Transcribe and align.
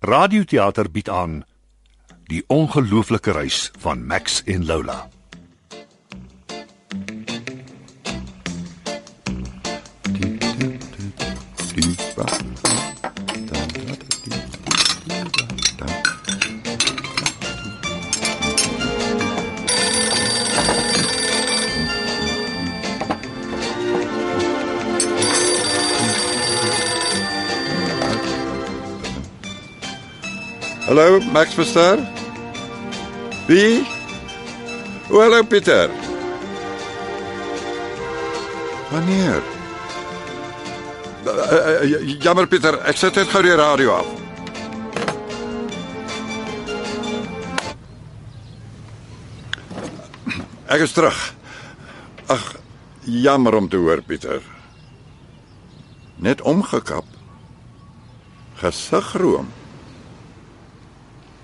Radioteater 0.00 0.90
bied 0.90 1.08
aan 1.08 1.44
Die 2.30 2.44
ongelooflike 2.46 3.32
reis 3.32 3.70
van 3.78 4.06
Max 4.06 4.42
en 4.44 4.66
Lola. 4.66 5.08
Hallo, 30.98 31.20
Max 31.20 31.54
Verster? 31.54 31.98
Wie? 33.46 33.86
O, 35.10 35.20
hallo 35.22 35.44
Pieter. 35.44 35.90
Wanneer? 38.90 39.42
Uh, 41.24 41.30
uh, 41.30 42.16
jammer 42.18 42.48
Pieter, 42.50 42.80
ek 42.82 42.98
sit 42.98 43.14
net 43.14 43.30
gou 43.30 43.42
die 43.46 43.54
radio 43.54 43.92
af. 43.94 44.08
Ek 50.66 50.82
is 50.82 50.96
terug. 50.98 51.22
Ag, 52.26 52.48
jammer 53.06 53.60
om 53.60 53.70
te 53.70 53.78
hoor 53.78 54.02
Pieter. 54.02 54.42
Net 56.18 56.42
omgekap. 56.42 57.06
Gesigroom. 58.58 59.54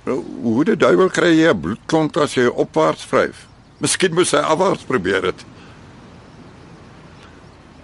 Nou, 0.04 0.18
hoe 0.42 0.64
die 0.68 0.76
duiwel 0.76 1.08
kry 1.08 1.32
jy 1.32 1.50
'n 1.50 1.60
bloedklont 1.60 2.16
as 2.16 2.34
jy 2.34 2.46
opwaarts 2.46 3.04
vryf? 3.08 3.46
Miskien 3.80 4.14
moes 4.14 4.32
hy 4.32 4.38
afwaarts 4.38 4.84
probeer 4.84 5.24
het. 5.24 5.44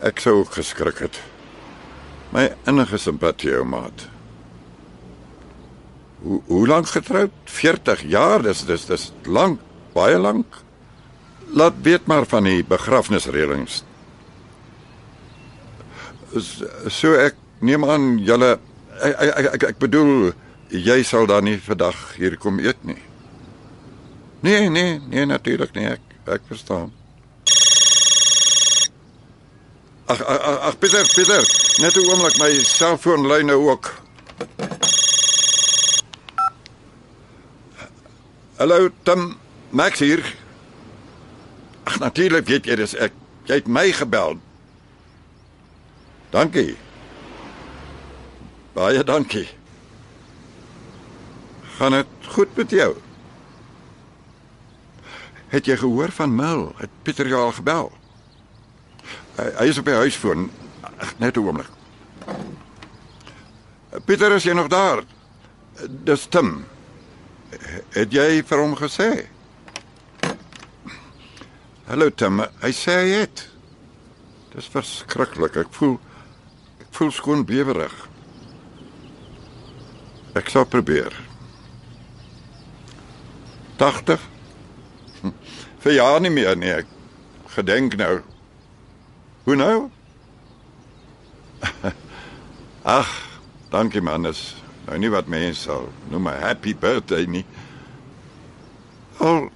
Ek 0.01 0.21
sou 0.21 0.45
geskrik 0.45 0.99
het. 0.99 1.21
My 2.33 2.53
innige 2.67 2.99
simpatie, 2.99 3.57
ou 3.57 3.65
maat. 3.65 4.09
Hoe 6.23 6.41
hoe 6.47 6.67
lank 6.67 6.87
getroud? 6.87 7.33
40 7.45 8.03
jaar, 8.03 8.43
dis 8.43 8.65
dis 8.65 8.84
dis 8.87 9.12
lank, 9.25 9.61
baie 9.95 10.19
lank. 10.19 10.47
Laat 11.53 11.81
weet 11.83 12.07
maar 12.07 12.27
van 12.27 12.45
die 12.45 12.62
begrafnisreëlings. 12.62 13.83
So 16.89 17.15
ek 17.15 17.34
neem 17.61 17.84
aan 17.84 18.19
julle 18.19 18.59
ek 19.01 19.17
ek 19.21 19.47
ek, 19.55 19.62
ek 19.62 19.79
bedoel 19.79 20.33
jy 20.71 21.03
sal 21.03 21.27
dan 21.27 21.45
nie 21.45 21.59
vandag 21.59 21.99
hier 22.17 22.37
kom 22.39 22.59
eet 22.63 22.79
nie. 22.87 22.99
Nee, 24.41 24.69
nee, 24.71 25.01
nee 25.11 25.27
natuurlik 25.27 25.75
nie 25.75 25.87
ek 25.91 26.01
ek 26.31 26.47
verstaan. 26.49 26.93
Ag 30.11 30.23
ag 30.23 30.59
ag 30.71 30.79
Pieter, 30.79 31.07
Pieter, 31.15 31.45
net 31.83 31.97
'n 31.97 32.07
oomblik 32.07 32.39
my 32.39 32.53
selfoon 32.65 33.27
lui 33.27 33.43
nou 33.43 33.71
ook. 33.71 33.95
Hallo 38.57 38.91
Tim, 39.03 39.39
Max 39.71 39.99
hier. 39.99 40.23
Ag 41.84 41.99
natuurlik 41.99 42.47
weet 42.47 42.67
jy 42.67 42.77
dis 42.77 42.95
ek. 42.95 43.12
Jy 43.45 43.55
het 43.55 43.67
my 43.67 43.93
gebel. 43.93 44.39
Dankie. 46.31 46.77
Baie 48.73 49.05
dankie. 49.05 49.59
Gaan 51.81 51.91
dit 51.91 52.06
goed 52.28 52.56
met 52.56 52.70
jou? 52.70 52.97
Het 55.48 55.67
jy 55.67 55.77
gehoor 55.81 56.11
van 56.12 56.34
Mil? 56.37 56.67
Het 56.77 56.91
Pieter 57.03 57.28
jou 57.28 57.39
al 57.41 57.55
gebel? 57.56 57.87
Hy, 59.38 59.47
hy 59.56 59.65
is 59.72 59.78
op 59.81 59.88
die 59.88 59.94
huisfoon. 59.97 60.50
Ag, 61.00 61.15
net 61.19 61.37
'n 61.37 61.41
oomblik. 61.41 61.71
Pieter, 64.05 64.32
is 64.37 64.44
jy 64.44 64.53
nog 64.53 64.69
daar? 64.69 65.00
Dis 65.88 66.27
Tim. 66.28 66.66
Het 67.97 68.12
jy 68.12 68.44
vir 68.44 68.59
hom 68.60 68.76
gesê? 68.76 69.26
Hallo 71.87 72.10
Tim, 72.10 72.44
hy 72.60 72.72
sê 72.72 72.93
hy 72.93 73.09
het. 73.25 73.49
Dis 74.53 74.69
verskriklik. 74.69 75.56
Ek 75.56 75.72
voel 75.72 75.97
ek 76.81 76.93
voel 76.93 77.10
skoon 77.10 77.44
bewerig. 77.44 78.09
Ek 80.34 80.49
sal 80.49 80.69
probeer. 80.69 81.30
80 83.81 84.21
hm, 85.21 85.33
vir 85.83 85.97
jaar 85.97 86.21
nie 86.21 86.33
meer 86.33 86.57
nie 86.57 86.73
ek 86.73 86.87
gedenk 87.51 87.97
nou. 87.99 88.21
Hoe 89.45 89.57
nou? 89.57 89.77
Ag 92.99 93.11
dankie 93.73 94.03
man 94.05 94.29
is 94.31 94.55
nou 94.87 94.99
nie 95.01 95.11
wat 95.13 95.31
mense 95.31 95.67
sal 95.67 95.89
noem 96.11 96.29
'n 96.29 96.43
happy 96.43 96.75
birthday 96.75 97.27
nie. 97.27 97.45
Al 99.19 99.51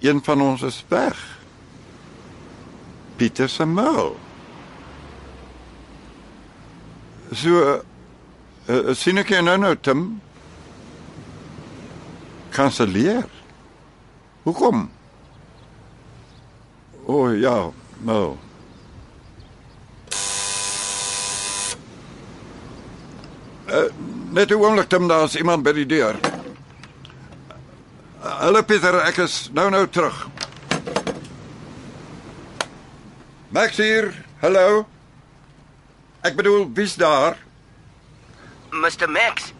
een 0.00 0.22
van 0.24 0.40
ons 0.40 0.62
is 0.62 0.84
weg. 0.88 1.18
Pieter 3.16 3.48
se 3.48 3.64
mou 3.64 4.16
so 7.32 7.48
uh, 7.48 7.80
uh, 8.68 8.92
sien 8.96 9.20
ek 9.22 9.32
jou 9.32 9.40
nou 9.44 9.56
nou 9.60 9.72
Tim? 9.80 10.02
Kanselleer 12.52 13.24
Hoekom? 14.42 14.90
O 17.04 17.12
oh, 17.12 17.38
ja, 17.38 17.70
nou. 17.98 18.36
Uh, 23.66 23.88
net 24.30 24.50
'n 24.50 24.54
oomblik, 24.54 24.88
Tim, 24.88 25.08
daar's 25.08 25.34
iemand 25.34 25.62
by 25.62 25.72
die 25.72 25.86
deur. 25.86 26.16
Hallo 28.20 28.62
Pieter, 28.62 29.18
is 29.18 29.50
nou 29.52 29.70
nou 29.70 29.88
terug. 29.88 30.28
Max 33.48 33.76
hier. 33.76 34.14
Hallo. 34.40 34.86
Ek 36.20 36.36
bedoel, 36.36 36.70
wie's 36.74 36.94
daar? 36.94 37.36
Mr. 38.70 39.08
Max. 39.08 39.52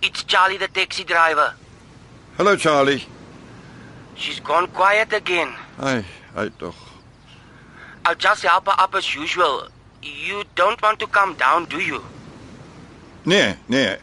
It's 0.00 0.24
Charlie 0.26 0.58
the 0.58 0.68
taxi 0.68 1.04
driver. 1.04 1.54
Hallo 2.36 2.56
Charlie. 2.56 3.06
She's 4.22 4.38
gone 4.38 4.68
quiet 4.68 5.12
again. 5.12 5.52
Ai, 5.80 6.04
ai 6.36 6.48
tog. 6.50 6.74
I'll 8.04 8.14
just 8.14 8.44
help 8.44 8.66
her 8.66 8.74
up 8.78 8.94
as 8.94 9.16
usual. 9.16 9.66
You 10.00 10.44
don't 10.54 10.80
want 10.80 11.00
to 11.00 11.08
come 11.08 11.34
down, 11.34 11.64
do 11.64 11.80
you? 11.80 12.04
Nee, 13.24 13.56
nee. 13.68 13.96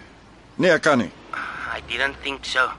Nee, 0.58 0.78
kan 0.80 1.00
nie. 1.00 1.12
I 1.34 1.80
didn't 1.88 2.16
think 2.16 2.44
so. 2.44 2.70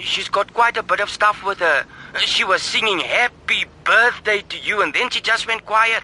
She's 0.00 0.28
got 0.28 0.52
quite 0.52 0.76
a 0.76 0.82
bit 0.82 0.98
of 0.98 1.10
stuff 1.10 1.44
with 1.44 1.60
her. 1.60 1.86
She 2.18 2.42
was 2.42 2.60
singing 2.60 2.98
happy 2.98 3.64
birthday 3.84 4.42
to 4.48 4.58
you 4.58 4.82
and 4.82 4.92
then 4.92 5.10
she 5.10 5.20
just 5.20 5.46
went 5.46 5.64
quiet. 5.64 6.02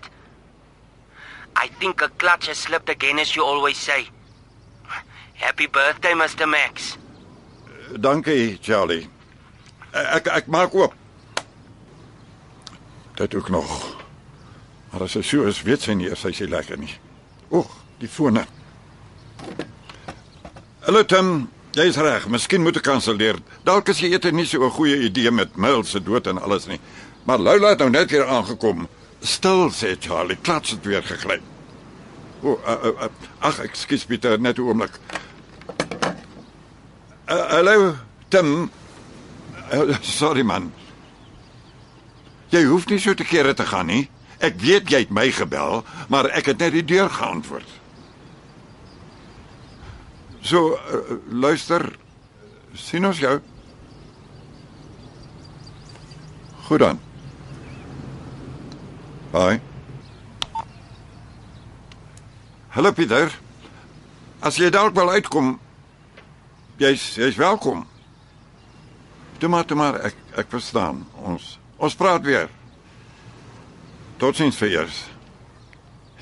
I 1.56 1.66
think 1.80 2.00
a 2.00 2.08
clutch 2.08 2.46
has 2.46 2.58
slipped 2.58 2.88
again 2.88 3.18
as 3.18 3.34
you 3.34 3.42
always 3.44 3.76
say. 3.76 4.06
Happy 5.34 5.66
birthday, 5.66 6.12
Mr. 6.12 6.48
Max. 6.48 6.96
Dankie, 7.98 8.60
Charlie. 8.60 9.08
Ek 9.92 10.26
ek 10.26 10.46
maak 10.46 10.74
oop. 10.74 10.94
Dit 13.14 13.34
ook 13.34 13.48
nog. 13.48 13.96
Maar 14.90 15.02
as 15.02 15.14
hy 15.14 15.22
so 15.22 15.44
is, 15.48 15.62
weet 15.62 15.84
sy 15.84 15.96
nie 15.96 16.08
eers 16.08 16.24
hy 16.24 16.32
sê 16.36 16.48
lekker 16.48 16.80
nie. 16.80 16.92
Oeg, 17.52 17.68
die 18.00 18.08
fone. 18.08 18.44
Hallo 20.86 21.04
Tim, 21.04 21.50
jy's 21.76 22.00
reg. 22.00 22.26
Miskien 22.32 22.64
moet 22.64 22.80
ek 22.80 22.88
kanselleer. 22.88 23.38
Dalk 23.68 23.92
is 23.92 24.00
jy 24.00 24.14
ete 24.16 24.32
nie 24.32 24.46
so 24.48 24.64
'n 24.64 24.70
goeie 24.70 25.04
idee 25.08 25.30
met 25.30 25.56
Mil 25.56 25.84
se 25.84 26.00
dood 26.00 26.26
en 26.26 26.38
alles 26.38 26.66
nie. 26.66 26.80
Maar 27.24 27.38
Loula 27.38 27.68
het 27.68 27.78
nou 27.78 27.90
net 27.90 28.10
weer 28.10 28.26
aangekom. 28.26 28.88
Stil 29.20 29.70
sê 29.70 29.96
Charlie, 30.00 30.36
klats 30.36 30.70
het 30.70 30.84
weer 30.84 31.02
gegryp. 31.02 31.42
O, 32.42 32.58
uh, 32.66 32.76
uh, 32.84 33.02
uh, 33.02 33.08
ag, 33.38 33.58
ekskuus 33.58 34.04
Pieter, 34.04 34.40
net 34.40 34.58
'n 34.58 34.62
oomblik. 34.62 34.98
Uh, 37.28 37.46
hallo 37.48 37.94
Tim. 38.28 38.70
Uh, 39.72 39.96
sorry 40.04 40.42
man. 40.42 40.72
Jy 42.52 42.64
hoef 42.68 42.86
nie 42.90 42.98
so 43.00 43.14
te 43.16 43.24
kere 43.24 43.54
te 43.56 43.64
gaan 43.64 43.88
nie. 43.88 44.04
Ek 44.42 44.58
weet 44.60 44.90
jy 44.90 45.04
het 45.04 45.14
my 45.14 45.30
gebel, 45.32 45.80
maar 46.12 46.28
ek 46.36 46.50
het 46.52 46.60
net 46.60 46.74
die 46.76 46.84
deur 46.84 47.08
geantwoord. 47.10 47.78
So 50.42 50.74
uh, 50.76 51.16
luister, 51.30 51.86
sien 52.76 53.06
ons 53.08 53.22
jou. 53.22 53.38
Goed 56.66 56.84
dan. 56.84 57.00
Bye. 59.32 59.60
Hallo 62.72 62.92
Pieter. 62.92 63.32
As 64.42 64.58
jy 64.58 64.68
dalk 64.74 64.96
wil 64.98 65.12
uitkom, 65.12 65.54
Jy's 66.82 67.14
jy's 67.14 67.36
welkom. 67.36 67.84
Toe 69.42 69.50
maar, 69.50 69.64
maar, 69.74 69.96
ek 70.38 70.46
verstaan. 70.54 71.00
Ons 71.26 71.58
ons 71.82 71.94
praat 71.98 72.22
weer. 72.22 72.46
Totsiens 74.22 74.54
vir 74.54 74.68
eers. 74.70 75.00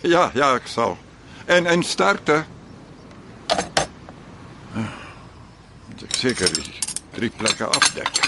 Ja, 0.00 0.30
ja, 0.32 0.54
ek 0.56 0.70
sal. 0.72 0.96
En 1.44 1.68
en 1.68 1.84
sterkte. 1.84 2.38
Moet 4.72 6.06
ek 6.08 6.16
drie 7.18 7.28
plekke 7.28 7.68
afdek. 7.68 8.22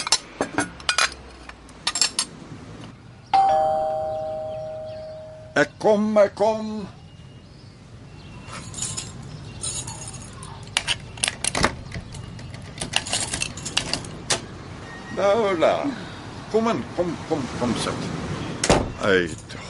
Ek 5.64 5.72
kom, 5.80 6.10
ek 6.20 6.36
kom. 6.36 6.68
Lola. 15.22 15.86
Kom 16.50 16.69
aan, 16.69 16.80
kom 16.96 17.10
kom 17.28 17.42
kom 17.58 17.72
sit. 17.78 18.06
Ai 19.06 19.28
tog. 19.52 19.69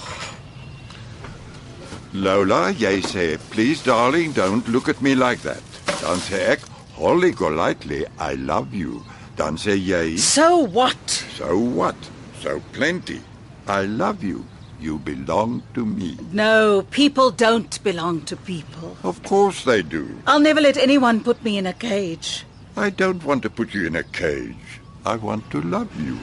Lola, 2.25 2.61
jy 2.83 3.01
sê, 3.03 3.27
"Please 3.51 3.83
darling, 3.85 4.33
don't 4.33 4.69
look 4.69 4.89
at 4.89 5.03
me 5.03 5.15
like 5.15 5.43
that." 5.43 5.63
Dan 6.01 6.19
sê 6.29 6.39
ek, 6.55 6.61
"Holly 6.97 7.33
golightly, 7.33 8.07
I 8.19 8.35
love 8.35 8.73
you." 8.73 9.05
Dan 9.37 9.57
sê 9.57 9.77
jy, 9.77 10.17
So 10.17 10.57
what? 10.79 11.25
"So 11.39 11.59
what? 11.59 11.97
So 12.43 12.61
plenty. 12.73 13.21
I 13.67 13.83
love 13.87 14.25
you. 14.25 14.45
You 14.81 14.99
belong 15.05 15.63
to 15.75 15.85
me." 15.85 16.17
No, 16.33 16.83
people 16.91 17.31
don't 17.31 17.83
belong 17.83 18.25
to 18.25 18.37
people. 18.37 18.97
Of 19.03 19.23
course 19.23 19.65
they 19.65 19.83
do. 19.83 20.05
I'll 20.27 20.41
never 20.41 20.63
let 20.63 20.77
anyone 20.77 21.21
put 21.21 21.45
me 21.45 21.59
in 21.59 21.67
a 21.67 21.75
cage. 21.75 22.47
I 22.77 22.89
don't 22.91 23.23
want 23.23 23.43
to 23.43 23.51
put 23.51 23.75
you 23.75 23.87
in 23.87 23.97
a 23.97 24.03
cage. 24.03 24.82
I 25.05 25.17
want 25.19 25.49
to 25.51 25.63
love 25.63 25.91
you. 25.99 26.19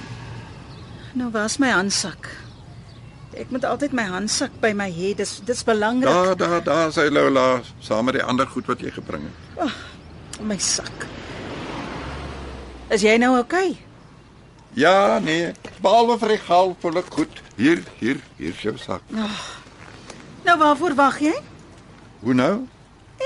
Nou 1.14 1.32
was 1.34 1.58
my 1.60 1.72
handsak. 1.74 2.30
Ek 3.40 3.52
moet 3.54 3.66
altyd 3.68 3.94
my 3.96 4.06
handsak 4.10 4.56
by 4.64 4.72
my 4.74 4.90
hê. 4.92 5.14
Dis 5.18 5.40
dis 5.46 5.64
belangrik. 5.64 6.10
Daar, 6.10 6.36
daar, 6.38 6.64
daar 6.64 6.96
sê 6.96 7.10
Lola, 7.12 7.62
saam 7.84 8.10
met 8.10 8.20
die 8.20 8.24
ander 8.24 8.48
goed 8.48 8.70
wat 8.72 8.82
jy 8.84 8.92
gebring 8.96 9.28
het. 9.28 9.76
My 10.40 10.58
sak. 10.58 11.08
Is 12.90 13.04
jy 13.06 13.18
nou 13.22 13.36
oukei? 13.38 13.70
Okay? 13.76 13.86
Ja, 14.78 15.20
nee, 15.20 15.52
behalwe 15.82 16.18
vir 16.22 16.36
die 16.36 16.42
gal 16.46 16.76
voel 16.82 17.02
ek 17.02 17.14
goed. 17.14 17.40
Hier, 17.58 17.82
hier, 18.00 18.20
hier 18.38 18.54
is 18.54 18.62
jou 18.64 18.76
sak. 18.80 19.04
Nou 20.46 20.58
waarvoor 20.62 20.96
wag 20.98 21.18
jy? 21.24 21.34
Hoe 22.22 22.36
nou? 22.38 22.54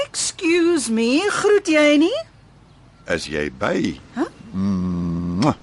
Excuse 0.06 0.92
me, 0.92 1.22
groet 1.30 1.70
jy 1.70 1.98
nie? 2.02 2.16
Is 3.12 3.28
jy 3.30 3.50
by? 3.60 4.00
Huh? 4.16 4.30
Mwah. 5.34 5.56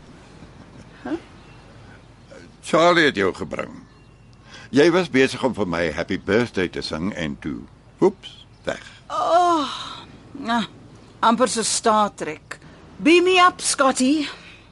Charlie 2.63 3.09
het 3.09 3.17
jou 3.19 3.33
gebring. 3.35 3.73
Jy 4.71 4.87
was 4.95 5.11
besig 5.11 5.43
om 5.43 5.55
vir 5.57 5.67
my 5.67 5.87
happy 5.91 6.19
birthday 6.23 6.69
te 6.71 6.83
sing 6.87 7.11
en 7.19 7.35
toe, 7.43 7.59
oeps, 8.05 8.45
weg. 8.69 8.85
Nou, 10.39 10.63
amper 11.27 11.51
so 11.51 11.67
Star 11.67 12.13
Trek. 12.15 12.59
Beam 13.03 13.27
me 13.27 13.41
up, 13.43 13.61
Scotty. 13.61 14.29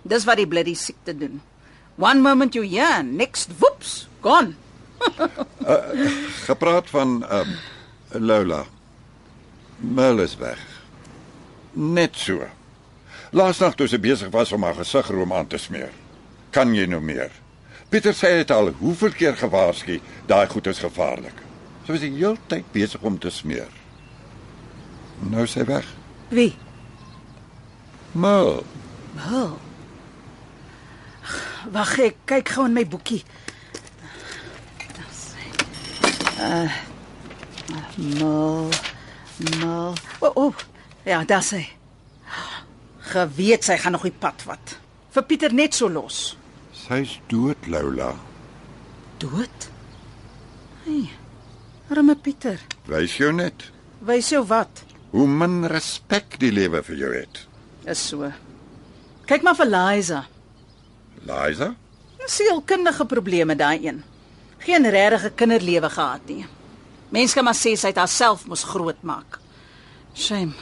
Dis 0.08 0.26
wat 0.28 0.38
die 0.38 0.46
bloody 0.46 0.76
siekte 0.78 1.16
doen. 1.18 1.40
One 1.98 2.22
moment 2.22 2.54
you 2.54 2.62
here, 2.62 3.02
next 3.02 3.50
whoops, 3.58 4.06
gone. 4.22 4.54
Gepraat 6.48 6.90
van 6.90 7.24
um 7.26 7.56
Lola. 8.12 8.64
Mel 9.78 10.22
is 10.22 10.36
weg. 10.36 10.62
Net 11.72 12.16
so. 12.16 12.46
Laasnag 13.30 13.74
toe 13.76 13.88
sy 13.88 13.98
besig 14.00 14.30
was 14.32 14.52
om 14.56 14.64
haar 14.64 14.78
gesigroom 14.78 15.32
aan 15.36 15.46
te 15.46 15.58
smeer. 15.60 15.92
Kan 16.50 16.72
jy 16.74 16.86
nou 16.88 17.00
meer? 17.04 17.32
Pieter 17.88 18.16
sê 18.16 18.34
dit 18.40 18.50
al 18.52 18.72
hoeveel 18.80 19.12
keer 19.16 19.36
gewaarsku, 19.36 19.98
daai 20.28 20.48
goed 20.48 20.66
is 20.68 20.80
gevaarlik. 20.80 21.44
Sy 21.84 21.94
was 21.94 22.04
die 22.04 22.12
hele 22.16 22.36
tyd 22.48 22.66
besig 22.72 23.04
om 23.04 23.18
te 23.20 23.32
smeer. 23.32 23.68
Nou 25.28 25.46
sy 25.48 25.64
weg. 25.68 25.88
Wie? 26.32 26.52
Mel. 28.12 28.62
Oh. 29.28 29.56
Wag, 31.72 31.96
ek 32.00 32.20
kyk 32.28 32.52
gou 32.56 32.68
in 32.68 32.76
my 32.76 32.84
boekie. 32.88 33.22
Uh 36.38 36.68
mal 38.20 38.68
mal. 39.60 39.92
O, 40.20 40.26
oh, 40.26 40.36
oh. 40.36 40.54
ja, 41.04 41.24
daar 41.24 41.42
sê. 41.42 41.77
Geweet 43.08 43.64
sy 43.64 43.78
gaan 43.80 43.96
nog 43.96 44.04
die 44.08 44.12
pad 44.12 44.42
vat. 44.44 44.74
Vir 45.14 45.24
Pieter 45.24 45.54
net 45.54 45.74
so 45.74 45.88
los. 45.88 46.36
Sy's 46.76 47.18
dood, 47.30 47.66
Lola. 47.66 48.12
Dood? 49.18 49.70
Hey. 50.84 51.08
Arme 51.90 52.14
Pieter. 52.16 52.60
Wys 52.88 53.16
jou 53.16 53.32
net 53.32 53.70
Wys 54.04 54.28
jou 54.30 54.44
wat? 54.46 54.84
hoe 55.10 55.26
min 55.26 55.62
respek 55.72 56.36
die 56.40 56.50
lewe 56.52 56.82
vir 56.84 56.96
jou 57.00 57.12
het. 57.14 57.38
Is 57.88 58.00
so. 58.10 58.28
Kyk 59.28 59.44
maar 59.44 59.56
vir 59.56 59.70
Liza. 59.72 60.22
Liza? 61.28 61.70
Sielkundige 62.28 63.06
probleme 63.08 63.56
daai 63.56 63.86
een. 63.86 64.02
Geen 64.60 64.84
regte 64.92 65.30
kinderlewe 65.32 65.88
gehad 65.90 66.26
nie. 66.28 66.44
Mense 67.08 67.34
kan 67.38 67.46
maar 67.48 67.56
sê 67.56 67.72
sy 67.72 67.88
het 67.88 68.00
haarself 68.02 68.44
mos 68.50 68.66
groot 68.68 69.00
maak. 69.00 69.38
Shame. 70.12 70.52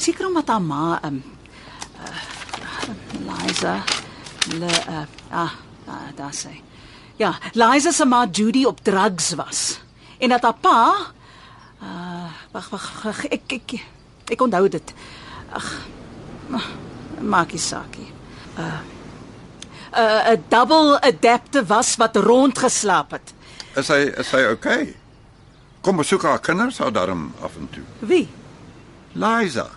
Seker 0.00 0.30
omdat 0.30 0.48
haar 0.48 0.64
ma 0.64 1.00
um 1.04 1.20
uh, 1.20 1.36
Liza 3.28 3.82
le 4.58 4.66
uh, 4.66 5.04
ah, 5.30 5.52
ah 5.86 6.08
daar 6.16 6.34
sê. 6.34 6.54
Ja, 7.16 7.34
Liza 7.52 7.92
se 7.92 8.04
ma 8.04 8.26
Judy 8.30 8.64
op 8.64 8.80
drugs 8.82 9.34
was. 9.34 9.80
En 10.18 10.28
dat 10.28 10.42
haar 10.42 10.54
pa 10.60 10.96
uh 11.82 12.28
wag 12.52 12.68
wag 12.68 13.02
wag, 13.02 13.24
ek 13.24 13.52
ek 13.52 13.80
ek 14.32 14.40
onthou 14.40 14.68
dit. 14.68 14.94
Ag 15.52 15.66
maak 17.20 17.52
nie 17.52 17.60
saak 17.60 17.96
nie. 17.98 18.12
'n 19.92 20.32
'n 20.32 20.44
double 20.48 21.00
adapter 21.00 21.66
was 21.66 21.96
wat 21.96 22.16
rondgeslaap 22.16 23.10
het. 23.10 23.34
Is 23.74 23.88
hy 23.88 24.10
is 24.18 24.30
hy 24.30 24.44
okay? 24.50 24.96
Kom 25.80 25.96
besoek 25.96 26.22
haar 26.22 26.40
kinders 26.40 26.78
haar 26.78 26.92
darm 26.92 27.32
af 27.42 27.56
en 27.56 27.68
toe. 27.70 27.82
Wie? 27.98 28.28
Liza. 29.12 29.68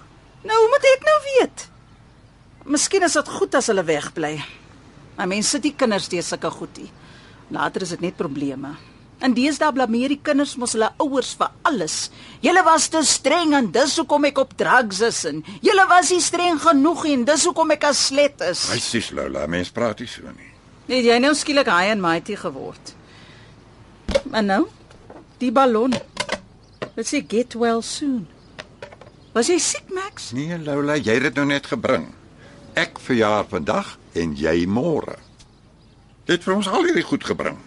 Nou 0.43 0.57
hoe 0.59 0.69
moet 0.69 0.83
ek 0.83 1.03
nou 1.03 1.19
weet? 1.23 1.69
Miskien 2.63 3.03
is 3.03 3.17
dit 3.17 3.27
goed 3.27 3.55
as 3.59 3.67
hulle 3.67 3.83
wegbly. 3.83 4.37
Maar 5.17 5.27
mense 5.29 5.57
sit 5.57 5.67
nie 5.67 5.75
kinders 5.75 6.07
deur 6.09 6.23
sulke 6.23 6.49
goedie. 6.53 6.89
Later 7.53 7.83
is 7.83 7.91
dit 7.93 8.03
net 8.05 8.15
probleme. 8.17 8.71
En 9.23 9.35
deesdae 9.35 9.71
blameer 9.75 10.11
die 10.11 10.19
kinders 10.23 10.55
mos 10.59 10.73
hulle 10.75 10.89
ouers 11.03 11.33
vir 11.39 11.51
alles. 11.67 11.97
Julle 12.43 12.63
was 12.65 12.87
te 12.91 13.03
streng 13.07 13.53
en 13.55 13.69
dis 13.71 13.97
hoekom 13.99 14.29
ek 14.31 14.39
op 14.41 14.55
drugs 14.59 15.03
is 15.05 15.21
en 15.29 15.43
julle 15.63 15.85
was 15.91 16.11
nie 16.15 16.23
streng 16.23 16.59
genoeg 16.63 17.05
en 17.11 17.27
dis 17.27 17.45
hoekom 17.47 17.75
ek 17.75 17.87
as 17.91 18.07
slet 18.09 18.43
is. 18.47 18.65
Hy 18.71 18.79
sies 18.83 19.11
Lola, 19.15 19.45
mens 19.47 19.71
praat 19.75 20.03
nie 20.03 20.09
so 20.11 20.27
nie. 20.31 20.49
Het 20.87 21.07
jy 21.11 21.19
nou 21.23 21.31
skielik 21.39 21.69
high 21.71 21.93
and 21.93 22.03
mighty 22.03 22.35
geword? 22.39 22.95
En 24.31 24.47
nou? 24.47 24.63
Die 25.39 25.51
ballon. 25.55 25.95
Dit 26.95 27.07
sê 27.07 27.23
get 27.27 27.55
well 27.59 27.83
soon. 27.83 28.25
Was 29.35 29.47
jy 29.49 29.59
siek, 29.63 29.87
Max? 29.91 30.31
Nee 30.35 30.59
Lola, 30.63 30.95
jy 30.99 31.19
het 31.19 31.31
dit 31.31 31.39
nou 31.39 31.47
net 31.51 31.67
gebring. 31.71 32.11
Ek 32.73 32.97
verjaar 32.99 33.45
vandag 33.49 33.97
en 34.17 34.33
jy 34.37 34.65
môre. 34.65 35.19
Het 36.25 36.41
vir 36.45 36.55
ons 36.55 36.67
al 36.67 36.87
hierdie 36.87 37.05
goed 37.05 37.25
gebring. 37.27 37.59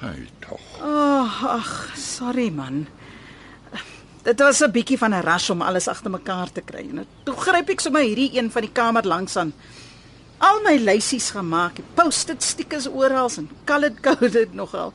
Hy 0.00 0.28
tog. 0.44 0.62
Oh, 0.80 1.42
ag, 1.44 1.72
sorry 1.96 2.48
man. 2.50 2.86
Dit 4.26 4.40
was 4.40 4.60
'n 4.62 4.72
bietjie 4.72 4.98
van 4.98 5.14
'n 5.14 5.22
rush 5.22 5.50
om 5.50 5.62
alles 5.62 5.88
agter 5.88 6.10
mekaar 6.10 6.52
te 6.52 6.60
kry. 6.60 6.88
En 6.90 7.06
toe 7.24 7.36
gryp 7.36 7.68
ek 7.68 7.80
sommer 7.80 8.02
hierdie 8.02 8.38
een 8.38 8.50
van 8.50 8.62
die 8.62 8.72
kamer 8.72 9.06
langs 9.06 9.36
aan. 9.36 9.52
Al 10.38 10.60
my 10.60 10.76
lysies 10.76 11.30
gemaak, 11.30 11.78
post-it 11.94 12.42
stickers 12.42 12.88
oral 12.88 13.30
en 13.36 13.50
colored 13.64 14.00
coded 14.00 14.54
nogal. 14.54 14.92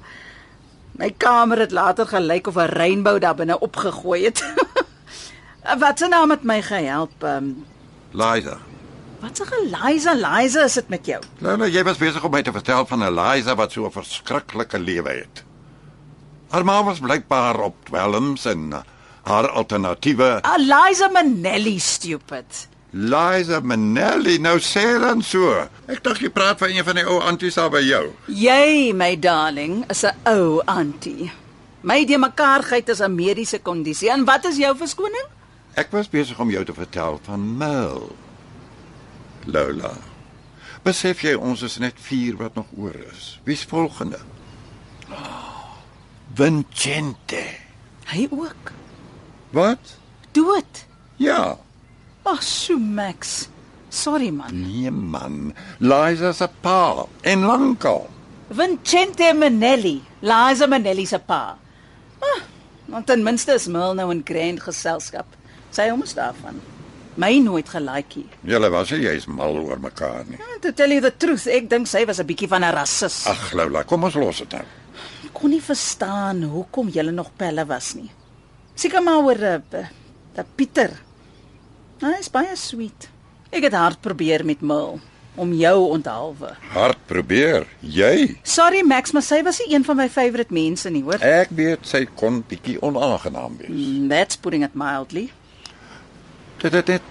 My 0.91 1.13
kamer 1.17 1.59
het 1.59 1.71
later 1.71 2.07
gelyk 2.07 2.47
of 2.47 2.55
'n 2.55 2.73
reënboog 2.73 3.19
daar 3.19 3.35
binne 3.35 3.59
opgegooi 3.59 4.23
het. 4.23 4.53
Wat 5.83 5.99
se 5.99 6.07
naam 6.07 6.29
het 6.29 6.43
my 6.43 6.61
gehelp? 6.61 7.23
Um, 7.23 7.65
Liza. 8.11 8.57
Wat 9.21 9.37
se 9.37 9.45
Liza, 9.69 10.13
Liza 10.13 10.63
is 10.63 10.73
dit 10.73 10.89
met 10.89 11.05
jou? 11.05 11.21
Lola, 11.39 11.67
jy 11.69 11.83
was 11.85 11.99
besig 12.01 12.23
om 12.25 12.31
my 12.33 12.41
te 12.41 12.51
vertel 12.51 12.85
van 12.89 13.03
'n 13.03 13.13
Liza 13.13 13.55
wat 13.55 13.71
so 13.71 13.85
'n 13.85 13.91
verskriklike 13.91 14.79
lewe 14.79 15.09
het. 15.09 15.43
Haar 16.49 16.65
ma 16.65 16.83
was 16.83 16.99
blykbaar 16.99 17.59
op 17.59 17.75
dwelms 17.85 18.45
en 18.45 18.83
haar 19.23 19.47
alternatiewe 19.49 20.41
Eliza 20.55 21.07
Manelli, 21.07 21.79
stupid. 21.79 22.67
Liza 22.91 23.59
Manelli 23.59 24.37
nou 24.37 24.57
sê 24.59 24.99
dan 24.99 25.21
so. 25.21 25.67
Ek 25.87 26.03
dink 26.03 26.17
jy 26.19 26.29
praat 26.29 26.57
van 26.57 26.69
een 26.69 26.83
van 26.83 26.95
die 26.95 27.05
ou 27.07 27.21
anties 27.21 27.55
daar 27.55 27.69
by 27.69 27.79
jou. 27.79 28.09
Jy, 28.27 28.91
my 28.93 29.15
darling, 29.19 29.85
is 29.89 30.03
'n 30.03 30.15
ou 30.25 30.61
auntie. 30.65 31.31
My 31.81 32.05
de 32.05 32.17
mekaarheid 32.17 32.89
is 32.89 32.99
'n 32.99 33.15
mediese 33.15 33.59
kondisie. 33.59 34.11
En 34.11 34.25
wat 34.25 34.45
is 34.45 34.57
jou 34.57 34.75
verskoning? 34.77 35.25
Ek 35.73 35.91
was 35.91 36.09
besig 36.09 36.39
om 36.39 36.49
jou 36.49 36.65
te 36.65 36.73
vertel 36.73 37.19
van 37.23 37.57
Mel. 37.57 38.11
Lola. 39.45 39.93
Besef 40.83 41.23
jy 41.25 41.35
ons 41.37 41.61
is 41.61 41.77
net 41.81 41.97
4 42.01 42.37
wat 42.41 42.55
nog 42.57 42.69
oor 42.77 42.95
is. 43.11 43.39
Wie's 43.45 43.63
volgende? 43.69 44.19
Oh, 45.11 45.77
Vincente. 46.33 47.43
Hy 48.11 48.27
ook. 48.31 48.71
Wat? 49.51 49.97
Dood. 50.31 50.85
Ja. 51.21 51.57
Ag, 52.23 52.43
so 52.43 52.77
Max. 52.77 53.49
Sorry 53.91 54.29
man. 54.31 54.55
Nee 54.55 54.91
man. 54.91 55.53
Liza 55.79 56.31
se 56.33 56.47
pa 56.61 57.05
en 57.21 57.43
lankal. 57.43 58.07
Vincente 58.47 59.33
Manelli, 59.33 60.01
Liza 60.21 60.67
Manelli 60.67 61.05
se 61.05 61.19
pa. 61.19 61.57
Ah, 62.19 62.41
want 62.85 63.05
ten 63.05 63.23
minste 63.23 63.53
is 63.53 63.67
Mil 63.67 63.93
nou 63.93 64.09
in 64.11 64.23
grand 64.23 64.63
geselskap. 64.63 65.27
Sy 65.71 65.89
hom 65.91 66.03
is 66.03 66.15
daarvan. 66.15 66.59
My 67.19 67.39
nooit 67.43 67.67
gelaaitjie. 67.69 68.25
Julle 68.47 68.69
was 68.71 68.91
nie 68.91 69.01
jy's 69.03 69.25
mal 69.27 69.57
oor 69.59 69.79
mekaar 69.83 70.23
nie. 70.29 70.37
To 70.63 70.71
tell 70.71 70.91
you 70.93 71.01
the 71.03 71.11
truth, 71.11 71.47
ek 71.47 71.67
dink 71.69 71.87
sy 71.87 72.05
was 72.07 72.19
'n 72.19 72.25
bietjie 72.27 72.47
van 72.47 72.63
'n 72.63 72.73
rassis. 72.73 73.25
Ag 73.27 73.53
Lola, 73.53 73.83
kom 73.83 74.03
ons 74.03 74.15
los 74.15 74.37
dit 74.37 74.51
nou. 74.51 74.63
Ek 75.25 75.33
kon 75.33 75.49
nie 75.49 75.61
verstaan 75.61 76.43
hoekom 76.43 76.87
julle 76.89 77.11
nog 77.11 77.31
pelle 77.37 77.65
was 77.65 77.93
nie. 77.95 78.11
Seker 78.75 79.01
maar 79.03 79.23
oor 79.23 79.37
uh, 79.39 79.59
uh, 80.37 80.43
Pieter. 80.55 80.91
Hy 82.01 82.15
is 82.19 82.29
baie 82.29 82.55
sweet. 82.55 83.09
Ek 83.51 83.63
het 83.63 83.73
hard 83.73 84.01
probeer 84.01 84.45
met 84.45 84.61
Mil 84.61 84.99
om 85.35 85.53
jou 85.53 85.89
onthaalwe. 85.91 86.55
Hard 86.73 86.97
probeer. 87.07 87.67
Jy? 87.79 88.37
Sorry 88.43 88.81
Max, 88.83 89.11
maar 89.11 89.23
sy 89.23 89.41
was 89.43 89.59
nie 89.59 89.75
een 89.75 89.83
van 89.83 89.97
my 89.97 90.09
favourite 90.09 90.53
mense 90.53 90.89
nie, 90.89 91.03
hoor. 91.03 91.19
Ek 91.23 91.49
weet 91.55 91.85
sy 91.87 92.05
kon 92.15 92.43
bietjie 92.47 92.79
onaangenaam 92.81 93.57
wees. 93.57 93.69
Mm, 93.69 94.09
That's 94.09 94.35
putting 94.35 94.63
it 94.63 94.75
mildly. 94.75 95.29
Dit 96.61 96.75
het 96.77 96.87
net 96.87 97.01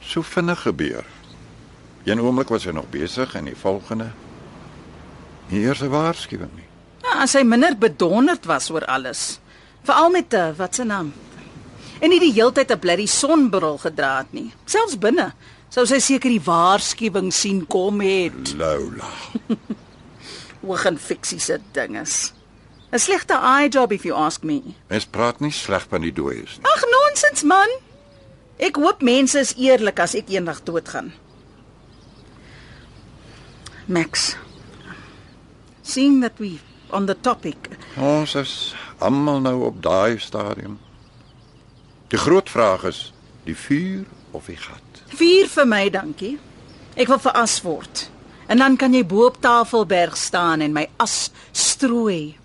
so 0.00 0.22
vinnig 0.22 0.60
gebeur. 0.62 1.06
Een 2.04 2.20
oomblik 2.20 2.48
was 2.48 2.64
hy 2.64 2.72
nog 2.74 2.86
besig 2.90 3.34
en 3.34 3.48
die 3.50 3.56
volgende 3.58 4.12
nie 5.50 5.64
eers 5.64 5.82
'n 5.82 5.90
waarskuwing 5.90 6.52
nie. 6.54 6.68
Ja, 7.02 7.22
as 7.22 7.32
hy 7.32 7.42
minder 7.42 7.74
bedonderd 7.78 8.44
was 8.46 8.70
oor 8.70 8.84
alles. 8.86 9.40
Veral 9.82 10.10
met 10.10 10.32
'n 10.32 10.36
uh, 10.36 10.56
wat 10.56 10.74
se 10.74 10.84
naam. 10.84 11.12
En 11.98 12.08
nie 12.08 12.20
die 12.20 12.32
heeltyd 12.32 12.70
'n 12.70 12.78
bloody 12.78 13.06
sonbril 13.06 13.78
gedra 13.78 14.18
het 14.18 14.32
nie. 14.32 14.52
Selfs 14.64 14.98
binne 14.98 15.32
sou 15.68 15.86
sy 15.86 15.98
seker 15.98 16.30
die 16.30 16.44
waarskuwing 16.44 17.32
sien 17.32 17.66
kom 17.66 18.00
het. 18.00 18.54
Lola. 18.56 19.10
Oog 20.66 20.84
en 20.84 20.98
fiksie 20.98 21.40
se 21.40 21.60
dinges. 21.72 22.32
'n 22.92 22.98
Slegte 22.98 23.34
eye 23.34 23.68
job 23.68 23.92
if 23.92 24.02
you 24.02 24.14
ask 24.14 24.42
me. 24.42 24.62
Mens 24.86 25.06
praat 25.06 25.40
nie 25.40 25.52
sleg 25.52 25.86
van 25.88 26.00
die 26.00 26.12
dooies 26.12 26.58
nie. 26.58 26.66
Ag 26.66 26.84
nonsens 26.90 27.42
man. 27.42 27.89
Ek 28.60 28.76
hoop 28.76 29.00
mense 29.00 29.40
is 29.40 29.54
eerlik 29.56 30.02
as 30.04 30.12
ek 30.18 30.28
eendag 30.34 30.60
doodgaan. 30.66 31.14
Max. 33.88 34.34
Seeing 35.82 36.20
that 36.20 36.36
we 36.38 36.58
on 36.92 37.06
the 37.08 37.16
topic. 37.16 37.70
Ons 37.96 38.34
is 38.36 38.52
almal 39.00 39.40
nou 39.40 39.56
op 39.70 39.80
daai 39.82 40.20
stadium. 40.20 40.76
Die 42.12 42.20
groot 42.20 42.50
vraag 42.50 42.84
is 42.90 43.00
die 43.46 43.56
vuur 43.56 44.04
of 44.36 44.50
die 44.50 44.58
gat. 44.60 45.02
Vier 45.16 45.48
vir 45.48 45.66
my, 45.66 45.84
dankie. 45.90 46.36
Ek 47.00 47.08
wil 47.08 47.22
veras 47.22 47.56
word. 47.64 48.04
En 48.50 48.60
dan 48.60 48.76
kan 48.76 48.92
jy 48.94 49.04
bo 49.06 49.28
op 49.30 49.38
Tafelberg 49.40 50.18
staan 50.18 50.60
en 50.60 50.74
my 50.74 50.84
as 51.00 51.30
strooi. 51.54 52.36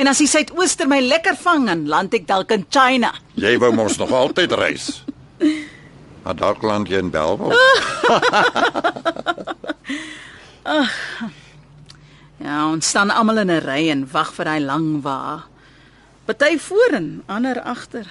En 0.00 0.08
as 0.08 0.18
die 0.18 0.28
suidooster 0.28 0.88
my 0.88 0.98
lekker 1.04 1.36
vang, 1.36 1.66
dan 1.68 1.86
land 1.88 2.16
ek 2.16 2.26
dalk 2.26 2.54
in 2.56 2.64
China. 2.72 3.12
Jy 3.36 3.54
wou 3.60 3.70
mos 3.76 4.00
nog 4.00 4.12
altyd 4.24 4.56
reis. 4.56 4.88
Maar 6.22 6.36
dalk 6.36 6.62
land 6.62 6.88
jy 6.88 6.98
in 6.98 7.10
Belwel. 7.10 7.54
Ja, 12.40 12.70
ons 12.70 12.88
staan 12.88 13.10
almal 13.12 13.42
in 13.42 13.50
'n 13.52 13.60
ry 13.60 13.90
en 13.92 14.08
wag 14.12 14.32
vir 14.32 14.44
daai 14.44 14.60
lang 14.60 15.02
wa. 15.02 15.44
Party 16.24 16.58
voor 16.58 16.90
en 16.92 17.22
ander 17.26 17.60
agter. 17.60 18.06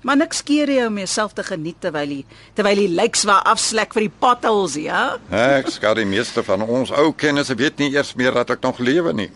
Maar 0.00 0.16
niks 0.16 0.42
keer 0.42 0.68
jy 0.68 0.86
om 0.86 0.96
jouself 0.96 1.32
te 1.32 1.42
geniet 1.44 1.76
terwyl 1.80 2.08
jy 2.08 2.24
terwyl 2.54 2.78
jy 2.80 2.88
lyks 2.88 3.24
waar 3.28 3.42
afslek 3.42 3.92
vir 3.92 4.06
die 4.06 4.14
potholes, 4.18 4.74
ja? 4.74 5.18
Ek 5.28 5.68
skat 5.68 5.96
die 5.96 6.08
meeste 6.08 6.42
van 6.42 6.62
ons 6.62 6.90
ou 6.90 7.12
kennisse 7.12 7.54
weet 7.54 7.78
nie 7.78 7.90
eers 7.92 8.14
meer 8.14 8.32
dat 8.32 8.50
ek 8.50 8.62
nog 8.62 8.78
lewe 8.78 9.12
nie. 9.12 9.30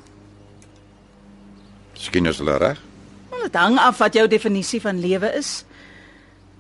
Miskien 1.93 2.27
is 2.27 2.41
hulle 2.41 2.57
reg. 2.59 2.81
Dit 3.43 3.55
hang 3.55 3.77
af 3.79 3.99
wat 3.99 4.15
jou 4.15 4.27
definisie 4.29 4.81
van 4.81 5.01
lewe 5.01 5.35
is. 5.37 5.65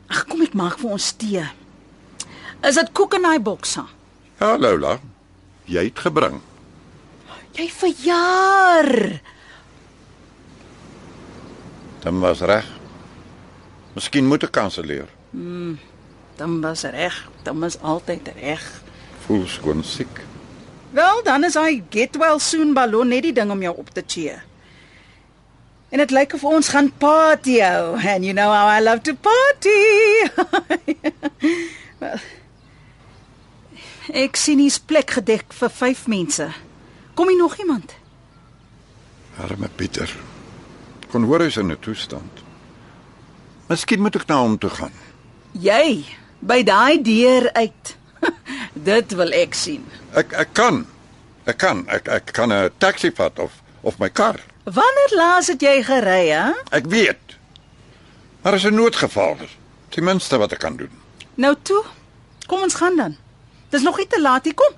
Ag, 0.08 0.24
kom 0.28 0.42
ek 0.44 0.54
maak 0.58 0.78
vir 0.80 0.90
ons 0.96 1.12
tee. 1.20 1.44
Is 2.64 2.78
dit 2.80 2.92
koek 2.96 3.14
in 3.18 3.22
daai 3.26 3.38
boks? 3.44 3.74
ha? 3.80 3.86
Ja, 4.40 4.56
Lola. 4.58 4.98
Jy 5.70 5.86
het 5.88 5.98
gebring. 6.04 6.40
Jy 7.54 7.68
verjaar. 7.70 8.90
Dit 12.04 12.18
was 12.20 12.40
reg. 12.44 12.66
Miskien 13.94 14.26
moet 14.26 14.42
ek 14.44 14.52
kanselleer. 14.52 15.08
Dan 16.36 16.58
was 16.60 16.82
reg, 16.82 17.14
dan 17.46 17.60
was 17.62 17.78
altyd 17.80 18.28
reg. 18.40 18.64
Voel 19.24 19.46
skoon 19.48 19.84
siek. 19.86 20.20
Wel, 20.94 21.22
dan 21.26 21.44
is 21.46 21.54
hy 21.58 21.82
get 21.90 22.18
well 22.20 22.38
soon 22.42 22.74
ballon 22.74 23.08
net 23.10 23.22
die 23.26 23.32
ding 23.34 23.50
om 23.50 23.62
jou 23.62 23.72
op 23.78 23.90
te 23.94 24.02
cheer. 24.06 24.42
En 25.88 25.98
dit 25.98 26.10
lyk 26.10 26.32
of 26.34 26.44
ons 26.44 26.68
gaan 26.68 26.92
party 26.98 27.58
hou. 27.60 27.96
And 27.96 28.24
you 28.24 28.32
know 28.32 28.50
how 28.52 28.68
I 28.68 28.80
love 28.82 29.02
to 29.02 29.14
party. 29.14 30.28
well, 32.00 32.20
ek 34.12 34.36
sien 34.36 34.62
hier's 34.62 34.78
plek 34.78 35.10
gedek 35.18 35.52
vir 35.52 35.70
5 35.70 36.06
mense. 36.12 36.48
Kom 37.14 37.28
hier 37.28 37.38
nog 37.38 37.56
iemand? 37.62 37.94
Arme 39.38 39.68
Pieter. 39.76 40.10
Kon 41.10 41.26
hoor 41.30 41.44
hy's 41.46 41.56
in 41.56 41.70
'n 41.70 41.78
toestand. 41.78 42.42
Miskien 43.68 44.00
moet 44.00 44.16
ek 44.16 44.26
na 44.26 44.40
hom 44.42 44.58
toe 44.58 44.70
gaan. 44.70 44.92
Jy 45.52 46.04
by 46.40 46.62
daai 46.62 47.02
deur 47.02 47.50
uit. 47.52 47.96
Dit 48.88 49.14
wil 49.14 49.32
ek 49.32 49.54
sien. 49.54 49.84
Ek 50.12 50.32
ek 50.32 50.52
kan. 50.52 50.86
Ek 51.46 51.58
kan. 51.58 51.84
Ek 51.88 52.08
ek 52.08 52.32
kan 52.32 52.52
'n 52.52 52.70
taxi 52.78 53.10
vat 53.10 53.38
of 53.38 53.62
of 53.82 53.98
my 53.98 54.08
kar. 54.08 54.40
Wanneer 54.64 55.12
laas 55.16 55.46
het 55.52 55.60
jy 55.60 55.82
gery, 55.84 56.28
hè? 56.32 56.50
Ek 56.70 56.86
weet. 56.88 57.36
Maar 58.42 58.52
as 58.52 58.64
'n 58.64 58.74
noodgeval 58.74 59.36
is, 59.44 59.56
ten 59.88 60.04
minste 60.04 60.36
wat 60.38 60.52
ek 60.52 60.58
kan 60.58 60.76
doen. 60.76 60.90
Nou 61.34 61.54
toe. 61.62 61.84
Kom 62.46 62.62
ons 62.62 62.74
gaan 62.74 62.96
dan. 62.96 63.16
Dis 63.68 63.82
nog 63.82 63.96
nie 63.96 64.06
te 64.06 64.20
laat 64.20 64.44
nie, 64.44 64.54
kom. 64.54 64.72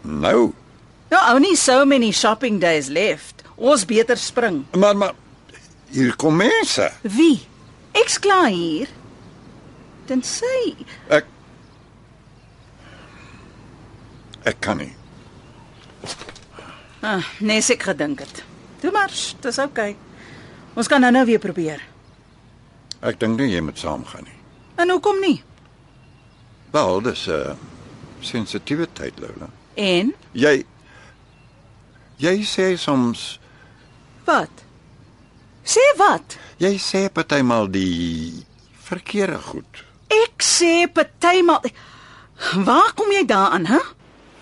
Nou, 0.00 0.52
Nou, 1.10 1.34
only 1.36 1.54
so 1.54 1.84
many 1.84 2.10
shopping 2.12 2.60
days 2.60 2.86
left. 2.88 3.42
Ons 3.56 3.84
beter 3.84 4.16
spring. 4.16 4.64
maar 4.76 4.96
maar 4.96 5.12
hier 5.90 6.16
kom 6.16 6.36
mense. 6.36 6.92
Wie? 7.02 7.46
Ek's 7.92 8.18
klaar 8.18 8.46
hier. 8.48 8.88
Tensy 10.06 10.74
Ek 11.08 11.24
Ek 14.44 14.56
kan 14.60 14.76
nie. 14.76 14.96
ah, 17.02 17.22
nes 17.38 17.70
ek 17.70 17.82
gedink 17.82 18.18
het. 18.18 18.42
Toe 18.82 18.90
maar, 18.90 19.10
sh, 19.14 19.34
dis 19.40 19.58
oukei. 19.62 19.92
Okay. 19.94 19.96
Ons 20.74 20.88
kan 20.90 21.00
nou 21.04 21.12
nou 21.14 21.22
weer 21.28 21.38
probeer. 21.38 21.82
Ek 23.02 23.18
dink 23.20 23.38
nie 23.38 23.52
jy 23.52 23.60
moet 23.62 23.78
saamgaan 23.78 24.24
nie. 24.26 24.38
En 24.82 24.90
hoekom 24.90 25.20
nie? 25.22 25.36
Wel, 26.74 27.00
dis 27.06 27.26
'n 27.28 27.30
uh, 27.32 27.54
sensitiewe 28.20 28.86
tyd, 28.92 29.18
Lola. 29.20 29.48
En 29.74 30.14
Jy 30.32 30.64
Jy 32.16 32.36
sê 32.46 32.76
soms 32.78 33.38
wat? 34.24 34.50
Sê 35.64 35.82
wat? 35.98 36.36
jy 36.58 36.78
sê 36.78 37.08
partymal 37.12 37.66
die 37.70 38.44
verkeerde 38.86 39.38
goed. 39.38 39.84
Ek 40.08 40.42
sê 40.42 40.86
partymal 40.92 41.60
Waar 42.64 42.92
kom 42.94 43.10
jy 43.12 43.24
daaraan, 43.26 43.66
hè? 43.66 43.78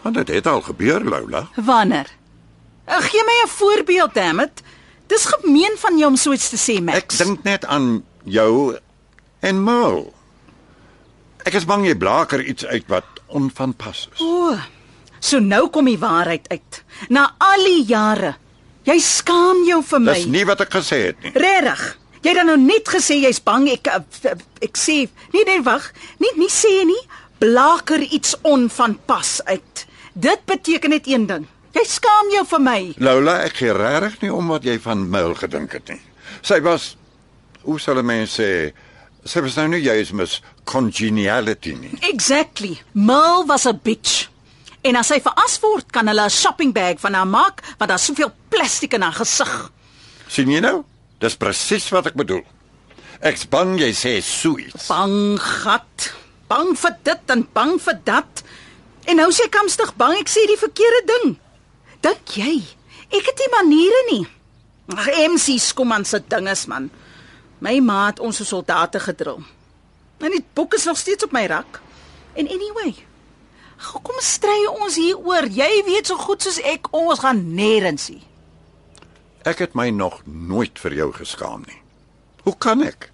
Want 0.02 0.14
dit 0.16 0.28
het 0.28 0.46
al 0.46 0.60
gebeur, 0.60 1.04
Lola. 1.04 1.48
Wanneer? 1.56 2.08
Uh, 2.88 3.00
Gee 3.00 3.24
my 3.24 3.42
'n 3.44 3.48
voorbeeld, 3.48 4.14
dammit. 4.14 4.62
Dis 5.06 5.24
gemeen 5.24 5.74
van 5.76 5.98
jou 5.98 6.10
om 6.10 6.16
so 6.16 6.32
iets 6.32 6.48
te 6.48 6.56
sê, 6.56 6.82
Max. 6.82 6.96
Ek 6.98 7.16
dink 7.26 7.42
net 7.42 7.64
aan 7.64 8.04
jou 8.24 8.78
en 9.40 9.64
Merle. 9.64 10.12
Ek 11.44 11.54
is 11.54 11.64
bang 11.64 11.86
jy 11.86 11.96
blaker 11.96 12.42
iets 12.44 12.66
uit 12.66 12.84
wat 12.86 13.04
onvanpas 13.26 14.08
is. 14.12 14.20
O. 14.20 14.58
So 15.20 15.38
nou 15.38 15.68
kom 15.68 15.84
die 15.84 15.98
waarheid 15.98 16.48
uit. 16.48 16.82
Na 17.08 17.34
al 17.38 17.64
die 17.64 17.84
jare. 17.88 18.34
Jy 18.88 18.98
skaam 19.04 19.64
jou 19.68 19.82
vir 19.84 20.00
my. 20.00 20.14
Dis 20.14 20.26
nie 20.26 20.44
wat 20.48 20.60
ek 20.64 20.72
gesê 20.78 21.00
het 21.10 21.20
nie. 21.24 21.32
Regtig. 21.36 21.82
Jy 22.20 22.32
het 22.32 22.36
dan 22.36 22.50
nou 22.52 22.58
net 22.60 22.88
gesê 22.88 23.16
jy's 23.22 23.40
bang 23.44 23.68
ek 23.72 23.88
eh, 23.88 24.34
ek 24.64 24.76
sê 24.76 24.96
nee 25.32 25.44
nee 25.48 25.62
wag, 25.64 25.86
nie 26.20 26.32
nie 26.36 26.50
sê 26.52 26.84
nie 26.84 27.00
blaker 27.40 28.00
iets 28.00 28.34
onvanpas 28.44 29.38
uit. 29.48 29.86
Dit 30.12 30.44
beteken 30.44 30.90
net 30.90 31.08
een 31.08 31.26
ding. 31.26 31.46
Jy 31.74 31.84
skaam 31.86 32.30
jou 32.34 32.44
vir 32.50 32.60
my. 32.60 32.94
Lola, 32.98 33.44
ek 33.46 33.60
gee 33.62 33.72
regtig 33.72 34.22
nie 34.22 34.32
om 34.34 34.48
wat 34.48 34.64
jy 34.66 34.78
van 34.82 35.10
Merle 35.10 35.34
gedink 35.38 35.72
het 35.72 35.88
nie. 35.88 36.00
Sy 36.42 36.60
was 36.60 36.96
hoe 37.62 37.78
sal 37.78 37.98
'n 37.98 38.06
mens 38.06 38.40
sê 38.40 38.72
Sy 39.24 39.42
was 39.44 39.56
nou 39.56 39.66
nie 39.68 39.82
juis 39.84 40.12
mis 40.16 40.38
congeniality 40.64 41.74
nie. 41.76 41.90
Exactly. 42.08 42.80
Mel 42.92 43.44
was 43.46 43.66
'n 43.66 43.80
bitch. 43.82 44.28
En 44.82 44.96
as 44.96 45.08
sy 45.08 45.20
veras 45.20 45.58
word, 45.60 45.90
kan 45.92 46.06
hulle 46.06 46.24
'n 46.24 46.30
shopping 46.30 46.72
bag 46.72 47.00
van 47.00 47.14
haar 47.14 47.26
maak 47.26 47.60
want 47.78 47.90
daar's 47.90 48.04
soveel 48.04 48.32
plastiek 48.48 48.94
in 48.94 49.02
haar 49.02 49.12
gesig. 49.12 49.70
sien 50.28 50.50
jy 50.50 50.60
nou? 50.60 50.84
Dis 51.18 51.36
presies 51.36 51.88
wat 51.90 52.06
ek 52.06 52.14
bedoel. 52.14 52.42
Ek's 53.20 53.44
bang 53.48 53.78
jy 53.78 53.92
sê 53.92 54.16
iets. 54.16 54.86
Bang 54.88 55.38
gat, 55.38 56.14
bang 56.48 56.78
vir 56.78 56.96
dit 57.02 57.20
en 57.26 57.48
bang 57.52 57.80
vir 57.82 58.00
dat. 58.04 58.42
En 59.04 59.16
nou 59.16 59.30
sê 59.30 59.48
kamstig 59.50 59.94
bang 59.96 60.18
ek 60.18 60.28
sê 60.28 60.46
die 60.46 60.56
verkeerde 60.56 61.02
ding. 61.06 61.38
Dink 62.04 62.36
jy 62.38 62.54
ek 63.10 63.26
het 63.26 63.40
nie 63.42 63.50
maniere 63.52 64.02
nie? 64.10 64.24
Ag 64.94 65.08
MC 65.30 65.58
Skomman 65.60 66.04
se 66.04 66.20
dinges 66.22 66.66
man. 66.70 66.88
My 67.60 67.78
ma 67.84 68.06
het 68.06 68.20
ons 68.20 68.40
so 68.40 68.46
soldate 68.48 69.00
gedrul. 69.02 69.42
En 70.20 70.32
die 70.34 70.44
boek 70.54 70.74
is 70.74 70.84
nog 70.88 70.98
steeds 70.98 71.24
op 71.24 71.32
my 71.32 71.44
rak. 71.46 71.80
En 72.32 72.48
anyway, 72.48 72.94
hoekom 73.90 74.20
stry 74.24 74.66
ons 74.70 74.96
hieroor? 74.96 75.48
Jy 75.50 75.70
weet 75.86 76.10
so 76.10 76.16
goed 76.20 76.42
soos 76.42 76.60
ek 76.64 76.90
ons 76.96 77.22
gaan 77.22 77.42
nêrens 77.56 78.08
nie. 78.12 78.22
Ek 79.48 79.62
het 79.64 79.74
my 79.74 79.88
nog 79.90 80.20
nooit 80.24 80.78
vir 80.78 80.98
jou 80.98 81.08
geskaam 81.16 81.64
nie. 81.66 81.80
Hoe 82.44 82.56
kan 82.56 82.84
ek? 82.84 83.10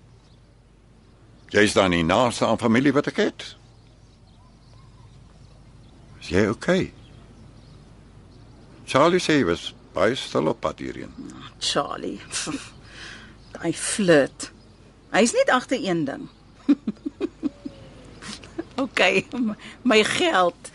Jy's 1.54 1.76
dan 1.78 1.92
nie 1.94 2.02
naaste 2.04 2.46
aan 2.46 2.58
familie 2.58 2.92
wat 2.94 3.06
ek 3.12 3.22
het. 3.22 3.46
Is 6.20 6.32
jy 6.34 6.48
okay? 6.50 6.90
Charlie 8.86 9.22
sê 9.22 9.40
hy 9.40 9.46
was 9.48 9.72
baie 9.96 10.14
stil 10.14 10.50
op 10.50 10.60
pad 10.62 10.78
hierheen. 10.78 11.10
Charlie. 11.58 12.20
Hy 13.64 13.72
flirt. 13.72 14.50
Hy's 15.14 15.32
net 15.32 15.50
agter 15.50 15.80
een 15.80 16.04
ding. 16.04 16.28
okay, 18.84 19.24
my 19.82 20.02
geld. 20.04 20.70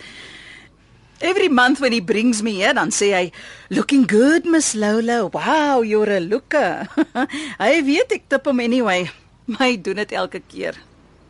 Every 1.21 1.49
month 1.49 1.79
when 1.79 1.93
he 1.93 2.01
brings 2.01 2.41
me 2.41 2.57
here, 2.57 2.73
dan 2.73 2.89
sê 2.89 3.13
hy, 3.13 3.25
"Looking 3.69 4.09
good, 4.09 4.45
Miss 4.45 4.73
Lola. 4.73 5.29
Wow, 5.29 5.85
you're 5.85 6.09
a 6.09 6.19
looker." 6.19 6.89
hy 7.61 7.73
weet 7.85 8.17
ek 8.17 8.25
tip 8.27 8.49
hom 8.49 8.59
anyway. 8.59 9.05
Maar 9.45 9.67
hy 9.67 9.75
doen 9.77 10.01
dit 10.01 10.17
elke 10.17 10.41
keer. 10.49 10.73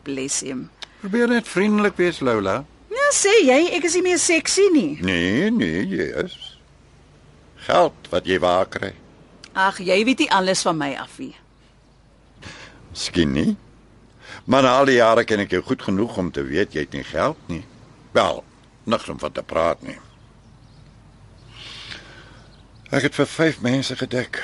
Bless 0.08 0.40
him. 0.40 0.70
Probeer 1.04 1.28
net 1.28 1.48
vriendelik 1.48 2.00
wees, 2.00 2.22
Lola. 2.24 2.62
Ja, 2.88 3.12
sê 3.12 3.36
jy, 3.44 3.60
ek 3.76 3.84
is 3.84 4.00
nie 4.00 4.06
meer 4.08 4.22
seksie 4.22 4.70
nie. 4.72 4.96
Nee, 5.04 5.52
nee, 5.52 5.84
jy 5.84 6.08
is. 6.24 6.40
Geld 7.66 8.08
wat 8.10 8.26
jy 8.26 8.38
waar 8.42 8.66
kry. 8.66 8.92
Ag, 9.52 9.78
jy 9.84 9.98
weet 10.04 10.24
nie 10.24 10.30
alles 10.32 10.62
van 10.66 10.78
my 10.80 10.94
af 10.98 11.18
nie. 11.22 11.34
Miskien 12.90 13.32
nie. 13.32 13.56
Maar 14.44 14.66
al 14.66 14.88
die 14.90 14.96
jare 14.98 15.24
ken 15.24 15.44
ek 15.44 15.52
jou 15.54 15.62
goed 15.62 15.82
genoeg 15.86 16.16
om 16.18 16.30
te 16.32 16.42
weet 16.46 16.74
jy 16.74 16.86
het 16.86 16.96
nie 16.96 17.04
geld 17.06 17.38
nie. 17.52 17.62
Wel, 18.16 18.42
niks 18.84 19.08
om 19.08 19.20
van 19.20 19.32
te 19.32 19.44
praat 19.46 19.82
nie. 19.86 19.98
Ek 22.92 23.06
het 23.06 23.14
vir 23.16 23.28
5 23.28 23.62
mense 23.64 23.96
gedek. 23.96 24.40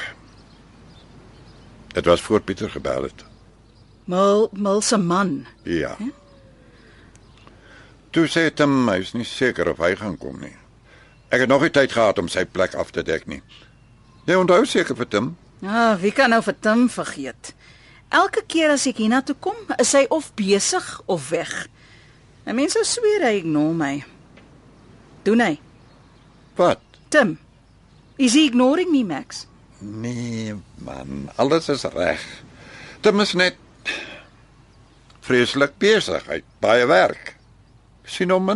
Dit 1.93 2.07
was 2.09 2.23
voor 2.25 2.41
Pieter 2.41 2.71
gebel 2.71 3.11
het. 3.11 3.25
Mil, 4.09 4.49
Mil 4.53 4.81
se 4.81 4.97
man. 4.97 5.47
Ja. 5.63 5.97
Toe 8.11 8.25
sê 8.31 8.47
Tim 8.55 8.89
hy 8.89 9.03
is 9.03 9.13
nie 9.13 9.27
seker 9.29 9.69
of 9.69 9.83
hy 9.85 9.93
gaan 10.01 10.17
kom 10.17 10.39
nie. 10.41 10.55
Ek 11.29 11.45
het 11.45 11.49
nog 11.49 11.65
nie 11.65 11.73
tyd 11.73 11.93
gehad 11.93 12.19
om 12.19 12.29
sy 12.33 12.45
plek 12.49 12.75
af 12.75 12.91
te 12.95 13.03
dek 13.05 13.27
nie. 13.29 13.43
Jy 14.29 14.37
onthou 14.41 14.63
seker 14.69 14.97
vir 14.97 15.09
Tim? 15.09 15.33
Ah, 15.65 15.97
wie 16.01 16.13
kan 16.13 16.31
nou 16.33 16.41
vir 16.45 16.57
Tim 16.61 16.87
vergeet? 16.93 17.53
Elke 18.09 18.45
keer 18.49 18.73
as 18.73 18.87
ek 18.89 19.03
hiernatoe 19.03 19.37
kom, 19.41 19.57
is 19.77 19.93
hy 19.93 20.07
of 20.15 20.31
besig 20.39 20.87
of 21.07 21.29
weg. 21.33 21.53
En 22.49 22.57
mense 22.57 22.81
sweer 22.89 23.27
hy 23.27 23.35
ignore 23.43 23.77
my. 23.77 23.93
Doen 25.27 25.45
hy? 25.45 25.53
Wat? 26.57 26.81
Tim. 27.13 27.37
Is 28.17 28.35
he 28.35 28.47
ignoring 28.49 28.91
me, 28.91 29.05
Max? 29.05 29.45
Nee 29.81 30.57
man, 30.83 31.29
alles 31.37 31.69
is 31.69 31.85
reg. 31.93 32.23
Tim 33.01 33.21
is 33.21 33.35
net 33.39 33.59
vreeslik 35.23 35.77
besig. 35.79 36.25
Hy 36.27 36.41
het 36.41 36.49
baie 36.65 36.87
werk. 36.89 37.37
Sien 38.09 38.33
hom 38.35 38.49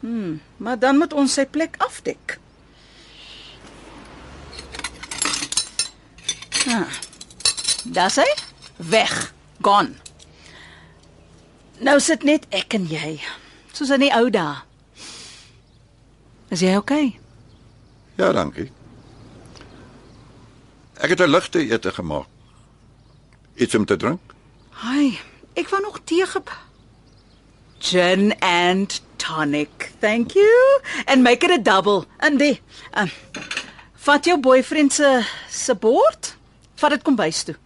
in. 0.00 0.40
Maar 0.56 0.78
dan 0.78 0.98
moet 0.98 1.12
ons 1.12 1.32
sy 1.32 1.46
plek 1.46 1.76
afdek. 1.78 2.38
Ah. 6.68 6.88
Dis 7.84 8.16
hy? 8.16 8.28
Weg. 8.76 9.32
Gone. 9.60 9.94
Nou 11.80 12.00
sit 12.00 12.22
net 12.28 12.44
ek 12.52 12.76
en 12.76 12.84
jy, 12.88 13.16
soos 13.72 13.92
in 13.94 14.04
die 14.04 14.12
ou 14.12 14.28
dae. 14.32 14.58
Is 16.52 16.60
jy 16.60 16.74
okay? 16.76 17.14
Ja, 18.20 18.32
dankie. 18.36 18.68
Ek 21.00 21.14
het 21.14 21.20
'n 21.20 21.30
ligte 21.30 21.58
ete 21.58 21.92
gemaak. 21.92 22.28
Iets 23.54 23.74
om 23.74 23.84
te 23.84 23.96
drink? 23.96 24.20
Hi, 24.82 25.18
ek 25.54 25.68
wou 25.68 25.80
nog 25.82 26.00
tee 26.04 26.26
gep. 26.26 26.50
Gin 27.78 28.38
and 28.40 29.00
tonic. 29.20 29.92
Thank 30.00 30.34
you. 30.34 30.80
And 31.06 31.22
make 31.22 31.44
it 31.44 31.50
a 31.50 31.58
double. 31.58 32.06
En 32.18 32.38
die. 32.40 32.60
Um, 32.96 33.10
vat 34.06 34.24
jou 34.24 34.38
boyfriend 34.40 34.92
se 34.92 35.10
se 35.48 35.74
bord. 35.74 36.34
Vat 36.80 36.96
dit 36.96 37.04
kom 37.04 37.16
bys 37.18 37.44
toe. 37.44 37.56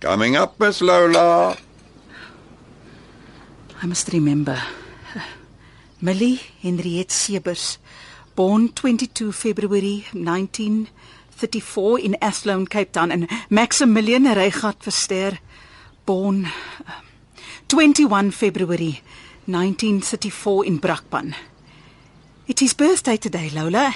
Coming 0.00 0.36
up, 0.36 0.58
Miss 0.60 0.80
Lola. 0.80 1.56
I 3.82 3.86
must 3.86 4.12
remember. 4.12 4.60
Millie 6.00 6.40
Henriette 6.62 7.12
Sebers, 7.12 7.76
born 8.34 8.70
22 8.72 9.32
February 9.32 10.06
1934 10.12 11.98
in 11.98 12.16
Athlone, 12.22 12.66
Cape 12.66 12.92
Town, 12.92 13.12
and 13.12 13.28
Maximilian 13.50 14.24
Reichardt 14.24 14.80
Verster, 14.80 15.38
born 16.06 16.46
uh, 16.46 16.92
21 17.68 18.30
February 18.30 19.02
1934 19.02 19.29
in 19.46 20.80
Brakpan. 20.80 21.34
It 22.46 22.62
is 22.62 22.74
birthday 22.74 23.16
today, 23.16 23.50
Lola, 23.50 23.94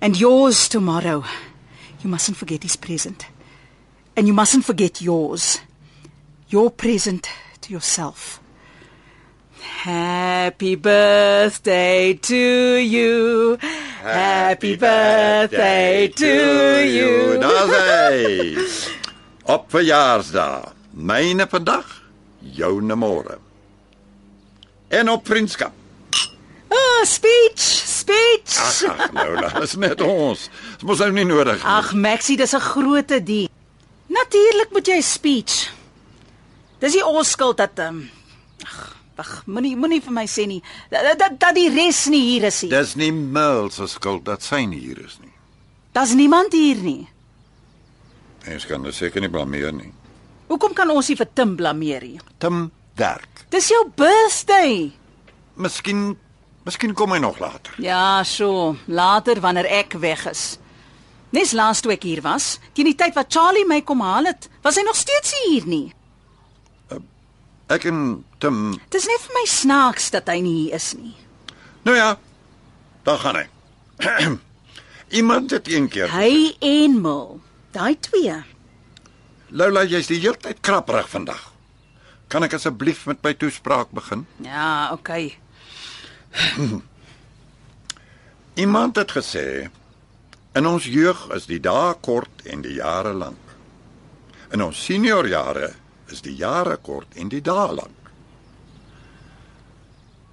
and 0.00 0.18
yours 0.18 0.68
tomorrow. 0.68 1.24
You 2.02 2.10
mustn't 2.10 2.36
forget 2.36 2.62
his 2.62 2.76
present. 2.76 3.26
And 4.16 4.26
you 4.26 4.32
mustn't 4.32 4.64
forget 4.64 5.02
yours. 5.02 5.60
Your 6.48 6.70
present 6.70 7.28
to 7.60 7.72
yourself. 7.72 8.40
Happy 9.60 10.74
birthday 10.76 12.14
to 12.14 12.76
you. 12.76 13.58
Happy 14.02 14.76
birthday 14.76 16.08
to 16.08 16.84
you. 16.84 17.38
Daar's 17.38 17.70
hy. 17.70 18.56
Op 19.54 19.70
verjaarsdag. 19.70 20.74
Myne 20.92 21.46
vandag, 21.48 21.86
joune 22.40 22.96
môre. 22.96 23.49
En 24.90 25.10
op 25.10 25.26
vriendskap. 25.26 25.72
Ah, 26.70 27.04
speech, 27.06 27.62
speech. 27.86 28.58
Ag, 28.58 28.98
ag 28.98 29.12
Lola, 29.14 29.48
dis 29.62 29.74
net 29.78 30.00
ons. 30.02 30.48
Dit 30.78 30.86
mos 30.86 30.98
nou 31.02 31.10
nie 31.14 31.24
nodig 31.26 31.58
nie. 31.60 31.66
Ag, 31.70 31.92
Maxie, 31.94 32.36
dis 32.36 32.54
'n 32.54 32.60
groot 32.60 33.08
ding. 33.26 33.48
Natuurlik 34.10 34.70
moet 34.72 34.86
jy 34.86 35.00
speech. 35.00 35.70
Dis 36.80 36.94
nie 36.96 37.04
ons 37.06 37.30
skuld 37.30 37.56
dat 37.60 37.78
ehm 37.78 38.00
ag, 38.64 38.96
wag, 39.16 39.30
moenie 39.46 39.76
moenie 39.76 40.00
vir 40.02 40.12
my 40.12 40.26
sê 40.26 40.46
nie 40.48 40.62
dat 40.90 41.18
dat, 41.18 41.36
dat 41.40 41.54
die 41.54 41.68
res 41.68 42.06
nie 42.06 42.22
hier 42.32 42.48
is 42.48 42.62
nie. 42.62 42.70
Dis 42.72 42.94
nie 42.94 43.12
Mil 43.12 43.70
se 43.70 43.86
skuld 43.86 44.24
dat 44.24 44.42
sy 44.42 44.64
nie 44.64 44.80
hier 44.80 44.98
is 45.04 45.18
nie. 45.20 45.32
Daar's 45.92 46.14
niemand 46.14 46.52
hier 46.52 46.76
nie. 46.76 47.08
Mens 48.46 48.66
kan 48.66 48.82
dit 48.82 48.94
seker 48.94 49.20
nie 49.20 49.28
blameer 49.28 49.72
nie. 49.72 49.92
Hoekom 50.48 50.72
kan 50.74 50.90
ons 50.90 51.08
nie 51.08 51.16
vir 51.16 51.28
Tim 51.34 51.56
blameer 51.56 52.02
nie? 52.02 52.20
Tim 52.38 52.70
werk. 53.00 53.44
Dis 53.50 53.68
jou 53.72 53.80
birthday. 53.98 54.90
Miskien 55.60 56.12
miskien 56.68 56.92
kom 56.94 57.10
hy 57.14 57.18
nog 57.22 57.38
later. 57.42 57.74
Ja, 57.82 58.22
so, 58.24 58.76
later 58.86 59.40
wanneer 59.42 59.66
ek 59.80 59.96
weg 60.02 60.26
is. 60.30 60.58
Nes 61.34 61.52
laas 61.56 61.80
toe 61.82 61.92
ek 61.94 62.04
hier 62.06 62.20
was, 62.26 62.58
teen 62.74 62.88
die 62.90 62.96
tyd 62.98 63.14
wat 63.16 63.30
Charlie 63.32 63.64
my 63.66 63.80
kom 63.86 64.02
haal 64.04 64.26
het, 64.28 64.48
was 64.66 64.76
hy 64.78 64.82
nog 64.86 64.98
steeds 64.98 65.32
hier 65.44 65.66
nie. 65.70 65.88
Ek 67.70 67.84
en 67.86 68.24
Tim, 68.42 68.72
Dis 68.90 69.06
net 69.06 69.22
vir 69.28 69.34
my 69.36 69.44
snaaks 69.46 70.08
dat 70.10 70.26
hy 70.32 70.40
nie 70.42 70.54
hier 70.64 70.74
is 70.80 70.88
nie. 70.98 71.14
nou 71.86 71.94
ja, 71.96 72.16
dan 73.06 73.18
gaan 73.22 73.36
hy. 73.38 73.46
Iemand 75.20 75.50
het 75.54 75.68
een 75.70 75.86
keer. 75.88 76.10
Hy 76.10 76.56
en 76.60 76.98
Mil, 77.02 77.38
daai 77.74 77.94
twee. 78.00 78.34
Lola, 79.50 79.84
jy's 79.86 80.06
die 80.10 80.18
hele 80.22 80.36
tyd 80.38 80.60
krapperig 80.66 81.08
vandag. 81.10 81.49
Kan 82.30 82.46
ek 82.46 82.54
asseblief 82.54 83.08
met 83.10 83.18
my 83.26 83.32
toespraak 83.34 83.90
begin? 83.90 84.22
Ja, 84.44 84.92
okay. 84.94 85.34
Iemand 88.64 88.96
het 88.96 89.10
gesê 89.16 89.70
in 90.54 90.66
ons 90.66 90.86
jeug 90.86 91.24
is 91.34 91.48
die 91.50 91.58
dae 91.62 91.94
kort 92.02 92.44
en 92.46 92.62
die 92.62 92.76
jare 92.78 93.12
lank. 93.14 93.54
In 94.54 94.62
ons 94.62 94.78
seniorjare 94.78 95.72
is 96.10 96.22
die 96.22 96.36
jare 96.38 96.76
kort 96.76 97.18
en 97.18 97.30
die 97.34 97.42
dae 97.42 97.74
lank. 97.80 98.10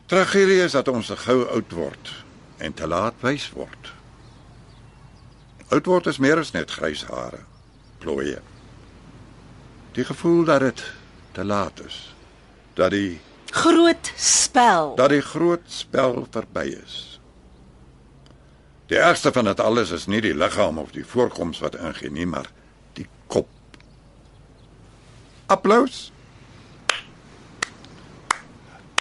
Tragedie 0.07 0.61
is 0.63 0.77
dat 0.77 0.87
ons 0.93 1.09
gou 1.25 1.39
oud 1.49 1.73
word 1.73 2.13
en 2.61 2.77
te 2.77 2.87
laat 2.87 3.17
wys 3.25 3.49
word. 3.57 3.91
Oud 5.73 5.89
word 5.89 6.13
is 6.13 6.21
meer 6.21 6.39
as 6.39 6.53
net 6.53 6.71
grys 6.77 7.03
hare, 7.09 7.41
plooie. 8.05 8.39
Die 9.97 10.05
gevoel 10.05 10.45
dat 10.45 10.61
dit 10.63 10.85
te 11.37 11.45
laat 11.45 11.77
is, 11.85 11.97
dat 12.73 12.91
die 12.95 13.19
Groot 13.53 14.11
spel. 14.17 14.95
dat 14.97 15.09
die 15.13 15.21
groot 15.21 15.63
spel 15.71 16.25
verby 16.33 16.65
is. 16.73 16.95
Die 18.89 18.97
ergste 18.97 19.31
van 19.35 19.45
dit 19.45 19.59
alles 19.61 19.91
is 19.95 20.07
nie 20.09 20.21
die 20.23 20.33
liggaam 20.35 20.77
of 20.81 20.91
die 20.95 21.05
voorkoms 21.05 21.61
wat 21.63 21.77
ingaan 21.77 22.13
nie, 22.17 22.25
maar 22.25 22.49
die 22.97 23.05
kop. 23.31 23.47
Applous. 25.47 26.11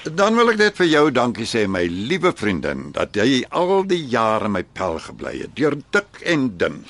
Dan 0.07 0.37
wil 0.38 0.53
ek 0.53 0.61
net 0.61 0.79
vir 0.79 0.87
jou 0.92 1.05
dankie 1.11 1.46
sê 1.51 1.64
my 1.66 1.83
liewe 1.90 2.31
vriendin 2.37 2.90
dat 2.94 3.16
jy 3.18 3.42
al 3.51 3.81
die 3.90 4.05
jare 4.12 4.51
my 4.53 4.62
pel 4.77 5.01
gebly 5.09 5.40
het 5.40 5.57
deur 5.59 5.75
dik 5.90 6.20
en 6.22 6.51
dun. 6.61 6.83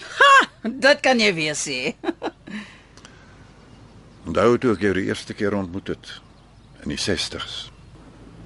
Dit 0.66 1.00
kan 1.06 1.20
jy 1.22 1.30
weer 1.36 1.56
sê. 1.56 1.94
Onthou 4.26 4.56
toe 4.58 4.72
ek 4.74 4.82
jou 4.82 4.92
die 4.96 5.06
eerste 5.06 5.34
keer 5.38 5.54
ontmoet 5.54 5.92
het 5.94 6.08
in 6.82 6.90
die 6.90 6.98
60s. 6.98 7.68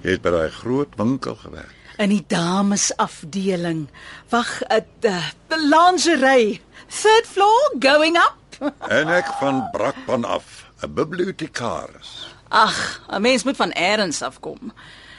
Jy 0.05 0.17
het 0.17 0.25
by 0.25 0.33
daai 0.35 0.51
groot 0.53 0.97
winkel 1.01 1.39
gewerk. 1.41 1.77
In 2.01 2.13
die 2.13 2.25
damesafdeling. 2.29 3.87
Wag, 4.33 4.61
'n 4.69 4.85
uh, 5.09 5.25
lingerie. 5.49 6.61
Third 6.89 7.27
floor 7.27 7.75
going 7.81 8.17
up. 8.17 8.37
En 9.01 9.09
ek 9.09 9.29
van 9.41 9.69
Brakpan 9.73 10.25
af, 10.25 10.67
'n 10.85 10.93
bibliotekaris. 10.95 12.29
Ag, 12.49 13.01
'n 13.09 13.21
mens 13.21 13.45
moet 13.45 13.57
van 13.57 13.73
eers 13.73 14.23
afkom. 14.23 14.73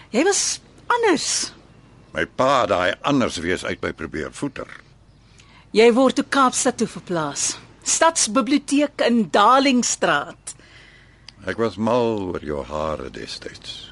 Jy 0.10 0.24
was 0.24 0.60
anders. 0.88 1.54
My 2.14 2.26
pa 2.26 2.66
daai 2.66 2.94
anders 3.02 3.38
wees 3.38 3.66
uit 3.66 3.82
my 3.82 3.94
probeer 3.94 4.30
voeter. 4.32 4.68
Jy 5.72 5.94
word 5.94 6.16
toe 6.16 6.26
Kaapstad 6.28 6.78
toe 6.78 6.88
verplaas. 6.88 7.58
Stadsbiblioteek 7.82 9.02
in 9.08 9.30
Darlingstraat. 9.34 10.56
Ek 11.50 11.58
was 11.58 11.80
mal 11.82 12.20
oor 12.30 12.44
jou 12.46 12.62
hare 12.70 13.10
destyds. 13.10 13.90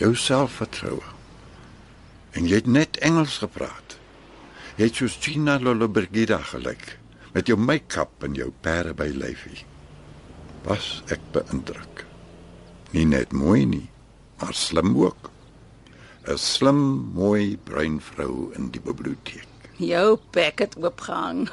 Jou 0.00 0.14
selfvertroue. 0.18 1.04
En 2.34 2.48
jy 2.50 2.58
het 2.58 2.70
net 2.70 2.98
Engels 3.06 3.38
gepraat. 3.44 3.98
Jy 4.74 4.88
het 4.90 4.98
soos 4.98 5.18
Gina 5.22 5.60
Lollobrigida 5.62 6.40
gelyk 6.50 6.96
met 7.34 7.50
jou 7.50 7.58
make-up 7.58 8.22
en 8.26 8.34
jou 8.38 8.50
pere 8.62 8.94
by 8.94 9.06
lyfie. 9.14 9.62
Was 10.66 11.02
ek 11.14 11.22
beïndruk. 11.34 12.04
Nie 12.94 13.06
net 13.06 13.34
mooi 13.34 13.64
nie, 13.66 13.86
maar 14.42 14.54
slim 14.54 14.94
ook. 14.98 15.30
'n 16.26 16.38
Slim, 16.38 17.12
mooi 17.14 17.58
bruin 17.64 18.00
vrou 18.00 18.50
in 18.56 18.70
die 18.70 18.80
biblioteek. 18.80 19.48
Jou 19.76 20.18
bek 20.32 20.58
het 20.58 20.76
oopgehang. 20.80 21.50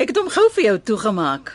Ek 0.00 0.14
het 0.14 0.16
hom 0.16 0.30
gou 0.32 0.46
vir 0.54 0.64
jou 0.64 0.78
toegemaak. 0.94 1.50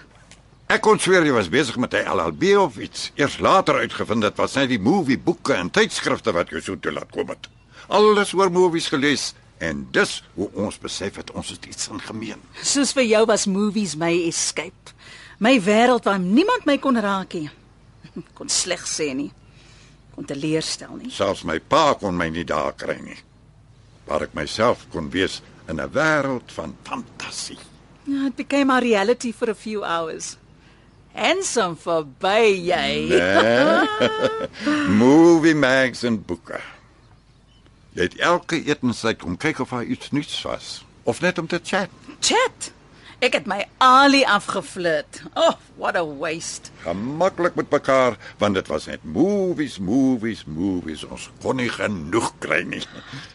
Ek 0.70 0.84
kon 0.86 1.00
sweer 1.02 1.24
jy 1.26 1.34
was 1.34 1.50
besig 1.50 1.80
met 1.82 1.94
'n 1.98 2.06
LLB 2.06 2.44
of 2.62 2.78
iets. 2.78 3.12
Eers 3.16 3.40
later 3.40 3.76
uitgevind 3.82 4.22
dit 4.22 4.36
was 4.38 4.54
net 4.54 4.70
die 4.70 4.80
movie 4.80 5.18
boeke 5.18 5.54
en 5.54 5.72
tydskrifte 5.72 6.32
wat 6.32 6.50
jou 6.50 6.62
so 6.62 6.80
toe 6.80 6.92
laat 6.92 7.10
kom 7.12 7.30
het. 7.30 7.50
Alles 7.88 8.34
oor 8.34 8.52
movies 8.52 8.88
gelees 8.88 9.34
en 9.58 9.88
dis 9.92 10.24
hoe 10.36 10.50
ons 10.54 10.78
besef 10.78 11.16
het 11.16 11.32
ons 11.32 11.50
het 11.50 11.66
iets 11.66 11.88
in 11.88 12.00
gemeen. 12.00 12.42
Soos 12.62 12.94
vir 12.94 13.04
jou 13.04 13.26
was 13.26 13.46
movies 13.46 13.96
my 13.96 14.14
escape. 14.28 14.94
My 15.40 15.60
wêreld 15.62 16.04
waar 16.04 16.20
niemand 16.20 16.66
my 16.66 16.78
kon 16.78 17.00
raak 17.00 17.34
nie. 17.34 17.50
Kon 18.38 18.50
sleg 18.50 18.86
sê 18.88 19.14
nie. 19.14 19.32
Kon 20.16 20.26
teleurstel 20.26 20.96
nie. 20.96 21.12
Selfs 21.12 21.44
my 21.44 21.60
pa 21.60 21.94
kon 21.94 22.16
my 22.18 22.30
nie 22.30 22.46
daar 22.46 22.74
kry 22.74 23.00
nie. 23.02 23.18
Waar 24.06 24.22
ek 24.22 24.34
myself 24.34 24.86
kon 24.92 25.10
wees 25.10 25.42
in 25.68 25.82
'n 25.82 25.90
wêreld 25.90 26.52
van 26.52 26.76
fantasie. 26.84 27.75
Ja, 28.06 28.28
it 28.28 28.36
became 28.36 28.70
a 28.70 28.80
reality 28.80 29.32
for 29.32 29.50
a 29.50 29.56
few 29.56 29.84
hours. 29.84 30.38
Handsome 31.16 31.78
verby 31.80 32.68
jy. 32.68 33.08
Nee. 33.10 34.90
movie 35.02 35.56
mags 35.56 36.04
en 36.04 36.20
boeke. 36.26 36.60
Jy 37.96 38.10
het 38.10 38.18
elke 38.20 38.60
etenstyd 38.60 39.22
kom 39.24 39.38
kyk 39.40 39.64
of 39.64 39.72
daar 39.72 39.88
iets 39.88 40.12
nuuts 40.12 40.42
was 40.44 40.84
of 41.06 41.22
net 41.22 41.38
om 41.38 41.48
te 41.48 41.60
chat. 41.64 41.90
Chat. 42.20 42.72
Ek 43.24 43.38
het 43.38 43.48
my 43.48 43.62
Ali 43.80 44.26
afgeflirt. 44.28 45.22
Oh, 45.40 45.56
what 45.80 45.96
a 45.96 46.04
waste. 46.04 46.70
gemaklik 46.84 47.56
met 47.56 47.72
mekaar 47.72 48.18
want 48.38 48.54
dit 48.60 48.68
was 48.68 48.86
net 48.86 49.04
movies, 49.04 49.80
movies, 49.80 50.44
movies. 50.46 51.06
Ons 51.08 51.30
kon 51.42 51.56
nie 51.58 51.72
genoeg 51.72 52.34
kry 52.44 52.62
nie. 52.68 52.84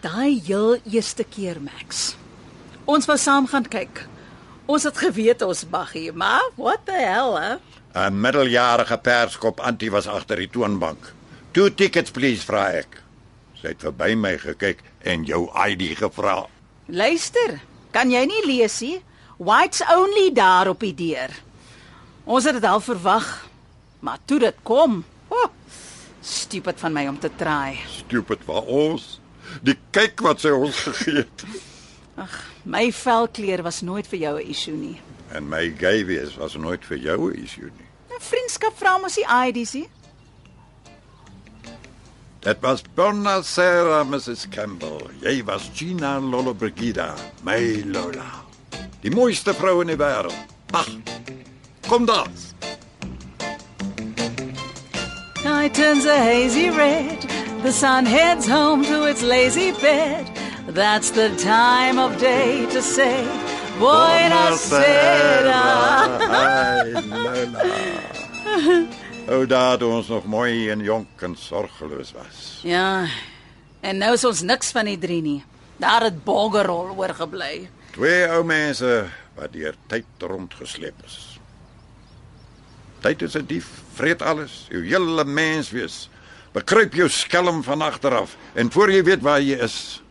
Daai 0.04 0.36
heel 0.44 0.76
eerste 0.84 1.24
keer, 1.24 1.58
Max. 1.64 2.14
Ons 2.84 3.08
wou 3.08 3.16
saam 3.18 3.48
gaan 3.48 3.66
kyk. 3.66 4.04
Ons 4.70 4.86
het 4.86 4.98
geweet 5.02 5.42
ons 5.42 5.64
mag 5.70 5.90
hier, 5.96 6.14
maar 6.14 6.44
what 6.54 6.84
the 6.86 6.94
hell, 6.94 7.34
hè? 7.42 7.54
'n 8.06 8.20
Middeljarige 8.20 8.98
perskop 8.98 9.60
Antie 9.60 9.90
was 9.90 10.06
agter 10.06 10.36
die 10.36 10.50
toonbank. 10.50 11.12
"Two 11.52 11.74
tickets 11.74 12.10
please," 12.10 12.44
vra 12.44 12.70
ek. 12.70 13.02
Sy 13.60 13.66
het 13.68 13.82
verby 13.82 14.14
my 14.14 14.38
gekyk 14.38 14.78
en 15.02 15.24
jou 15.24 15.50
ID 15.68 15.96
gevra. 15.96 16.46
Luister, 16.86 17.60
kan 17.90 18.10
jy 18.10 18.24
nie 18.26 18.46
lees 18.46 18.80
nie? 18.80 19.02
Whites 19.38 19.82
only 19.90 20.32
daar 20.32 20.68
op 20.68 20.80
die 20.80 20.94
deur. 20.94 21.30
Ons 22.24 22.44
het 22.44 22.54
dit 22.54 22.64
al 22.64 22.80
verwag, 22.80 23.48
maar 24.00 24.18
toe 24.24 24.38
dit 24.38 24.56
kom, 24.62 25.04
oh, 25.28 25.48
stupid 26.22 26.80
van 26.80 26.92
my 26.92 27.06
om 27.08 27.18
te 27.18 27.30
try. 27.36 27.78
Stupid 27.88 28.38
vir 28.46 28.62
ons. 28.62 29.20
Die 29.62 29.78
kyk 29.90 30.20
wat 30.20 30.40
sy 30.40 30.50
ons 30.54 30.76
gegee 30.76 31.14
het. 31.14 31.44
My 32.62 32.92
velkleur 32.92 33.62
was 33.62 33.80
nooit 33.80 34.06
vir 34.06 34.18
jou 34.18 34.38
'n 34.38 34.48
issue 34.48 34.76
nie. 34.76 35.00
En 35.32 35.48
my 35.48 35.74
gay 35.78 36.04
wees 36.04 36.36
was 36.36 36.54
nooit 36.54 36.84
vir 36.84 36.98
jou 36.98 37.30
'n 37.30 37.42
issue 37.44 37.70
nie. 37.78 37.88
'n 38.10 38.20
Vriendskap 38.20 38.76
vra 38.76 38.98
mos 38.98 39.14
die 39.14 39.26
ID's 39.46 39.72
nie. 39.74 39.88
Dit 42.40 42.56
was 42.60 42.82
Bona 42.94 43.42
Sarah 43.42 44.04
Mrs 44.06 44.46
Campbell. 44.50 45.10
Jy 45.20 45.44
was 45.44 45.70
Gina 45.74 46.18
Lollobrigida, 46.18 47.14
my 47.42 47.82
Lola. 47.84 48.44
Die 49.02 49.10
mooiste 49.10 49.54
vrou 49.54 49.80
in 49.80 49.86
die 49.86 49.96
wêreld. 49.96 50.34
Ag. 50.72 50.88
Kom 51.88 52.06
dans. 52.06 52.54
Night 55.44 55.74
turns 55.74 56.06
a 56.06 56.16
hazy 56.16 56.70
red. 56.70 57.26
The 57.62 57.72
sun 57.72 58.06
heads 58.06 58.46
home 58.48 58.84
to 58.84 59.04
its 59.04 59.22
lazy 59.22 59.72
bed. 59.72 60.29
That's 60.66 61.10
the 61.10 61.34
time 61.36 61.98
of 61.98 62.18
day 62.18 62.66
to 62.66 62.82
say, 62.82 63.24
Buonasera. 63.78 65.62
Ai, 66.30 66.92
Lola. 66.92 67.64
O, 69.30 69.46
daar 69.46 69.82
ons 69.82 70.08
nog 70.08 70.24
mooi 70.26 70.70
en 70.70 70.80
jonk 70.80 71.22
en 71.22 71.36
sorgeloos 71.38 72.12
was. 72.12 72.60
Ja. 72.62 73.06
En 73.80 73.98
nou 73.98 74.12
is 74.12 74.24
ons 74.24 74.42
niks 74.42 74.72
van 74.74 74.90
die 74.90 74.98
drie 74.98 75.22
nie. 75.22 75.44
Daar 75.80 76.02
het 76.08 76.24
boggerol 76.24 76.90
oorgebly. 76.98 77.68
Twee 77.94 78.26
ou 78.28 78.42
mense 78.44 79.06
wat 79.38 79.52
deur 79.54 79.74
tyd 79.86 80.04
rondgesleep 80.18 80.98
is. 81.06 81.38
Tyd 83.00 83.22
is 83.22 83.36
'n 83.36 83.46
dief, 83.46 83.68
vreet 83.94 84.22
alles, 84.22 84.66
jou 84.68 84.82
hele 84.84 85.24
mens 85.24 85.70
wees. 85.70 86.08
Bekruip 86.52 86.94
jou 86.94 87.08
skelm 87.08 87.62
van 87.62 87.82
agter 87.82 88.14
af 88.14 88.36
en 88.54 88.70
voor 88.70 88.90
jy 88.90 89.02
weet 89.02 89.22
waar 89.22 89.40
jy 89.40 89.56
is. 89.56 90.02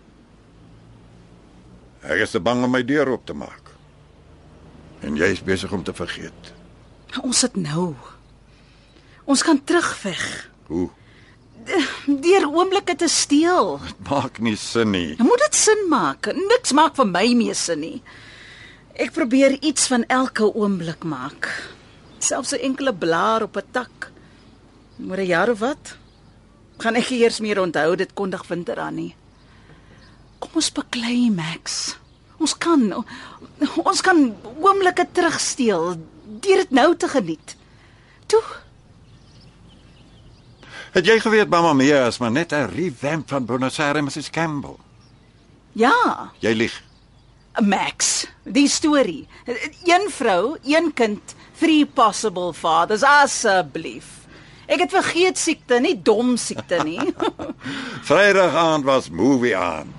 Ek 2.04 2.24
is 2.24 2.32
te 2.32 2.40
bang 2.40 2.64
om 2.64 2.72
my 2.72 2.84
deur 2.88 3.10
oop 3.12 3.26
te 3.28 3.36
maak. 3.36 3.74
En 5.04 5.18
jy 5.20 5.32
is 5.34 5.44
besig 5.44 5.72
om 5.76 5.84
te 5.84 5.96
vergeet. 5.96 6.54
Ons 7.24 7.42
het 7.42 7.56
nou. 7.60 7.94
Ons 9.30 9.44
kan 9.44 9.60
terugveg. 9.64 10.24
Hoe? 10.70 10.88
Deur 12.08 12.48
oomblikke 12.50 12.96
te 12.96 13.08
steel. 13.12 13.78
Dit 13.84 14.10
maak 14.10 14.40
nie 14.44 14.56
sin 14.58 14.92
nie. 14.96 15.16
Nou 15.20 15.28
moet 15.30 15.44
dit 15.48 15.60
sin 15.60 15.86
maak. 15.92 16.32
Niks 16.36 16.74
maak 16.78 16.96
vir 16.98 17.10
my 17.10 17.26
meer 17.38 17.58
sin 17.58 17.84
nie. 17.84 18.00
Ek 19.00 19.14
probeer 19.16 19.58
iets 19.64 19.88
van 19.92 20.04
elke 20.12 20.48
oomblik 20.48 21.06
maak. 21.08 21.48
Selfs 22.20 22.54
'n 22.54 22.64
enkele 22.72 22.94
blaar 22.94 23.44
op 23.44 23.58
'n 23.58 23.72
tak. 23.72 24.12
Oor 25.08 25.20
'n 25.20 25.26
jaar 25.26 25.50
of 25.50 25.60
wat? 25.60 25.96
Gaan 26.78 26.96
ek 26.96 27.10
eers 27.12 27.40
meer 27.40 27.60
onthou 27.60 27.96
dit 27.96 28.14
kondig 28.14 28.48
winter 28.48 28.80
aan 28.80 28.96
nie. 28.96 29.16
Kom 30.40 30.50
ons 30.60 30.72
beklei 30.72 31.30
Max. 31.34 31.98
Ons 32.40 32.54
kan 32.58 32.86
ons 33.84 34.02
kan 34.02 34.22
oomblikke 34.64 35.04
terugsteel 35.12 35.96
deur 36.40 36.62
dit 36.64 36.72
nou 36.72 36.96
te 36.96 37.08
geniet. 37.12 37.56
Toe, 38.32 38.42
Het 40.92 41.06
jy 41.06 41.20
geweet 41.22 41.50
Mamma 41.54 41.74
Mia 41.78 42.08
is 42.08 42.18
maar 42.18 42.32
net 42.32 42.52
'n 42.54 42.70
revamp 42.74 43.30
van 43.30 43.46
Buenos 43.46 43.80
Aires 43.80 44.02
Mrs 44.04 44.30
Campbell? 44.30 44.78
ja, 45.74 46.32
Jy 46.40 46.54
lieg. 46.54 46.82
Max, 47.62 48.26
die 48.44 48.68
storie. 48.68 49.28
Een 49.86 50.10
vrou, 50.10 50.58
een 50.64 50.94
kind, 50.94 51.36
three 51.60 51.86
possible 51.86 52.54
fathers 52.54 53.04
asseblief. 53.04 54.06
Ek 54.68 54.80
het 54.80 54.90
vergeet 54.92 55.38
siekte, 55.38 55.80
nie 55.80 56.02
dom 56.02 56.38
siekte 56.38 56.84
nie. 56.84 57.14
Vrydag 58.10 58.54
aand 58.56 58.84
was 58.86 59.10
movie 59.10 59.58
aand. 59.58 59.94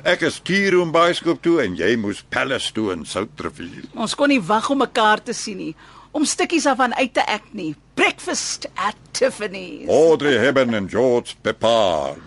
Ek 0.00 0.22
is 0.24 0.38
Tieroom 0.40 0.88
Bioskoop 0.94 1.42
toe 1.44 1.58
en 1.60 1.74
jy 1.76 1.90
moes 2.00 2.22
Palace 2.32 2.72
toe 2.72 2.88
in 2.94 3.04
Soutrivier. 3.04 3.84
Ons 3.92 4.16
kon 4.16 4.32
nie 4.32 4.40
wag 4.40 4.70
om 4.72 4.80
mekaar 4.80 5.20
te 5.20 5.34
sien 5.36 5.60
nie, 5.60 5.74
om 6.16 6.24
stukkies 6.24 6.64
daarvan 6.68 6.94
uit 6.96 7.12
te 7.12 7.24
act 7.28 7.52
nie. 7.56 7.74
Breakfast 7.98 8.70
at 8.74 8.96
Tiffany's. 9.12 9.90
Audrey 9.92 10.38
Hepburn 10.40 10.72
en 10.74 10.88
George 10.88 11.36
Peppard. 11.44 12.24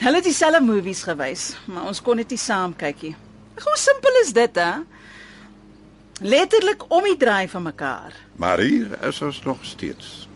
Hulle 0.00 0.20
het 0.20 0.28
dieselfde 0.28 0.60
movies 0.64 1.02
gewys, 1.04 1.50
maar 1.68 1.88
ons 1.88 2.00
kon 2.04 2.16
dit 2.20 2.32
nie 2.32 2.40
saam 2.40 2.72
kyk 2.76 3.04
nie. 3.04 3.14
Hoe 3.60 3.76
simpel 3.80 4.20
is 4.22 4.32
dit, 4.36 4.60
hè? 4.60 4.72
Letterlik 6.24 6.84
om 6.92 7.04
die 7.04 7.16
draai 7.20 7.48
van 7.52 7.68
mekaar. 7.68 8.16
Maar 8.40 8.60
hier 8.64 8.96
is 9.04 9.20
ons 9.24 9.42
nog 9.44 9.60
steeds. 9.68 10.28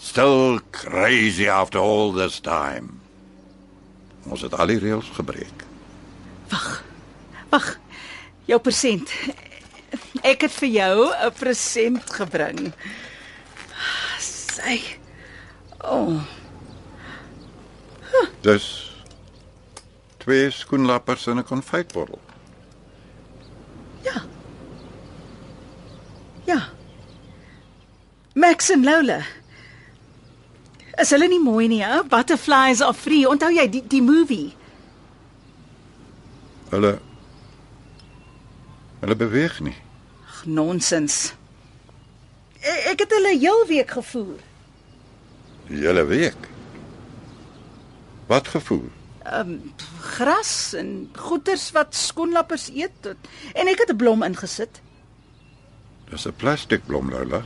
Still 0.00 0.60
crazy 0.72 1.48
after 1.48 1.80
all 1.80 2.12
this 2.16 2.40
time. 2.40 2.88
Ons 4.28 4.44
het 4.44 4.56
al 4.56 4.72
die 4.72 4.80
reëls 4.80 5.12
gebreek. 5.16 5.63
Wag. 7.50 7.78
Jou 8.46 8.58
persent. 8.60 9.10
Ek 10.24 10.40
het 10.46 10.52
vir 10.52 10.68
jou 10.68 11.10
'n 11.12 11.32
present 11.38 12.10
gebring. 12.10 12.72
Sy. 14.20 14.80
O, 15.84 15.96
oh, 15.96 16.20
Dus 18.42 18.90
twee 20.18 20.50
skoenlappers 20.50 21.26
in 21.26 21.38
'n 21.38 21.44
konfytbottel. 21.44 22.20
ja. 24.02 24.22
Ja. 26.46 26.68
Max 28.34 28.70
en 28.70 28.84
Lola. 28.84 29.22
Is 31.00 31.10
hulle 31.10 31.28
nie 31.28 31.40
mooi 31.40 31.68
nie, 31.68 31.82
hè? 31.82 32.02
Butterflies 32.04 32.80
are 32.80 32.94
free. 32.94 33.26
Onthou 33.28 33.50
jy 33.52 33.68
die 33.70 33.82
die 33.88 34.02
movie? 34.02 34.54
Hulle 36.74 36.98
Hulle 39.04 39.16
beweeg 39.20 39.58
nie. 39.60 39.74
Ag, 40.26 40.44
Nonsens. 40.48 41.34
E- 42.64 42.90
Ek 42.90 43.02
het 43.04 43.12
hulle 43.12 43.34
heel 43.38 43.66
week 43.68 43.90
gevoer. 43.92 44.40
Die 45.68 45.82
hele 45.84 46.04
week. 46.08 46.48
Wat 48.30 48.48
gevoel? 48.48 48.86
Gras 50.00 50.72
en 50.76 51.10
goeters 51.16 51.68
wat 51.76 51.94
skoenlappers 51.96 52.70
eet 52.72 53.06
en 53.54 53.68
ek 53.68 53.78
het 53.84 53.90
'n 53.92 53.96
blom 53.96 54.22
ingesit. 54.22 54.80
Dis 56.10 56.26
'n 56.26 56.32
plastiekblom, 56.36 57.10
Lola. 57.10 57.42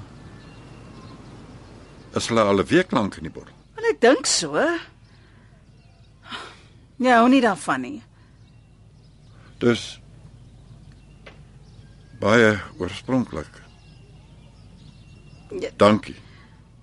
Is 2.14 2.28
hulle 2.28 2.42
al 2.42 2.58
'n 2.60 2.66
week 2.66 2.90
lank 2.92 3.16
in 3.16 3.22
die 3.22 3.32
bottel? 3.32 3.54
En 3.76 3.84
ek 3.84 4.00
dink 4.00 4.26
so. 4.26 4.54
Ja, 6.98 7.18
hou 7.18 7.28
nie 7.28 7.40
daarvan 7.40 7.80
nie. 7.80 8.02
Dis 9.59 9.99
baie 12.21 12.59
oorspronklik. 12.79 13.51
Ja. 15.61 15.71
Dankie. 15.81 16.16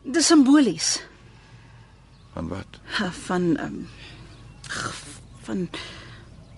Dis 0.06 0.28
simbolies 0.28 1.02
Van 2.34 2.48
wat? 2.52 2.80
van 3.26 3.44
um, 3.62 3.88
van 5.46 5.68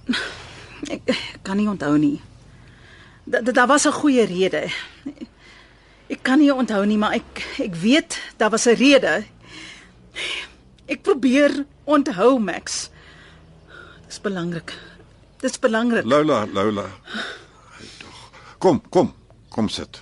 ek, 0.96 1.02
ek 1.06 1.40
kan 1.46 1.58
nie 1.60 1.68
onthou 1.70 1.98
nie. 2.02 2.18
Da- 3.28 3.42
da- 3.42 3.52
Daar 3.52 3.68
was 3.68 3.86
'n 3.86 3.92
goeie 3.92 4.26
rede. 4.26 4.72
Ek 6.10 6.24
kan 6.24 6.40
nie 6.40 6.52
onthou 6.54 6.86
nie, 6.86 6.98
maar 6.98 7.14
ek 7.14 7.44
ek 7.60 7.76
weet 7.76 8.18
daar 8.38 8.50
was 8.50 8.66
'n 8.68 8.76
rede. 8.76 9.24
Ek 10.88 11.02
probeer 11.02 11.66
onthou, 11.84 12.40
Max. 12.40 12.90
Dis 14.08 14.20
belangrik. 14.22 14.74
Dis 15.48 15.60
belangrik. 15.64 16.04
Lola, 16.04 16.46
Lola. 16.52 16.84
Kom, 18.60 18.82
kom, 18.92 19.14
kom 19.50 19.70
sit. 19.72 20.02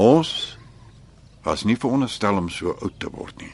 Ons 0.00 0.56
was 1.44 1.66
nie 1.68 1.76
veronderstel 1.76 2.38
om 2.40 2.48
so 2.48 2.72
oud 2.80 2.96
te 3.02 3.10
word 3.12 3.36
nie. 3.42 3.52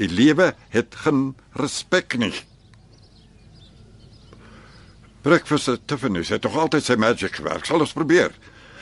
Die 0.00 0.08
lewe 0.10 0.48
het 0.74 0.98
geen 1.04 1.28
respek 1.60 2.18
nie. 2.18 2.32
Breakfast 5.22 5.70
at 5.70 5.86
Tiffany's 5.86 6.34
het 6.34 6.42
tog 6.42 6.58
altyd 6.58 6.88
sy 6.88 6.98
magic 6.98 7.38
gewerk. 7.38 7.70
Sal 7.70 7.86
ons 7.86 7.94
probeer. 7.94 8.34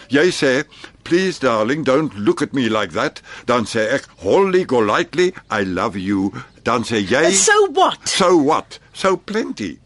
Jy 0.08 0.30
sê, 0.32 0.64
"Please 1.04 1.40
darling, 1.40 1.84
don't 1.84 2.16
look 2.16 2.40
at 2.40 2.52
me 2.52 2.70
like 2.70 2.92
that." 2.92 3.20
Dan 3.44 3.64
sê 3.64 3.84
ek, 3.92 4.08
"Holly 4.24 4.64
golightly, 4.64 5.34
I 5.50 5.64
love 5.64 5.98
you." 5.98 6.32
Dan 6.64 6.82
sê 6.84 7.04
jy, 7.04 7.30
So 7.32 7.70
what? 7.70 8.08
So 8.08 8.36
what? 8.36 8.78
So 8.92 9.16
plenty. 9.16 9.78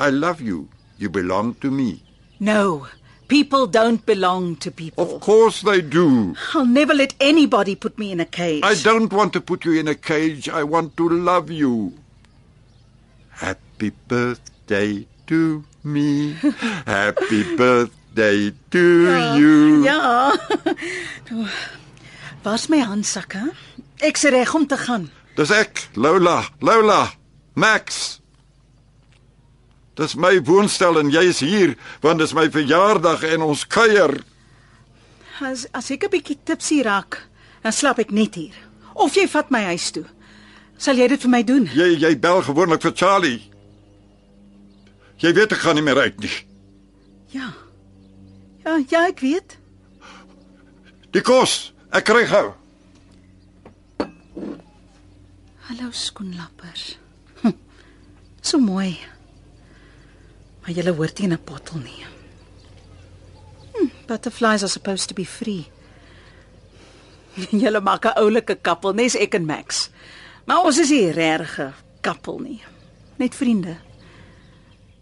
I 0.00 0.10
love 0.10 0.40
you. 0.40 0.68
You 0.98 1.10
belong 1.10 1.54
to 1.60 1.70
me. 1.70 2.02
No. 2.40 2.86
People 3.28 3.66
don't 3.66 4.04
belong 4.04 4.56
to 4.56 4.70
people. 4.70 5.04
Of 5.04 5.20
course 5.20 5.62
they 5.62 5.80
do. 5.80 6.34
I'll 6.54 6.66
never 6.66 6.92
let 6.92 7.14
anybody 7.20 7.74
put 7.74 7.98
me 7.98 8.12
in 8.12 8.20
a 8.20 8.26
cage. 8.26 8.62
I 8.64 8.74
don't 8.74 9.12
want 9.12 9.32
to 9.32 9.40
put 9.40 9.64
you 9.64 9.72
in 9.78 9.88
a 9.88 9.94
cage. 9.94 10.48
I 10.48 10.64
want 10.64 10.96
to 10.98 11.08
love 11.08 11.50
you. 11.50 11.94
Happy 13.30 13.90
birthday 14.08 15.06
to 15.28 15.64
me. 15.84 16.32
Happy 16.86 17.56
birthday 17.56 18.52
to 18.70 18.84
you. 19.38 19.84
Ja. 19.84 20.32
Was 22.44 22.68
my 22.68 22.82
handsakke? 22.84 23.52
Ek's 24.02 24.22
reg 24.22 24.54
om 24.54 24.66
te 24.66 24.76
gaan. 24.76 25.10
Dis 25.36 25.50
ek, 25.50 25.88
Lola, 25.96 26.42
Lola, 26.60 27.06
Max. 27.54 28.18
Dis 29.96 30.14
my 30.16 30.38
woonstel 30.44 30.98
en 31.00 31.12
jy's 31.12 31.42
hier 31.44 31.74
want 32.04 32.20
dis 32.20 32.32
my 32.36 32.48
verjaardag 32.52 33.24
en 33.34 33.44
ons 33.48 33.64
kuier. 33.68 34.18
As 35.42 35.66
as 35.72 35.90
ek 35.90 36.04
'n 36.04 36.12
bietjie 36.12 36.38
tipsy 36.44 36.82
raak, 36.82 37.28
dan 37.62 37.72
slaap 37.72 37.98
ek 37.98 38.10
net 38.10 38.34
hier. 38.34 38.54
Of 38.94 39.14
jy 39.14 39.26
vat 39.28 39.50
my 39.50 39.62
huis 39.72 39.90
toe. 39.90 40.04
Sal 40.78 40.96
jy 40.96 41.08
dit 41.08 41.20
vir 41.20 41.30
my 41.30 41.42
doen? 41.42 41.64
Jy 41.66 41.98
jy 41.98 42.18
bel 42.18 42.42
gewoonlik 42.42 42.82
vir 42.82 42.92
Charlie. 42.94 43.42
Jy 45.18 45.32
weet 45.32 45.52
ek 45.52 45.58
gaan 45.58 45.74
nie 45.74 45.82
meer 45.82 45.98
uit 45.98 46.18
nie. 46.20 46.36
Ja. 47.30 47.52
Ja, 48.64 48.78
ja, 48.88 49.06
ek 49.06 49.20
weet. 49.20 49.56
Die 51.12 51.20
kos, 51.22 51.72
ek 51.92 52.04
kry 52.04 52.26
gou. 52.26 52.54
Hallo 55.72 55.88
skoenlappers. 55.90 56.98
Hm, 57.40 57.54
so 58.40 58.58
mooi. 58.58 58.98
Maar 60.60 60.70
julle 60.76 60.92
hoort 60.92 61.18
nie 61.18 61.28
in 61.28 61.32
'n 61.32 61.44
bottel 61.44 61.78
nie. 61.78 62.04
Hm, 63.72 63.88
butterflies 64.06 64.62
are 64.62 64.68
supposed 64.68 65.08
to 65.08 65.14
be 65.14 65.24
free. 65.24 65.70
Julle 67.62 67.80
maak 67.80 68.04
'n 68.04 68.18
oulike 68.20 68.58
kappel, 68.60 68.92
nes 68.92 69.16
ek 69.16 69.34
en 69.34 69.44
Max. 69.44 69.88
Maar 70.44 70.60
ons 70.64 70.78
is 70.78 70.90
nie 70.90 71.10
regte 71.10 71.72
kappel 72.00 72.38
nie. 72.38 72.60
Net 73.16 73.34
vriende. 73.34 73.76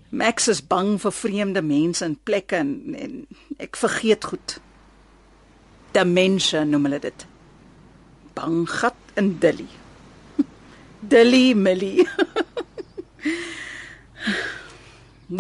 Max 0.09 0.49
is 0.49 0.67
bang 0.67 1.01
vir 1.01 1.13
vreemde 1.13 1.63
mense 1.63 2.05
en 2.05 2.19
plekke 2.23 2.57
en, 2.57 2.95
en 2.95 3.27
ek 3.59 3.77
vergeet 3.77 4.25
goed. 4.25 4.61
Demensie 5.91 6.65
noem 6.65 6.85
hulle 6.85 7.01
dit. 7.01 7.27
Bang 8.35 8.71
gat 8.71 8.95
in 9.17 9.39
Dilly. 9.39 9.80
Dilly 11.01 11.55
Millie. 11.55 12.09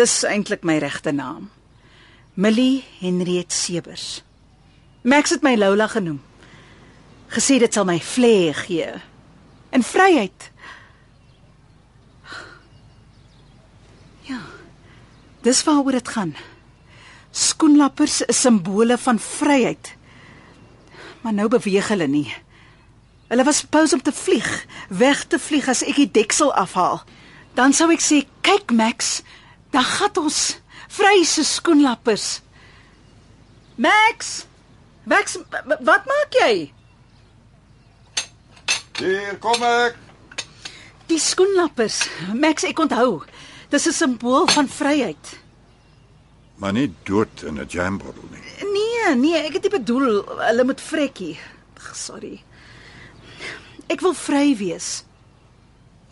Dis 0.00 0.22
eintlik 0.24 0.64
my 0.64 0.78
regte 0.80 1.12
naam. 1.12 1.50
Millie 2.34 2.84
Henriette 3.00 3.54
Sebers. 3.54 4.22
Max 5.02 5.34
het 5.34 5.42
my 5.44 5.56
Lola 5.58 5.88
genoem. 5.92 6.20
Gesê 7.30 7.58
dit 7.60 7.72
sal 7.72 7.84
my 7.84 7.98
vlei 8.00 8.54
gee. 8.56 8.88
En 9.70 9.84
vryheid. 9.84 10.50
Ja. 14.26 14.40
Dis 15.44 15.64
waaroor 15.64 15.98
dit 16.00 16.08
gaan. 16.08 16.34
Skoenlappers 17.30 18.22
is 18.26 18.40
simbole 18.40 18.98
van 18.98 19.18
vryheid. 19.18 19.94
Maar 21.20 21.36
nou 21.36 21.48
beweeg 21.52 21.88
hulle 21.92 22.08
nie. 22.08 22.30
Hulle 23.30 23.46
was 23.46 23.62
pose 23.62 23.94
om 23.94 24.02
te 24.02 24.12
vlieg, 24.12 24.48
weg 24.88 25.24
te 25.30 25.38
vlieg 25.38 25.68
as 25.70 25.84
ek 25.86 26.00
die 26.02 26.10
deksel 26.10 26.50
afhaal. 26.58 27.02
Dan 27.54 27.72
sou 27.72 27.90
ek 27.94 28.02
sê, 28.02 28.26
"Kyk 28.42 28.72
Max, 28.72 29.22
daar 29.70 29.86
gaan 29.86 30.16
ons, 30.16 30.58
vry 30.88 31.22
se 31.24 31.44
skoenlappers." 31.44 32.40
Max, 33.76 34.46
Max, 35.04 35.38
wat 35.64 36.04
maak 36.06 36.30
jy? 36.30 36.72
Hier 38.98 39.38
kom 39.38 39.62
ek. 39.62 39.96
Die 41.06 41.18
skoenlappers. 41.18 42.08
Max, 42.34 42.62
ek 42.64 42.78
onthou. 42.78 43.22
Dis 43.70 43.86
'n 43.86 43.92
simbool 43.92 44.46
van 44.46 44.68
vryheid. 44.68 45.40
maar 46.60 46.72
nie 46.76 46.92
dood 47.08 47.42
in 47.42 47.58
'n 47.58 47.66
jambottel 47.68 48.28
nie. 48.30 48.72
Nee, 48.72 49.14
nee, 49.16 49.36
ek 49.36 49.52
het 49.52 49.62
nie 49.62 49.78
bedoel 49.78 50.24
hulle 50.24 50.64
moet 50.64 50.80
vrekkie. 50.80 51.38
Sorry. 51.92 52.42
Ek 53.90 54.02
wil 54.06 54.14
vry 54.14 54.54
wees. 54.54 55.02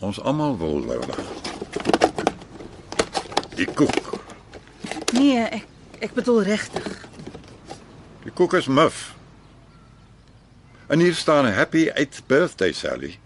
Ons 0.02 0.18
almal 0.20 0.56
wil 0.58 0.80
Lola. 0.82 1.14
Die 3.58 3.68
koek. 3.78 4.14
Nee, 5.14 5.44
ek 5.46 5.66
ek 5.98 6.12
bedoel 6.14 6.44
regtig. 6.46 6.84
Die 8.22 8.34
koek 8.34 8.54
is 8.58 8.68
muf. 8.70 9.14
En 10.88 11.02
hier 11.02 11.14
staan 11.14 11.46
'n 11.46 11.54
happy 11.54 11.88
8th 11.90 12.26
birthday 12.26 12.72
Sally. 12.72 13.18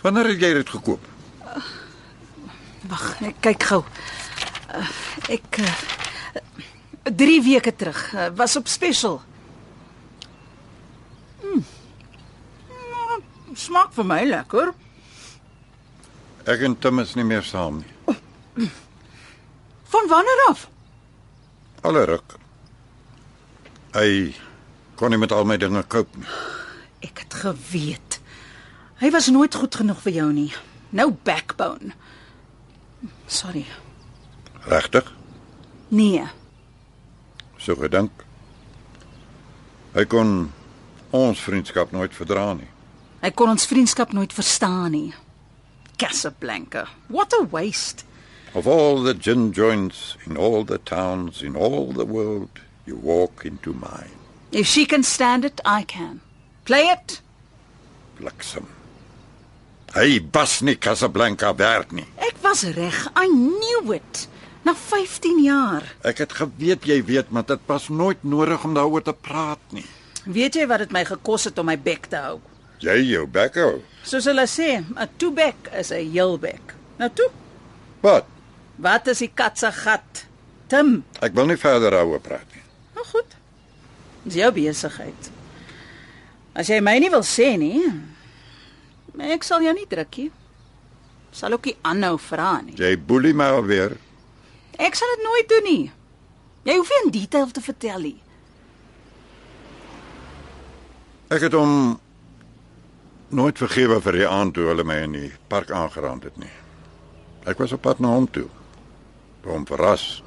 Wanneer 0.00 0.26
het 0.26 0.40
jy 0.40 0.52
dit 0.52 0.68
gekoop? 0.68 1.04
Wag, 2.88 3.20
ek 3.22 3.36
kyk 3.40 3.62
gou. 3.62 3.84
Uh, 4.74 4.88
ek 5.28 5.58
uh, 5.60 5.76
3 7.04 7.42
weke 7.42 7.76
terug 7.76 8.14
uh, 8.14 8.28
was 8.34 8.56
op 8.56 8.68
special. 8.68 9.22
Smaak 13.58 13.92
vir 13.96 14.06
my 14.08 14.22
lekker. 14.28 14.72
Ek 16.48 16.62
en 16.66 16.74
Tim 16.78 16.98
is 17.02 17.14
nie 17.14 17.26
meer 17.26 17.44
saam 17.46 17.82
nie. 17.82 18.68
Van 19.92 20.08
wanneer 20.08 20.46
af? 20.48 20.66
Alle 21.82 22.04
ruk. 22.08 22.36
Hy 23.94 24.32
kon 24.96 25.12
nie 25.12 25.20
met 25.20 25.32
al 25.32 25.44
my 25.44 25.58
dinge 25.60 25.82
koop 25.92 26.16
nie. 26.16 26.28
Ek 27.02 27.24
het 27.24 27.34
geweet. 27.42 28.18
Hy 29.02 29.10
was 29.10 29.28
nooit 29.34 29.54
goed 29.54 29.74
genoeg 29.74 30.00
vir 30.04 30.16
jou 30.20 30.28
nie. 30.32 30.50
No 30.94 31.10
backbone. 31.26 31.92
Sorry. 33.26 33.64
Regtig? 34.68 35.08
Nee. 35.90 36.26
So 37.58 37.74
gedink. 37.78 38.24
Hy 39.92 40.04
kon 40.08 40.52
ons 41.12 41.40
vriendskap 41.44 41.92
nooit 41.92 42.14
verdra 42.16 42.52
nie. 42.56 42.68
Hy 43.22 43.30
kon 43.38 43.52
ons 43.52 43.68
vriendskap 43.70 44.10
nooit 44.16 44.32
verstaan 44.34 44.90
nie. 44.96 45.12
Casablanca. 45.96 46.88
What 47.06 47.32
a 47.38 47.44
waste. 47.46 48.02
Of 48.52 48.66
all 48.66 49.04
the 49.04 49.14
gin 49.14 49.52
joints 49.52 50.16
in 50.26 50.36
all 50.36 50.64
the 50.64 50.78
towns 50.78 51.40
in 51.42 51.54
all 51.54 51.92
the 51.92 52.04
world, 52.04 52.58
you 52.84 52.96
walk 52.96 53.44
into 53.46 53.72
mine. 53.72 54.10
If 54.50 54.66
she 54.66 54.84
can 54.84 55.04
stand 55.04 55.44
it, 55.44 55.60
I 55.64 55.84
can. 55.84 56.20
Play 56.64 56.90
it. 56.90 57.20
Bliksem. 58.18 58.66
Hy 59.94 60.18
was 60.32 60.60
nie 60.60 60.74
Casablanca 60.74 61.54
werd 61.54 61.92
nie. 61.92 62.08
Ek 62.18 62.42
was 62.42 62.64
reg. 62.74 63.06
I 63.14 63.28
knew 63.30 63.94
it. 63.94 64.26
Na 64.66 64.74
15 64.74 65.42
jaar. 65.46 65.86
Ek 66.02 66.24
het 66.24 66.34
geweet 66.42 66.86
jy 66.86 67.00
weet, 67.06 67.30
maar 67.30 67.46
dit 67.46 67.60
was 67.70 67.88
nooit 67.88 68.22
nodig 68.22 68.64
om 68.64 68.74
daaroor 68.74 69.02
te 69.06 69.14
praat 69.14 69.62
nie. 69.70 69.86
Weet 70.26 70.58
jy 70.58 70.66
wat 70.70 70.84
dit 70.84 70.94
my 70.94 71.06
gekos 71.06 71.48
het 71.50 71.58
om 71.58 71.70
my 71.70 71.78
bek 71.78 72.10
te 72.10 72.18
hou? 72.18 72.40
Jy 72.82 72.98
jou 73.12 73.26
bek 73.30 73.54
hou. 73.62 73.82
Soos 74.02 74.26
hulle 74.26 74.46
sê, 74.50 74.82
'n 74.82 75.08
toe 75.16 75.30
bek 75.30 75.70
is 75.78 75.92
'n 75.92 76.10
heel 76.10 76.38
bek. 76.38 76.74
Nou 76.98 77.10
toe. 77.10 77.30
Wat? 78.00 78.26
Wat 78.76 79.06
is 79.06 79.18
die 79.18 79.30
kat 79.34 79.58
se 79.58 79.72
gat? 79.72 80.26
Tim. 80.66 81.04
Ek 81.20 81.34
wil 81.34 81.46
nie 81.46 81.56
verder 81.56 81.90
daaroor 81.90 82.20
praat 82.20 82.48
nie. 82.54 82.62
Nou 82.94 83.04
goed. 83.04 83.36
Dis 84.24 84.34
jou 84.34 84.52
besigheid. 84.52 85.30
As 86.54 86.68
jy 86.68 86.80
my 86.80 86.98
nie 86.98 87.10
wil 87.10 87.22
sê 87.22 87.56
nie, 87.58 87.80
ek 89.18 89.42
sal 89.44 89.62
jou 89.62 89.74
nie 89.74 89.86
druk 89.86 90.16
nie. 90.16 90.30
Sal 91.32 91.52
ook 91.52 91.64
nie 91.64 91.76
aanhou 91.82 92.18
vra 92.18 92.60
nie. 92.60 92.74
Jy 92.76 92.96
boelie 92.96 93.32
my 93.34 93.44
alweer. 93.44 93.96
Ek 94.78 94.94
sal 94.94 95.08
dit 95.16 95.24
nooit 95.24 95.48
doen 95.48 95.64
nie. 95.64 95.92
Jy 96.64 96.76
hoef 96.76 96.88
nie 96.90 97.00
in 97.04 97.10
detail 97.20 97.50
te 97.50 97.60
vertel 97.60 98.00
nie. 98.00 98.18
Ek 101.32 101.40
het 101.40 101.52
hom 101.52 102.00
nooit 103.32 103.58
vergewe 103.58 104.00
vir 104.00 104.18
die 104.20 104.28
aand 104.28 104.54
toe 104.54 104.68
hulle 104.68 104.84
my 104.84 104.98
in 105.04 105.16
die 105.16 105.30
park 105.48 105.70
aangeraand 105.70 106.24
het 106.28 106.36
nie. 106.40 106.52
Ek 107.48 107.58
was 107.58 107.72
op 107.72 107.82
pad 107.82 108.00
na 108.00 108.12
hom 108.12 108.28
toe. 108.30 108.48
Hom 109.44 109.64
verras. 109.66 110.22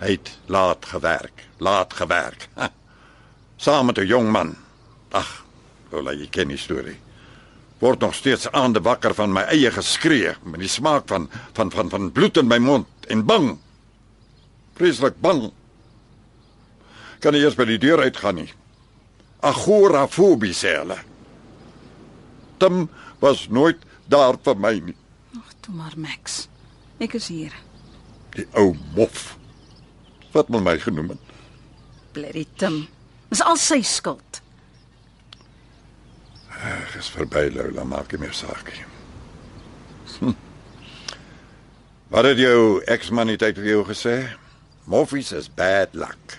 Hy 0.00 0.16
het 0.16 0.30
laat 0.52 0.86
gewerk, 0.88 1.46
laat 1.58 1.92
gewerk. 1.96 2.48
Ha. 2.56 2.70
Saam 3.56 3.86
met 3.86 3.98
'n 3.98 4.06
jong 4.06 4.30
man. 4.30 4.56
Ag, 5.12 5.44
Lola, 5.90 6.12
jy 6.12 6.26
ken 6.30 6.48
die 6.48 6.56
storie. 6.56 6.96
Word 7.78 8.00
nog 8.00 8.14
steeds 8.14 8.50
aan 8.52 8.72
die 8.72 8.82
wakker 8.82 9.14
van 9.14 9.32
my 9.32 9.42
eie 9.42 9.70
geskree, 9.70 10.34
met 10.42 10.60
die 10.60 10.68
smaak 10.68 11.08
van 11.08 11.28
van 11.52 11.70
van 11.70 11.90
van 11.90 12.12
bloed 12.12 12.36
in 12.36 12.46
my 12.46 12.58
mond 12.58 12.86
en 13.08 13.24
bang. 13.24 13.58
Vreeslik 14.74 15.20
bang. 15.20 15.52
Kan 17.20 17.32
nie 17.32 17.42
eers 17.42 17.54
by 17.54 17.64
die 17.64 17.78
deur 17.78 18.00
uitgaan 18.00 18.34
nie. 18.34 18.52
Agorafobie 19.40 20.54
sê 20.54 20.76
hulle. 20.78 20.96
Tim 22.56 22.88
was 23.18 23.48
nooit 23.48 23.82
daar 24.08 24.38
vir 24.42 24.56
my 24.56 24.74
nie. 24.90 24.96
Ag, 25.36 25.52
toe 25.60 25.74
maar 25.74 25.94
Max. 25.96 26.46
Ek 27.02 27.16
is 27.18 27.28
hier. 27.28 27.52
Die 28.36 28.46
ou 28.56 28.74
mof. 28.94 29.36
Wat 30.32 30.48
moet 30.48 30.64
my 30.64 30.76
genoem 30.80 31.14
het? 31.14 31.34
Bloody 32.12 32.46
Tim. 32.56 32.86
Dis 33.28 33.42
al 33.42 33.58
sy 33.60 33.80
skuld. 33.84 34.40
Ag, 36.56 36.96
is 36.96 37.10
verby 37.12 37.48
Lola, 37.52 37.84
maak 37.84 38.12
nie 38.12 38.22
meer 38.24 38.36
saak 38.36 38.72
nie. 38.72 38.84
Hm. 40.16 40.34
Wat 42.08 42.24
het 42.24 42.38
jou 42.40 42.80
eksman 42.88 43.28
nie 43.28 43.38
tyd 43.40 43.58
vir 43.58 43.72
jou 43.74 43.84
gesê? 43.88 44.16
Moffies 44.86 45.32
is 45.34 45.48
bad 45.52 45.94
luck. 45.98 46.38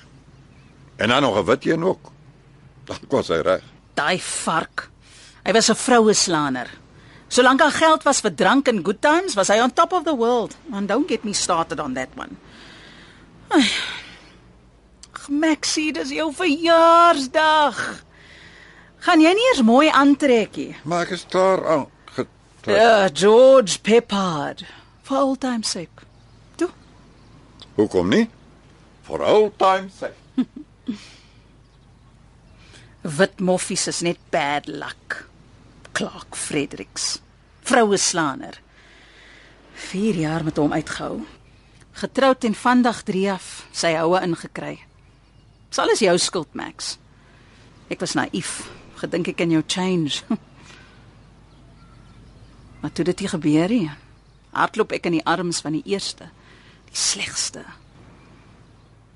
En 0.97 1.10
dan 1.10 1.21
nog 1.21 1.38
'n 1.38 1.45
wit 1.45 1.65
een 1.65 1.84
ook. 1.84 2.12
Dan 2.88 2.97
was 3.10 3.27
hy 3.27 3.41
reg. 3.43 3.63
Daai 3.93 4.21
vark. 4.21 4.89
Hy 5.47 5.53
was 5.55 5.69
'n 5.71 5.75
vroueslaaner. 5.79 6.69
Solank 7.27 7.60
daar 7.60 7.71
geld 7.71 8.03
was 8.03 8.19
vir 8.19 8.36
drank 8.36 8.67
en 8.67 8.83
good 8.83 9.01
times, 9.01 9.36
was 9.36 9.47
hy 9.47 9.60
on 9.60 9.73
top 9.73 9.93
of 9.93 10.03
the 10.03 10.15
world. 10.15 10.55
And 10.71 10.88
don't 10.88 11.07
get 11.07 11.23
me 11.23 11.33
started 11.33 11.79
on 11.79 11.93
that 11.93 12.10
one. 12.15 12.36
Ai. 13.47 13.71
Maxie, 15.29 15.93
dis 15.93 16.10
jou 16.10 16.33
verjaarsdag. 16.33 18.03
Gaan 18.99 19.21
jy 19.21 19.33
nie 19.33 19.47
eers 19.49 19.62
mooi 19.62 19.89
aantrek 19.89 20.55
nie? 20.55 20.75
Maar 20.83 21.01
ek 21.01 21.12
is 21.12 21.25
klaar 21.29 21.67
aan. 21.67 21.88
getrek. 22.13 22.75
Ja, 22.75 23.10
George 23.13 23.79
Peppard. 23.81 24.63
For 25.03 25.17
old 25.17 25.39
time's 25.39 25.69
sake. 25.71 26.03
Toe. 26.55 26.69
Hoekom 27.75 28.10
nie? 28.10 28.29
For 29.03 29.23
old 29.23 29.57
time's 29.60 29.93
sake. 29.97 30.15
Wit 33.17 33.39
moffies 33.39 33.88
is 33.88 34.01
net 34.01 34.17
bad 34.29 34.67
luck. 34.67 35.27
Clark 35.97 36.36
Fredericks. 36.36 37.21
Vroueslaaner. 37.62 38.62
4 39.73 40.15
jaar 40.15 40.43
met 40.43 40.57
hom 40.57 40.73
uitgehou. 40.73 41.25
Getroud 41.91 42.43
en 42.43 42.53
vandag 42.53 43.01
3 43.01 43.31
af, 43.31 43.65
sy 43.71 43.95
houe 43.97 44.21
ingekry. 44.21 44.75
Dis 45.69 45.79
alles 45.81 46.03
jou 46.05 46.13
skuld, 46.21 46.53
Max. 46.53 46.99
Ek 47.89 48.05
was 48.05 48.13
naïef, 48.13 48.51
gedink 49.01 49.31
ek 49.33 49.39
kan 49.41 49.49
jou 49.49 49.63
change. 49.65 50.21
maar 52.83 52.93
toe 52.93 53.07
dit 53.10 53.25
nie 53.25 53.33
gebeur 53.33 53.73
nie, 53.73 53.89
hardloop 54.53 54.93
ek 54.99 55.10
in 55.10 55.17
die 55.17 55.25
arms 55.25 55.63
van 55.65 55.79
die 55.79 55.83
eerste, 55.95 56.29
die 56.91 57.01
slegste. 57.07 57.65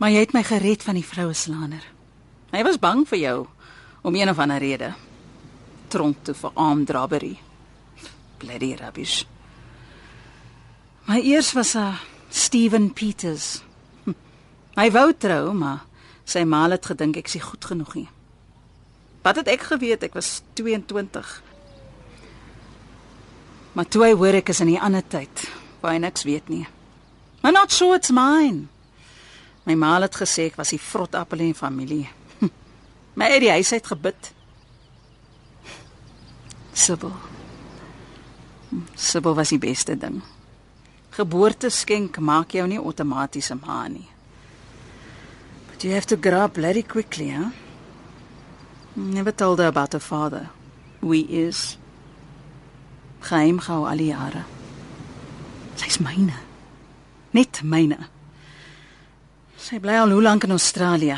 Maar 0.02 0.16
jy 0.16 0.26
het 0.26 0.34
my 0.34 0.42
gered 0.50 0.90
van 0.90 0.98
die 0.98 1.06
vroueslaaner. 1.06 1.86
Hy 2.58 2.66
was 2.66 2.82
bang 2.82 3.06
vir 3.06 3.26
jou 3.28 3.40
om 4.02 4.18
een 4.18 4.34
of 4.34 4.42
ander 4.42 4.66
rede. 4.66 4.96
Tronk 5.92 6.24
toe 6.24 6.36
vir 6.38 6.56
armed 6.56 6.90
robbery. 6.96 7.36
Bloody 8.40 8.76
rubbish. 8.80 9.26
My 11.08 11.20
eers 11.20 11.52
was 11.54 11.76
'n 11.76 12.00
Steven 12.30 12.94
Peters. 12.94 13.62
Hm. 14.06 14.16
Hy 14.76 14.92
wou 14.92 15.14
trou, 15.14 15.54
maar 15.54 15.86
sy 16.26 16.44
ma 16.44 16.70
het 16.70 16.86
gedink 16.86 17.18
ek 17.18 17.28
is 17.28 17.36
nie 17.36 17.44
goed 17.44 17.66
genoeg 17.66 17.96
nie. 17.96 18.10
Wat 19.22 19.36
het 19.36 19.48
ek 19.48 19.62
geweet 19.62 20.04
ek 20.04 20.14
was 20.14 20.42
22. 20.54 21.42
Maar 23.74 23.88
toe 23.88 24.04
hy 24.04 24.14
hoor 24.14 24.34
ek 24.40 24.50
is 24.50 24.60
in 24.60 24.70
'n 24.72 24.80
ander 24.80 25.04
tyd, 25.08 25.52
waar 25.82 25.94
hy 25.94 26.00
niks 26.00 26.24
weet 26.24 26.50
nie. 26.50 26.68
I'm 27.44 27.54
not 27.54 27.72
sure 27.72 27.96
it's 27.96 28.12
mine. 28.12 28.68
My 29.66 29.76
ma 29.76 30.00
het 30.02 30.16
gesê 30.16 30.46
ek 30.46 30.58
was 30.58 30.70
die 30.70 30.80
vrotappel 30.80 31.40
in 31.40 31.52
die 31.52 31.58
familie. 31.58 32.10
My 33.18 33.30
het 33.32 33.42
die 33.42 33.52
huis 33.52 33.74
uit 33.74 33.88
gebid. 33.88 34.34
Sibyl. 36.74 37.14
Sibyl 38.96 39.36
was 39.36 39.50
die 39.50 39.60
beste 39.60 39.98
ding. 39.98 40.22
Geboorteskenk 41.12 42.20
maak 42.20 42.56
jou 42.56 42.68
nie 42.68 42.80
outomaties 42.80 43.52
'n 43.52 43.60
ma 43.66 43.88
nie. 43.88 44.08
But 45.68 45.84
you 45.84 45.94
have 45.94 46.08
to 46.08 46.16
grow 46.18 46.44
up 46.46 46.54
bloody 46.54 46.84
quickly, 46.84 47.30
huh? 47.30 47.52
Never 48.96 49.32
told 49.32 49.60
her 49.60 49.68
about 49.68 49.94
her 49.94 50.00
father. 50.00 50.50
Who 51.02 51.12
he 51.12 51.22
is. 51.48 51.78
Geheim 53.22 53.60
gehou 53.60 53.88
al 53.88 53.98
die 53.98 54.12
jare. 54.12 54.44
Sy's 55.76 56.00
myne. 56.00 56.36
Net 57.32 57.62
myne. 57.64 58.08
Sy 59.58 59.80
bly 59.80 60.00
al 60.02 60.12
hoe 60.12 60.22
lank 60.22 60.44
in 60.44 60.52
Australië. 60.52 61.18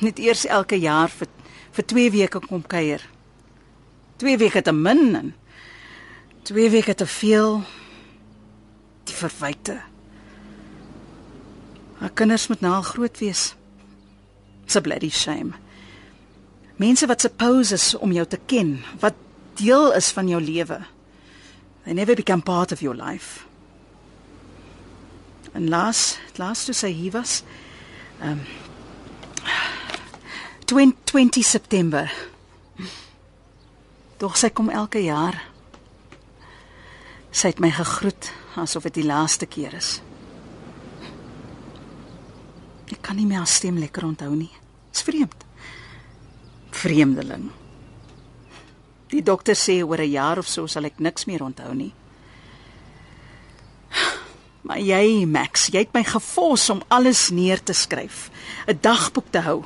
Net 0.00 0.18
eers 0.18 0.46
elke 0.46 0.78
jaar 0.80 1.08
vir 1.08 1.28
vir 1.72 1.84
2 1.84 2.10
weke 2.10 2.40
kom 2.40 2.62
kuier. 2.62 3.00
2 4.22 4.38
weke 4.38 4.62
te 4.62 4.72
min 4.72 5.16
en 5.18 5.34
2 6.46 6.70
weke 6.70 6.94
te 6.94 7.06
veel. 7.06 7.62
Die 9.04 9.14
verwyte. 9.18 9.80
Haar 11.98 12.14
kinders 12.14 12.46
moet 12.46 12.62
nou 12.62 12.74
al 12.74 12.86
groot 12.86 13.18
wees. 13.18 13.54
It's 14.62 14.78
a 14.78 14.80
bloody 14.80 15.10
shame. 15.10 15.58
Mense 16.78 17.06
wat 17.06 17.20
suppose 17.20 17.74
is 17.74 17.94
om 17.98 18.14
jou 18.14 18.26
te 18.26 18.38
ken, 18.46 18.76
wat 19.02 19.18
deel 19.58 19.90
is 19.98 20.10
van 20.14 20.30
jou 20.30 20.38
lewe. 20.42 20.78
They 21.84 21.92
never 21.92 22.14
become 22.14 22.42
part 22.42 22.72
of 22.72 22.80
your 22.80 22.96
life. 22.96 23.42
En 25.52 25.68
laas, 25.68 26.18
laas 26.38 26.64
toe 26.64 26.74
sy 26.74 26.94
hier 26.94 27.18
was, 27.18 27.42
ehm 28.22 28.38
um, 28.38 28.46
20 31.04 31.44
September. 31.44 32.30
Tog 34.22 34.36
sy 34.38 34.52
kom 34.54 34.68
elke 34.70 35.00
jaar. 35.02 35.34
Sy 37.34 37.50
het 37.50 37.58
my 37.58 37.72
gegroet 37.74 38.28
asof 38.54 38.84
dit 38.86 39.00
die 39.00 39.06
laaste 39.08 39.48
keer 39.50 39.72
is. 39.74 39.96
Ek 42.86 43.00
kan 43.02 43.16
nie 43.18 43.24
meer 43.26 43.40
haar 43.42 43.50
stem 43.50 43.80
lekker 43.82 44.04
onthou 44.06 44.28
nie. 44.36 44.52
Dit's 44.92 45.02
vreemd. 45.02 45.42
Vreemdeling. 46.70 47.48
Die 49.10 49.24
dokter 49.26 49.58
sê 49.58 49.80
oor 49.82 49.98
'n 49.98 50.12
jaar 50.12 50.38
of 50.38 50.46
so 50.46 50.66
sal 50.66 50.84
ek 50.84 51.00
niks 51.00 51.26
meer 51.26 51.42
onthou 51.42 51.74
nie. 51.74 51.92
Maar 54.62 54.78
jy, 54.78 55.26
Max, 55.26 55.66
jy 55.66 55.78
het 55.78 55.92
my 55.94 56.04
gefos 56.04 56.70
om 56.70 56.82
alles 56.88 57.30
neer 57.30 57.62
te 57.62 57.72
skryf, 57.72 58.30
'n 58.68 58.78
dagboek 58.80 59.30
te 59.30 59.40
hou, 59.40 59.64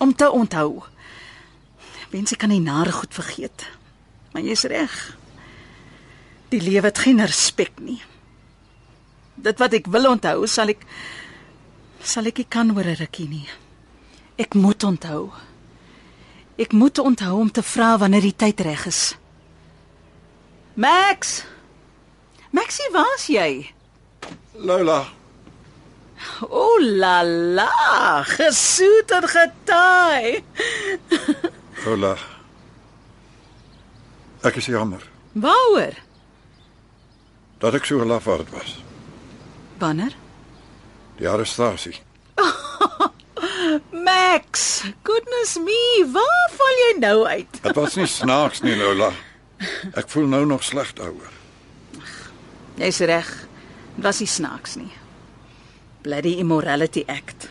om 0.00 0.14
te 0.14 0.30
onthou. 0.30 0.82
Wens 2.10 2.32
ek 2.32 2.38
kan 2.38 2.48
nie 2.48 2.60
nare 2.60 2.92
goed 2.92 3.14
vergeet. 3.14 3.81
Maar 4.32 4.42
jy's 4.42 4.64
reg. 4.68 4.94
Die 6.52 6.60
lewe 6.60 6.88
het 6.88 6.98
geen 6.98 7.20
respek 7.24 7.80
nie. 7.80 8.00
Dit 9.34 9.58
wat 9.58 9.72
ek 9.72 9.88
wil 9.92 10.10
onthou, 10.10 10.46
sal 10.46 10.72
ek 10.72 10.84
sal 12.02 12.26
ek 12.26 12.42
nie 12.42 12.48
kan 12.48 12.72
oor 12.76 12.84
'n 12.84 12.98
rukkie 13.00 13.28
nie. 13.28 13.48
Ek 14.36 14.54
moet 14.54 14.84
onthou. 14.84 15.30
Ek 16.58 16.72
moet 16.72 16.98
onthou 16.98 17.38
om 17.40 17.50
te 17.50 17.62
vra 17.62 17.98
wanneer 17.98 18.20
die 18.20 18.36
tyd 18.36 18.60
reg 18.60 18.86
is. 18.86 19.16
Max. 20.74 21.44
Maxie, 22.50 22.88
waar's 22.92 23.26
jy? 23.26 23.72
Lola, 24.54 25.08
O 26.40 26.78
la 26.80 27.22
la, 27.24 28.22
gesoet 28.22 29.10
en 29.10 29.28
getaai. 29.28 30.42
Lola. 31.84 32.16
Ek 34.42 34.56
is 34.56 34.66
jammer 34.66 35.02
Waaroor? 35.32 35.94
dat 37.62 37.74
ek 37.78 37.84
so 37.86 38.02
lafaard 38.04 38.48
was. 38.50 38.72
Wanneer? 39.78 40.10
Die 41.20 41.28
arrestasie. 41.30 41.94
Max, 44.06 44.82
goodness 45.06 45.52
me, 45.62 45.78
waar 46.10 46.48
val 46.56 46.80
jy 46.80 46.88
nou 46.98 47.20
uit? 47.26 47.60
Dit 47.62 47.78
was 47.78 47.94
nie 47.94 48.08
snaaks 48.10 48.64
nie, 48.66 48.74
Lola. 48.80 49.12
Ek 49.94 50.10
voel 50.10 50.26
nou 50.32 50.42
nog 50.50 50.64
sleg 50.66 50.90
daaroor. 50.98 51.30
Jy's 52.82 52.98
reg. 53.06 53.30
Dit 53.94 54.02
was 54.08 54.18
nie 54.24 54.30
snaaks 54.32 54.74
nie. 54.80 54.90
Bloody 56.02 56.34
Immorality 56.42 57.04
Act. 57.06 57.46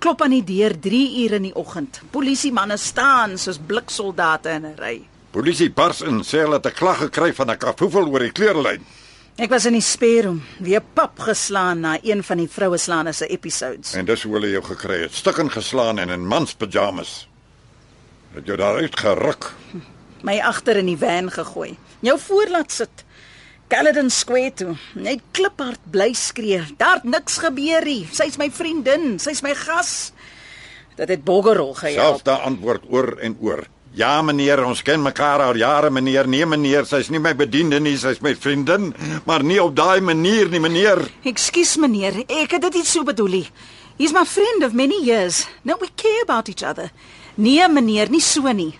Klop 0.00 0.22
aan 0.24 0.32
die 0.38 0.44
deur 0.46 0.72
3 0.72 1.02
uur 1.26 1.36
in 1.36 1.50
die 1.50 1.54
oggend. 1.58 2.00
Polisiemanne 2.14 2.78
staan 2.80 3.36
soos 3.36 3.58
bliksoldate 3.60 4.56
in 4.56 4.64
'n 4.72 4.76
ry. 4.80 4.96
Polisie 5.30 5.68
bars 5.70 6.00
in 6.00 6.22
sê 6.24 6.40
hulle 6.40 6.56
het 6.56 6.66
'n 6.66 6.78
klag 6.78 6.98
gekry 6.98 7.34
van 7.34 7.50
'n 7.50 7.58
kafoefel 7.58 8.08
oor 8.08 8.20
die 8.20 8.32
kleurlyn. 8.32 8.84
Ek 9.36 9.50
was 9.50 9.66
in 9.66 9.72
die 9.72 9.80
speeroom, 9.80 10.42
weer 10.58 10.82
pap 10.94 11.18
geslaan 11.18 11.80
na 11.80 11.98
een 12.02 12.24
van 12.24 12.36
die 12.36 12.48
vroue 12.48 12.78
slaane 12.78 13.12
se 13.12 13.26
episodes. 13.26 13.92
En 13.94 14.04
dis 14.04 14.22
hoe 14.22 14.32
hulle 14.32 14.50
jou 14.50 14.64
gekry 14.64 15.00
het, 15.00 15.14
stukken 15.14 15.50
geslaan 15.50 15.98
en 15.98 16.08
in 16.08 16.26
manspyjamas. 16.26 17.28
Het 18.34 18.46
jou 18.46 18.56
daar 18.56 18.74
uitgeruk. 18.74 19.52
My 20.22 20.40
agter 20.40 20.76
in 20.76 20.86
die 20.86 20.98
van 20.98 21.30
gegooi. 21.30 21.78
Jou 22.00 22.18
voor 22.18 22.48
laat 22.50 22.72
sit. 22.72 23.04
Caledon 23.68 24.10
Square 24.10 24.52
toe. 24.54 24.76
Net 24.94 25.20
kliphard 25.30 25.80
bly 25.90 26.12
skree. 26.12 26.64
Daar't 26.76 27.04
niks 27.04 27.38
gebeur 27.38 27.84
nie. 27.84 28.08
Sy's 28.12 28.36
my 28.36 28.50
vriendin, 28.50 29.18
sy's 29.18 29.42
my 29.42 29.54
gas. 29.54 30.12
Dit 30.96 31.08
het 31.08 31.24
boggerol 31.24 31.74
gehelp. 31.74 31.98
Selfde 31.98 32.30
antwoord 32.30 32.82
oor 32.88 33.18
en 33.22 33.36
oor. 33.40 33.66
Ja 33.96 34.22
meneer, 34.22 34.60
ons 34.64 34.82
ken 34.82 35.02
mekaar 35.02 35.42
al 35.42 35.56
jare 35.56 35.90
meneer. 35.90 36.28
Nee 36.28 36.46
meneer, 36.46 36.86
sy's 36.86 37.08
nie 37.10 37.18
my 37.18 37.34
bediende 37.34 37.80
nie, 37.80 37.96
sy's 37.98 38.20
my 38.20 38.34
vriendin, 38.36 38.92
maar 39.26 39.42
nie 39.42 39.58
op 39.62 39.74
daai 39.76 40.00
manier 40.00 40.48
nie 40.48 40.60
meneer. 40.60 41.02
Ekskuus 41.26 41.76
meneer, 41.80 42.20
ek 42.28 42.52
het 42.52 42.62
dit 42.68 42.74
nie 42.74 42.84
so 42.84 43.02
bedoel 43.04 43.40
nie. 43.40 43.46
He's 43.98 44.12
my 44.12 44.24
friend 44.24 44.62
of 44.62 44.72
many 44.74 45.00
years. 45.04 45.46
No, 45.64 45.74
we 45.80 45.88
care 45.96 46.22
about 46.22 46.48
each 46.48 46.62
other. 46.62 46.92
Nee 47.36 47.66
meneer, 47.68 48.10
nie 48.10 48.22
so 48.22 48.52
nie. 48.52 48.74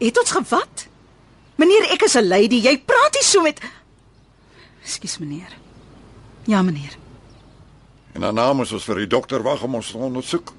Het 0.00 0.18
ons 0.18 0.30
gewat? 0.30 0.86
Meneer, 1.56 1.90
ek 1.92 2.02
is 2.02 2.16
'n 2.16 2.28
lady. 2.28 2.60
Jy 2.60 2.82
praat 2.84 3.14
nie 3.14 3.24
so 3.24 3.42
met 3.42 3.60
Ekskuus 4.82 5.18
meneer. 5.18 5.50
Ja 6.46 6.62
meneer. 6.62 6.96
En 8.14 8.20
daarna 8.20 8.52
moes 8.52 8.72
ons 8.72 8.84
vir 8.84 8.94
die 8.94 9.06
dokter 9.06 9.42
wag 9.42 9.62
om 9.62 9.74
ons 9.74 9.90
te 9.90 9.98
ondersoek. 9.98 10.52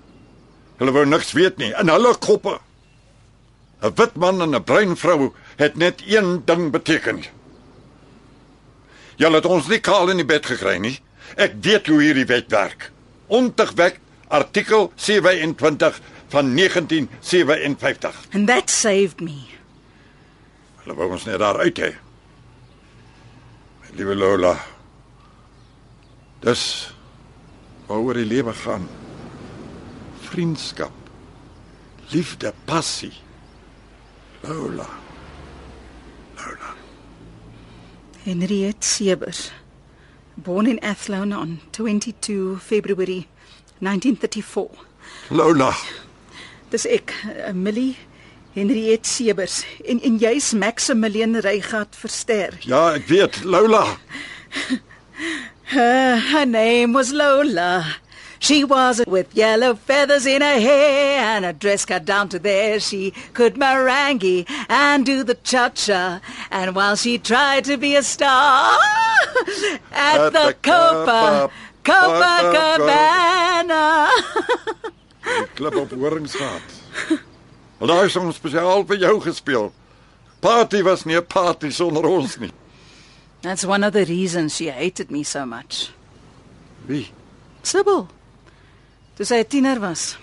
Hulle 0.78 0.91
wou 0.91 1.05
niks 1.05 1.32
weet 1.32 1.57
nie 1.57 1.73
in 1.80 1.89
hulle 1.89 2.11
koppe. 2.17 2.59
'n 3.82 3.93
Wit 3.95 4.15
man 4.15 4.41
en 4.41 4.55
'n 4.55 4.63
bruin 4.63 4.97
vrou 4.97 5.34
het 5.55 5.75
net 5.75 6.01
een 6.05 6.41
ding 6.45 6.71
beteken. 6.71 7.23
Julle 9.15 9.36
het 9.36 9.45
ons 9.45 9.67
nie 9.67 9.80
kaal 9.80 10.09
in 10.09 10.17
die 10.17 10.25
bed 10.25 10.45
gekry 10.45 10.78
nie. 10.78 10.99
Ek 11.36 11.57
weet 11.61 11.88
hoe 11.88 12.01
hierdie 12.01 12.25
wet 12.25 12.51
werk. 12.51 12.91
Ontigwek 13.28 13.99
artikel 14.28 14.91
27 14.95 15.99
van 16.28 16.55
1957. 16.55 18.28
And 18.34 18.47
that 18.47 18.69
saved 18.69 19.19
me. 19.21 19.38
Hulle 20.84 20.95
wou 20.95 21.11
ons 21.11 21.25
net 21.25 21.39
daar 21.39 21.59
uit 21.59 21.80
hê. 21.80 21.91
My 23.82 23.95
liewe 23.97 24.15
Lola. 24.15 24.55
Dis 26.39 26.93
waaroor 27.88 28.13
die 28.13 28.28
lewe 28.28 28.53
gaan. 28.53 28.88
Vriendskap. 30.30 30.93
Liefde, 32.11 32.53
passie. 32.65 33.13
Lola. 34.43 34.88
Lola. 36.38 36.75
Henriette 38.25 38.83
Sebers, 38.83 39.51
born 40.38 40.67
in 40.67 40.79
Athlone 40.83 41.33
on 41.33 41.59
22 41.71 42.57
February 42.57 43.27
1934. 43.79 44.69
Lola. 45.31 45.73
Dis 46.69 46.85
ek, 46.85 47.13
Millie 47.53 47.95
Henriette 48.57 49.07
Sebers 49.07 49.61
en 49.85 50.01
en 50.01 50.17
jy's 50.19 50.53
Maximilian 50.53 51.38
Reigat 51.45 51.95
Verster. 51.95 52.57
Ja, 52.65 52.95
ek 52.97 53.07
weet, 53.07 53.43
Lola. 53.45 53.97
Her, 55.71 56.17
her 56.31 56.45
name 56.45 56.93
was 56.93 57.13
Lola. 57.13 57.85
She 58.39 58.63
was 58.63 59.01
with 59.07 59.35
yellow 59.35 59.75
feathers 59.75 60.25
in 60.25 60.41
her 60.41 60.59
hair 60.59 61.19
and 61.35 61.45
a 61.45 61.53
dress 61.53 61.85
cut 61.85 62.05
down 62.05 62.29
to 62.29 62.39
there. 62.39 62.79
She 62.79 63.11
could 63.33 63.55
merengue 63.55 64.45
and 64.69 65.05
do 65.05 65.23
the 65.23 65.35
cha-cha. 65.35 66.21
And 66.51 66.75
while 66.75 66.95
she 66.95 67.17
tried 67.17 67.65
to 67.65 67.77
be 67.77 67.95
a 67.95 68.03
star 68.03 68.73
at, 69.91 70.19
At 70.19 70.33
the, 70.33 70.39
the 70.47 70.53
Copa, 70.61 71.49
Copa- 71.83 72.21
Copacabana. 72.88 74.09
Die 75.23 75.47
klip 75.55 75.75
op 75.75 75.91
Horingsstraat. 75.91 76.61
Wel 77.79 77.88
daai 77.93 78.09
song 78.09 78.31
spesiaal 78.33 78.85
vir 78.88 78.97
jou 79.01 79.17
gespeel. 79.21 79.71
Party 80.39 80.81
was 80.83 81.05
nie 81.05 81.17
'n 81.17 81.25
party 81.25 81.69
sonder 81.71 82.05
ons 82.05 82.38
nie. 82.39 82.51
That's 83.41 83.65
one 83.65 83.83
of 83.83 83.93
the 83.93 84.05
reasons 84.05 84.55
she 84.55 84.69
hated 84.69 85.11
me 85.11 85.23
so 85.23 85.45
much. 85.45 85.89
Wie? 86.88 87.11
Sybil. 87.63 88.07
Toe 89.18 89.26
sy 89.26 89.41
'n 89.41 89.49
tiener 89.49 89.80
was. 89.82 90.18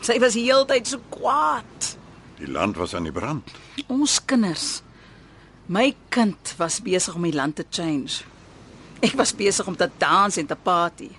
Sy 0.00 0.20
was 0.22 0.34
die 0.38 0.46
hele 0.46 0.64
tyd 0.66 0.86
so 0.86 1.00
kwaad. 1.10 1.96
Die 2.38 2.46
land 2.46 2.76
was 2.76 2.94
aan 2.94 3.02
die 3.08 3.12
brand. 3.12 3.50
Ons 3.88 4.20
kinders. 4.24 4.82
My 5.66 5.94
kind 6.08 6.54
was 6.58 6.80
besig 6.80 7.14
om 7.14 7.22
die 7.22 7.34
land 7.34 7.56
te 7.56 7.64
change. 7.70 8.22
Ek 9.02 9.16
was 9.18 9.34
besig 9.34 9.66
om 9.66 9.76
te 9.76 9.90
dans 9.98 10.36
en 10.36 10.46
te 10.46 10.54
party. 10.54 11.10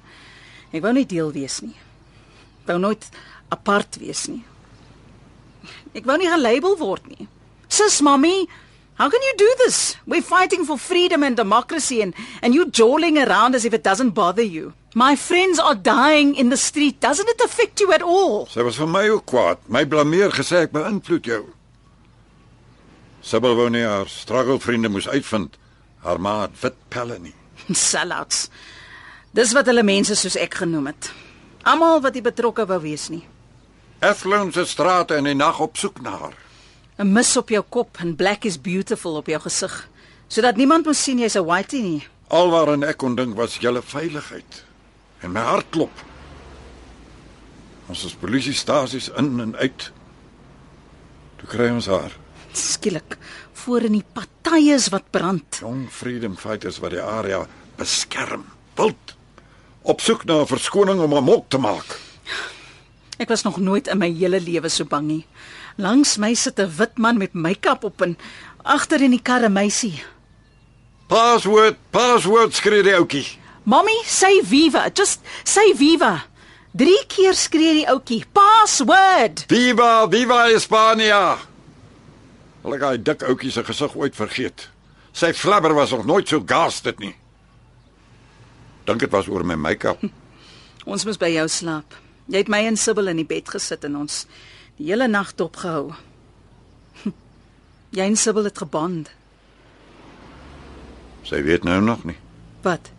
Ek 0.72 0.82
wou 0.82 0.94
nie 0.94 1.06
deel 1.06 1.32
wees 1.32 1.62
nie. 1.62 1.76
Ek 2.64 2.72
wou 2.72 2.80
nooit 2.80 3.10
apart 3.50 4.00
wees 4.00 4.28
nie. 4.28 4.44
Ek 5.94 6.06
wou 6.06 6.18
nie 6.18 6.32
gelabel 6.32 6.78
word 6.78 7.08
nie. 7.08 7.28
Sis, 7.68 8.02
mami, 8.02 8.48
How 8.98 9.10
can 9.12 9.22
you 9.22 9.34
do 9.38 9.56
this? 9.60 9.96
We're 10.08 10.24
fighting 10.24 10.66
for 10.66 10.76
freedom 10.78 11.22
and 11.22 11.38
democracy 11.38 12.02
and 12.02 12.16
and 12.42 12.56
you 12.56 12.66
jawling 12.72 13.18
around 13.18 13.54
as 13.54 13.64
if 13.64 13.74
it 13.74 13.84
doesn't 13.84 14.18
bother 14.18 14.42
you. 14.42 14.74
My 14.96 15.16
friends 15.16 15.60
are 15.60 15.76
dying 15.76 16.34
in 16.34 16.50
the 16.50 16.58
street. 16.58 17.00
Doesn't 17.00 17.30
it 17.30 17.42
affect 17.42 17.80
you 17.80 17.94
at 17.94 18.02
all? 18.02 18.48
Sy 18.50 18.66
was 18.66 18.80
vir 18.82 18.90
my 18.90 19.06
ook 19.10 19.28
kwaad. 19.30 19.62
My 19.70 19.84
blameer 19.86 20.34
gesê 20.34 20.64
ek 20.66 20.74
beïnvloed 20.74 21.30
jou. 21.30 21.44
Sibyl 23.22 23.54
wou 23.60 23.70
nie 23.70 23.86
haar 23.86 24.10
struggle 24.10 24.58
vriende 24.64 24.90
moes 24.90 25.06
uitvind. 25.06 25.60
Haar 26.02 26.18
ma 26.18 26.40
het 26.48 26.58
wit 26.64 26.82
pelle 26.90 27.20
nie. 27.22 27.36
Sellouts. 27.90 28.48
Dis 29.38 29.54
wat 29.54 29.70
hulle 29.70 29.86
mense 29.86 30.18
soos 30.18 30.40
ek 30.42 30.58
genoem 30.64 30.90
het. 30.90 31.12
Almal 31.70 32.02
wat 32.02 32.18
nie 32.18 32.26
betrokke 32.26 32.66
wou 32.66 32.82
wees 32.82 33.12
nie. 33.14 33.22
Athlone 34.02 34.56
se 34.58 34.66
strate 34.66 35.22
in 35.22 35.30
die 35.30 35.38
nag 35.38 35.62
op 35.62 35.78
soek 35.78 36.02
na 36.02 36.18
haar. 36.18 36.38
'n 36.98 37.12
Mis 37.14 37.38
op 37.38 37.50
jou 37.50 37.64
kop 37.70 37.98
en 38.02 38.16
black 38.16 38.44
is 38.44 38.62
beautiful 38.62 39.16
op 39.16 39.28
jou 39.28 39.40
gesig, 39.42 39.90
sodat 40.28 40.56
niemand 40.58 40.86
moet 40.86 40.96
sien 40.96 41.20
jy's 41.20 41.38
'n 41.38 41.46
whitey 41.46 41.82
nie. 41.82 42.08
Alwaarin 42.28 42.84
ek 42.84 42.98
kon 42.98 43.16
dink 43.16 43.36
was 43.36 43.58
julle 43.58 43.82
veiligheid. 43.82 44.64
En 45.22 45.32
my 45.32 45.42
hart 45.42 45.70
klop. 45.70 46.04
Ons 47.88 48.04
is 48.04 48.14
polisiestasies 48.14 49.10
in 49.10 49.40
en 49.40 49.56
uit. 49.56 49.92
Toe 51.38 51.48
kry 51.48 51.70
ons 51.70 51.86
haar. 51.86 52.12
Skielik 52.52 53.18
voor 53.54 53.82
in 53.82 53.92
die 53.92 54.06
partyes 54.14 54.90
wat 54.90 55.12
brand. 55.12 55.60
Jong 55.62 55.88
freedom 55.92 56.36
fighters 56.38 56.80
wat 56.80 56.92
die 56.92 57.02
area 57.02 57.46
beskerm. 57.78 58.46
Wild. 58.76 59.16
Op 59.82 60.02
soek 60.02 60.26
na 60.26 60.42
'n 60.42 60.48
verskoning 60.48 61.00
om 61.00 61.14
'n 61.14 61.24
mok 61.24 61.50
te 61.50 61.58
maak. 61.58 62.00
Ek 63.18 63.28
was 63.28 63.44
nog 63.44 63.58
nooit 63.58 63.88
in 63.88 63.98
my 63.98 64.12
hele 64.14 64.40
lewe 64.40 64.70
so 64.70 64.86
bang 64.86 65.08
nie. 65.08 65.26
Langs 65.78 66.18
my 66.18 66.34
sit 66.34 66.60
'n 66.60 66.70
wit 66.78 66.98
man 66.98 67.18
met 67.18 67.34
make-up 67.34 67.84
op 67.84 68.02
en 68.02 68.18
agter 68.64 69.02
in 69.02 69.12
die 69.12 69.22
kar 69.22 69.44
'n 69.44 69.54
meisie. 69.54 70.04
Password, 71.08 71.78
password 71.92 72.54
skree 72.54 72.84
die 72.84 72.96
ouetjie. 72.96 73.38
Mommy, 73.64 74.04
say 74.06 74.42
viva. 74.44 74.90
Just 74.94 75.20
say 75.44 75.74
viva. 75.76 76.26
Drie 76.72 77.06
keer 77.08 77.34
skree 77.34 77.74
die 77.74 77.88
ouetjie. 77.88 78.26
Password. 78.32 79.46
Viva, 79.48 80.08
viva 80.10 80.50
Espania. 80.50 81.38
Hulle 82.64 82.78
daai 82.78 82.98
dik 83.04 83.24
ouetjie 83.24 83.52
se 83.52 83.64
gesig 83.64 83.96
ooit 83.96 84.16
vergeet. 84.16 84.70
Sy 85.12 85.34
flabber 85.34 85.74
was 85.74 85.92
nog 85.92 86.06
nooit 86.06 86.28
so 86.28 86.44
gasted 86.46 87.00
nie. 87.00 87.16
Dink 88.86 89.00
dit 89.00 89.12
was 89.12 89.28
oor 89.28 89.46
my 89.46 89.56
make-up. 89.56 90.04
Ons 90.92 91.06
moes 91.06 91.20
by 91.20 91.30
jou 91.34 91.48
slaap. 91.48 91.96
Jy 92.28 92.44
het 92.44 92.52
my 92.52 92.66
en 92.68 92.78
Sibyl 92.78 93.08
in 93.12 93.22
die 93.22 93.28
bed 93.28 93.50
gesit 93.52 93.84
en 93.88 93.96
ons 94.04 94.26
die 94.78 94.90
hele 94.92 95.08
nag 95.08 95.34
dopgehou. 95.36 95.94
Jy 97.98 98.04
en 98.06 98.16
Sibyl 98.18 98.44
het 98.50 98.58
gebond. 98.58 99.10
Sy 101.28 101.42
weet 101.44 101.64
nou 101.68 101.82
nog 101.84 102.04
nie 102.08 102.16
Wat? 102.64 102.92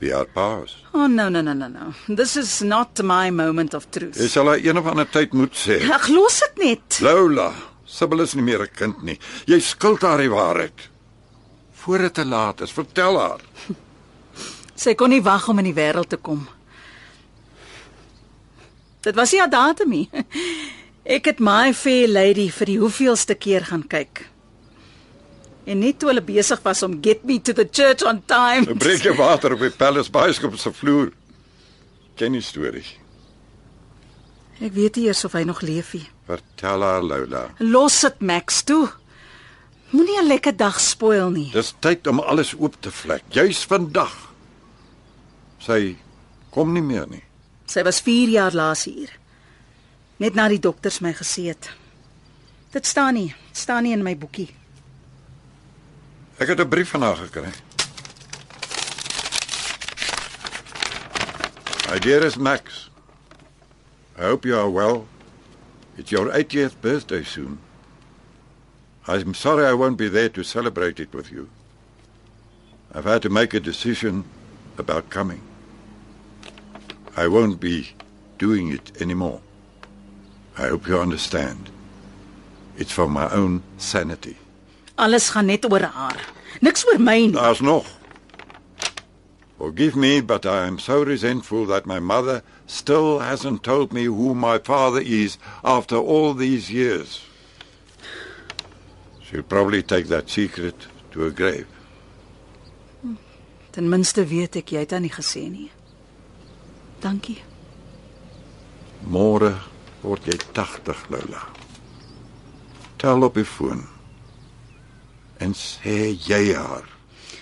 wie 0.00 0.12
haar 0.14 0.28
pa 0.32 0.62
is. 0.64 0.72
Oh 0.96 1.06
no 1.08 1.28
no 1.28 1.42
no 1.44 1.52
no 1.52 1.66
no. 1.68 1.90
This 2.16 2.36
is 2.36 2.60
not 2.64 3.02
my 3.04 3.28
moment 3.30 3.74
of 3.74 3.84
truth. 3.92 4.16
Jy 4.16 4.28
sal 4.32 4.48
haar 4.48 4.62
een 4.64 4.78
of 4.80 4.86
ander 4.88 5.04
tyd 5.12 5.34
moet 5.36 5.52
sê. 5.52 5.76
Ag 5.92 6.08
los 6.08 6.38
dit 6.40 6.62
net. 6.64 7.00
Lola, 7.04 7.50
Sibyl 7.84 8.20
is 8.24 8.32
nie 8.34 8.42
meer 8.46 8.62
'n 8.64 8.72
kind 8.76 9.02
nie. 9.02 9.18
Jy 9.46 9.60
skuld 9.60 10.00
haar 10.02 10.18
die 10.18 10.30
waarheid. 10.30 10.88
Voor 11.82 11.98
dit 11.98 12.14
te 12.14 12.24
laat 12.24 12.60
is, 12.60 12.72
vertel 12.72 13.18
haar. 13.20 13.40
Sy 14.74 14.94
kon 14.94 15.10
nie 15.10 15.20
wag 15.22 15.48
om 15.48 15.58
in 15.58 15.64
die 15.68 15.74
wêreld 15.76 16.08
te 16.08 16.16
kom. 16.16 16.48
Dit 19.02 19.14
was 19.14 19.32
nie 19.32 19.42
'n 19.42 19.50
datum 19.50 19.88
nie. 19.90 20.08
Ek 21.10 21.26
het 21.26 21.40
My 21.42 21.72
Fair 21.74 22.06
Lady 22.06 22.44
vir 22.54 22.68
die 22.70 22.76
hoeveelste 22.78 23.34
keer 23.34 23.64
gaan 23.66 23.82
kyk. 23.90 24.28
En 25.66 25.80
net 25.82 25.98
toe 25.98 26.12
hulle 26.12 26.22
besig 26.22 26.60
was 26.62 26.84
om 26.86 27.00
Get 27.02 27.24
Me 27.26 27.40
to 27.42 27.54
the 27.56 27.66
Church 27.66 28.04
on 28.06 28.20
Time. 28.30 28.62
Nou 28.68 28.76
breek 28.78 29.02
jy 29.02 29.16
water 29.18 29.56
op 29.56 29.64
die 29.64 29.72
Palace 29.74 30.12
Bioskop 30.14 30.54
se 30.60 30.70
vloer. 30.70 31.10
Ken 32.14 32.38
die 32.38 32.44
storie. 32.44 32.86
Ek 34.62 34.70
weet 34.76 35.00
nie 35.00 35.08
eers 35.08 35.24
of 35.26 35.34
hy 35.34 35.42
nog 35.48 35.64
leef 35.66 35.96
nie. 35.98 36.06
Vertel 36.30 36.86
haar 36.86 37.02
Lola. 37.02 37.42
Los 37.58 37.98
dit 38.06 38.22
Max 38.30 38.62
toe. 38.68 38.86
Moenie 39.90 40.20
'n 40.20 40.30
lekker 40.30 40.56
dag 40.56 40.78
spoil 40.80 41.30
nie. 41.30 41.50
Dis 41.50 41.74
tyd 41.80 42.06
om 42.06 42.20
alles 42.20 42.54
oop 42.54 42.76
te 42.80 42.90
vlek, 42.90 43.24
juis 43.30 43.64
vandag. 43.64 44.14
Sy 45.58 45.96
kom 46.50 46.72
nie 46.72 46.82
meer 46.82 47.08
nie. 47.10 47.24
Sy 47.66 47.82
was 47.82 48.00
4 48.00 48.28
jaar 48.28 48.54
laas 48.54 48.84
hier. 48.84 49.19
Net 50.20 50.36
na 50.36 50.50
die 50.52 50.60
dokters 50.60 50.98
my 51.00 51.14
gesê 51.16 51.46
het. 51.48 51.70
Dit 52.74 52.86
staan 52.86 53.16
nie, 53.16 53.30
staan 53.56 53.86
nie 53.88 53.94
in 53.96 54.02
my 54.04 54.12
boekie. 54.20 54.50
Ek 56.36 56.48
het 56.52 56.60
'n 56.60 56.68
brief 56.68 56.90
van 56.90 57.02
haar 57.02 57.16
gekry. 57.16 57.52
My 61.90 61.98
dearest 61.98 62.36
Max, 62.36 62.90
I 64.18 64.22
hope 64.22 64.48
you 64.48 64.56
are 64.58 64.70
well. 64.70 65.06
It's 65.96 66.10
your 66.10 66.30
80th 66.30 66.80
birthday 66.80 67.24
soon. 67.24 67.58
I'm 69.06 69.34
sorry 69.34 69.66
I 69.66 69.72
won't 69.72 69.96
be 69.96 70.10
there 70.10 70.30
to 70.30 70.42
celebrate 70.42 71.02
it 71.02 71.14
with 71.14 71.30
you. 71.30 71.48
I've 72.94 73.08
had 73.08 73.22
to 73.22 73.30
make 73.30 73.56
a 73.56 73.60
decision 73.60 74.24
about 74.76 75.08
coming. 75.08 75.40
I 77.16 77.26
won't 77.26 77.58
be 77.58 77.94
doing 78.38 78.72
it 78.72 79.00
anymore. 79.00 79.40
I 80.58 80.68
hope 80.68 80.86
you 80.86 80.98
understand. 80.98 81.70
It's 82.76 82.92
for 82.92 83.08
my 83.08 83.28
own 83.30 83.62
sanity. 83.78 84.36
Alles 84.94 85.30
gaan 85.30 85.46
net 85.46 85.64
oor 85.64 85.80
haar. 85.80 86.32
Niks 86.60 86.84
oor 86.86 87.00
my 87.00 87.18
nie. 87.26 87.32
Daar's 87.32 87.60
nog. 87.60 87.86
Forgive 89.58 89.96
me, 89.96 90.20
but 90.22 90.46
I 90.46 90.66
am 90.66 90.78
so 90.78 91.02
resentful 91.02 91.66
that 91.66 91.84
my 91.86 91.98
mother 91.98 92.42
still 92.66 93.18
hasn't 93.18 93.62
told 93.62 93.92
me 93.92 94.04
who 94.04 94.34
my 94.34 94.58
father 94.58 95.00
is 95.04 95.36
after 95.62 95.96
all 95.96 96.32
these 96.32 96.70
years. 96.70 97.20
She'll 99.22 99.42
probably 99.42 99.82
take 99.82 100.08
that 100.08 100.30
secret 100.30 100.86
to 101.12 101.20
her 101.20 101.30
grave. 101.30 101.66
Ten 103.70 103.88
minste 103.88 104.24
weet 104.26 104.56
ek 104.56 104.72
jy 104.74 104.80
het 104.82 104.92
aan 104.96 105.04
nie 105.06 105.12
gesê 105.12 105.44
nie. 105.50 105.68
Dankie. 107.00 107.38
Môre 109.06 109.54
word 110.02 110.26
jy 110.26 110.36
80, 110.56 111.04
Lola. 111.12 111.42
Tel 113.00 113.22
op 113.22 113.34
die 113.34 113.44
foon. 113.48 113.84
En 115.40 115.54
sê 115.56 116.12
jy 116.28 116.54
haar. 116.56 116.84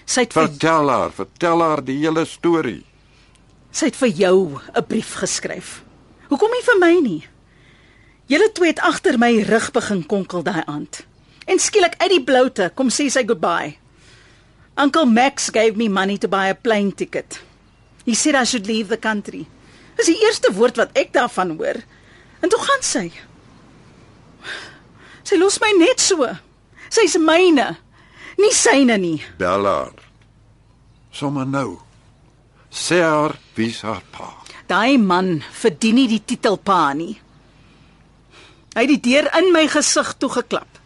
Sy 0.08 0.24
het 0.24 0.32
vir, 0.36 0.48
Vertel 0.48 0.88
haar, 0.92 1.10
vertel 1.12 1.62
haar 1.62 1.82
die 1.84 1.98
hele 1.98 2.24
storie. 2.26 2.84
sy 3.70 3.86
het 3.86 3.96
vir 3.96 4.08
jou 4.08 4.58
'n 4.74 4.84
brief 4.88 5.14
geskryf. 5.14 5.82
Hoekom 6.28 6.50
nie 6.50 6.62
vir 6.64 6.78
my 6.80 7.00
nie? 7.00 7.26
Julle 8.26 8.52
twee 8.52 8.68
het 8.68 8.80
agter 8.80 9.18
my 9.18 9.42
rug 9.42 9.70
begin 9.72 10.06
konkel 10.06 10.42
daai 10.42 10.62
aand. 10.66 11.06
En 11.46 11.58
skielik 11.58 11.94
uit 11.98 12.10
die 12.10 12.24
bloute 12.24 12.72
kom 12.74 12.88
sê 12.88 13.08
sy 13.10 13.24
goodbye. 13.26 13.76
Uncle 14.76 15.06
Max 15.06 15.50
gave 15.50 15.76
me 15.76 15.88
money 15.88 16.18
to 16.18 16.28
buy 16.28 16.48
a 16.50 16.54
plane 16.54 16.92
ticket. 16.94 17.40
He 18.04 18.14
said 18.14 18.34
I 18.34 18.44
should 18.44 18.66
leave 18.66 18.88
the 18.88 18.98
country. 18.98 19.46
Dis 19.96 20.06
die 20.06 20.24
eerste 20.24 20.52
woord 20.52 20.76
wat 20.76 20.90
ek 20.96 21.12
daarvan 21.12 21.56
hoor. 21.56 21.82
En 22.40 22.48
toe 22.52 22.60
gaan 22.62 22.84
sy. 22.86 23.06
Sy 25.26 25.36
los 25.40 25.58
my 25.60 25.72
net 25.78 26.00
so. 26.00 26.24
Sy's 26.88 27.18
myne. 27.20 27.74
Nie 28.38 28.54
syne 28.54 28.96
nie. 29.00 29.18
Bel 29.38 29.66
haar. 29.66 29.94
Sommige 31.12 31.50
nou. 31.50 31.70
Sê 32.70 33.00
haar 33.02 33.36
wie's 33.56 33.82
haar 33.82 34.04
pa. 34.12 34.30
Daai 34.68 34.98
man 35.00 35.38
verdien 35.60 35.96
nie 35.96 36.08
die 36.08 36.22
titel 36.24 36.58
pa 36.60 36.92
nie. 36.94 37.16
Hy 38.76 38.84
het 38.84 38.92
die 38.92 39.00
deur 39.10 39.30
in 39.40 39.48
my 39.52 39.64
gesig 39.72 40.12
toegeklap. 40.20 40.78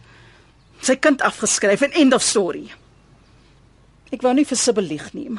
Sy 0.83 0.95
kind 0.99 1.21
afgeskryf 1.23 1.83
en 1.85 1.93
end 1.99 2.15
of 2.15 2.23
story. 2.25 2.65
Ek 4.11 4.23
wou 4.23 4.33
nie 4.35 4.47
vir 4.47 4.59
Sibyl 4.59 4.87
lieg 4.87 5.11
nie. 5.13 5.29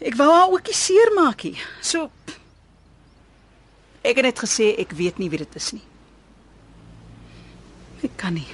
Ek 0.00 0.16
wou 0.16 0.30
haar 0.32 0.48
ook 0.54 0.70
nie 0.70 0.76
seermaak 0.76 1.44
nie. 1.44 1.58
So 1.84 2.08
ek 4.04 4.16
het 4.20 4.26
net 4.26 4.40
gesê 4.42 4.72
ek 4.80 4.94
weet 4.96 5.18
nie 5.20 5.28
wie 5.32 5.42
dit 5.42 5.56
is 5.60 5.72
nie. 5.76 5.84
Ek 8.06 8.16
kan 8.20 8.34
nie. 8.34 8.48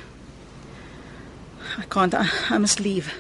I 1.79 1.85
can't. 1.93 2.15
I, 2.15 2.27
I 2.51 2.59
must 2.59 2.81
leave. 2.81 3.13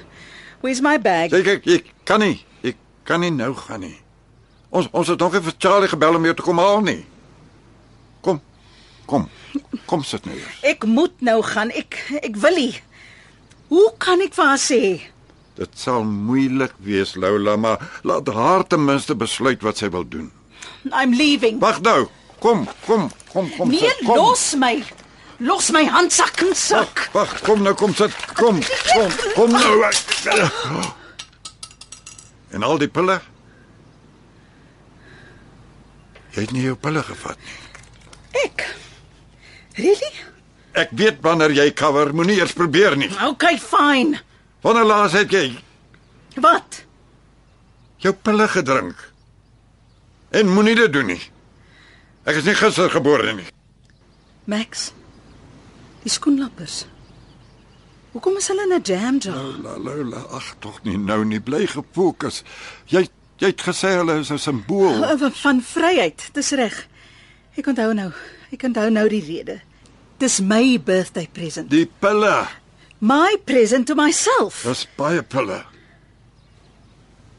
Where's 0.60 0.82
my 0.82 0.96
bag? 0.98 1.30
Sê 1.34 1.42
kyk, 1.46 1.66
ek 1.66 1.92
kan 2.08 2.22
nie. 2.24 2.40
Ek 2.66 2.78
kan 3.06 3.22
nie 3.22 3.30
nou 3.34 3.52
gaan 3.54 3.84
nie. 3.86 3.96
Ons 4.74 4.88
ons 4.92 5.08
het 5.12 5.20
nog 5.22 5.36
nie 5.36 5.44
vir 5.46 5.58
Charlie 5.62 5.90
gebel 5.92 6.18
om 6.18 6.26
jou 6.26 6.34
te 6.36 6.46
kom 6.46 6.62
haal 6.62 6.82
nie. 6.86 7.00
Kom. 8.26 8.40
Kom. 9.06 9.28
Kom 9.86 10.02
sit 10.04 10.26
nou 10.26 10.34
eers. 10.34 10.62
Ek 10.66 10.86
moet 10.90 11.14
nou 11.24 11.38
gaan. 11.46 11.70
Ek 11.70 12.00
ek 12.22 12.40
wil 12.42 12.58
nie. 12.58 12.72
Hoe 13.70 13.90
kan 14.02 14.22
ek 14.24 14.34
vir 14.34 14.50
haar 14.50 14.62
sê? 14.62 14.80
Dit 15.56 15.78
sal 15.80 16.04
moeilik 16.04 16.74
wees, 16.84 17.14
Lola, 17.16 17.54
maar 17.56 17.80
laat 18.04 18.28
haar 18.28 18.66
ten 18.68 18.84
minste 18.84 19.16
besluit 19.16 19.62
wat 19.64 19.80
sy 19.80 19.88
wil 19.94 20.04
doen. 20.04 20.28
I'm 20.92 21.14
leaving. 21.14 21.58
Wag 21.60 21.80
nou. 21.80 22.06
Kom, 22.38 22.66
kom, 22.86 23.10
kom, 23.32 23.50
kom. 23.56 23.68
Nee, 23.68 23.78
sit, 23.80 24.04
kom. 24.06 24.16
los 24.16 24.54
my. 24.54 24.84
Los 25.38 25.70
my 25.70 25.84
handsak 25.84 26.40
en 26.40 26.54
sak. 26.54 27.08
Wag, 27.12 27.40
kom 27.44 27.62
nou, 27.62 27.74
kom 27.74 27.94
sit. 27.94 28.12
Kom, 28.34 28.60
kom, 28.92 29.10
kom 29.34 29.50
nou. 29.50 29.90
En 32.56 32.62
al 32.62 32.78
die 32.80 32.88
pille? 32.88 33.18
Jy 36.36 36.44
het 36.44 36.52
nie 36.52 36.66
jou 36.66 36.76
pille 36.76 37.02
gevat 37.04 37.36
nie. 37.40 37.58
Ek. 38.44 38.64
Really? 39.76 40.10
Ek 40.76 40.90
weet 40.96 41.22
wanneer 41.24 41.52
jy 41.56 41.70
cover, 41.76 42.12
moenie 42.16 42.36
eers 42.40 42.52
probeer 42.56 42.96
nie. 43.00 43.08
Okay, 43.24 43.56
fine. 43.60 44.20
Wanneer 44.64 44.84
laas 44.88 45.16
het 45.16 45.32
jy 45.32 45.46
Wat? 46.36 46.82
jou 48.04 48.12
pille 48.12 48.44
gedrink? 48.52 48.98
En 50.36 50.52
moenie 50.52 50.74
dit 50.76 50.92
doen 50.92 51.08
nie. 51.08 51.22
Ek 52.28 52.36
is 52.40 52.44
nie 52.44 52.56
gister 52.58 52.90
gebore 52.92 53.32
nie. 53.38 53.46
Max. 54.50 54.90
Die 56.02 56.12
skoenlappers. 56.12 56.84
Hoekom 58.12 58.36
is 58.40 58.48
hulle 58.48 58.66
in 58.66 58.72
'n 58.72 58.82
jam 58.82 59.18
jar? 59.18 59.36
Lola, 59.36 59.76
Lola, 59.78 60.20
ag 60.36 60.54
tog 60.58 60.82
nie 60.84 60.96
nou 60.96 61.24
nie, 61.24 61.40
bly 61.40 61.66
gefokus. 61.66 62.42
Jy 62.86 63.08
jy 63.38 63.46
het 63.46 63.60
gesê 63.60 63.96
hulle 63.96 64.20
is 64.20 64.30
'n 64.30 64.38
simbool. 64.38 65.04
Van 65.44 65.62
vryheid, 65.62 66.28
dis 66.32 66.50
reg. 66.50 66.86
Ek 67.56 67.66
onthou 67.66 67.92
nou. 67.94 68.12
Ek 68.52 68.62
onthou 68.62 68.90
nou 68.90 69.08
die 69.08 69.24
rede. 69.24 69.60
Dis 70.18 70.40
my 70.40 70.80
birthday 70.80 71.28
present. 71.32 71.70
Die 71.70 71.86
pille. 71.86 72.46
My 72.98 73.36
present 73.44 73.86
to 73.86 73.94
myself. 73.94 74.62
Dis 74.64 74.86
baie 74.96 75.22
pille. 75.22 75.64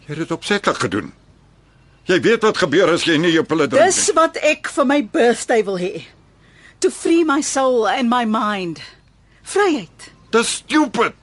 Jy 0.06 0.08
het 0.08 0.18
dit 0.18 0.32
opsetlik 0.32 0.78
gedoen. 0.78 1.17
Jy 2.08 2.22
weet 2.24 2.46
wat 2.48 2.58
gebeur 2.62 2.94
as 2.94 3.04
jy 3.04 3.18
nie 3.20 3.34
jou 3.34 3.44
pille 3.44 3.68
drink 3.68 3.84
Dis 3.84 4.14
wat 4.16 4.38
ek 4.48 4.70
vir 4.72 4.86
my 4.88 5.02
birthday 5.04 5.64
wil 5.68 5.80
hê. 5.82 6.06
To 6.80 6.92
free 6.94 7.26
my 7.28 7.42
soul 7.44 7.88
and 7.90 8.08
my 8.10 8.24
mind. 8.24 8.80
Vryheid. 9.44 10.12
Dis 10.32 10.60
stupid. 10.62 11.18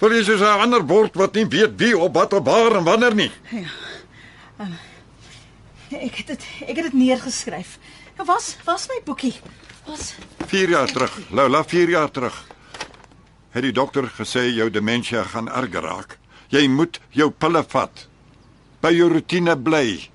Vir 0.00 0.16
jy 0.16 0.24
soos 0.24 0.40
'n 0.40 0.64
ander 0.66 0.82
bord 0.82 1.14
wat 1.14 1.34
nie 1.34 1.44
weet 1.44 1.78
wie 1.78 1.94
op 1.98 2.14
wat 2.14 2.32
op 2.32 2.46
waar 2.46 2.76
en 2.76 2.84
wanneer 2.84 3.14
nie. 3.14 3.30
Ek 5.90 6.16
het 6.16 6.26
dit 6.26 6.42
ek 6.66 6.76
het 6.76 6.84
dit 6.90 6.92
neergeskryf. 6.92 7.78
Ja, 8.18 8.24
was 8.24 8.56
was 8.64 8.88
my 8.88 9.00
boekie. 9.04 9.34
Was 9.86 10.14
4 10.46 10.68
jaar 10.68 10.86
terug, 10.86 11.18
Lola, 11.30 11.64
4 11.64 11.88
jaar 11.88 12.10
terug. 12.10 12.46
Het 13.50 13.62
die 13.62 13.72
dokter 13.72 14.10
gesê 14.18 14.50
jou 14.54 14.70
demensie 14.70 15.24
gaan 15.24 15.48
erger 15.48 15.82
raak. 15.82 16.18
Jy 16.48 16.68
moet 16.68 17.00
jou 17.10 17.30
pille 17.30 17.64
vat. 17.68 18.09
By 18.80 18.92
jou 18.96 19.08
rotine 19.12 19.56
bly. 19.56 20.08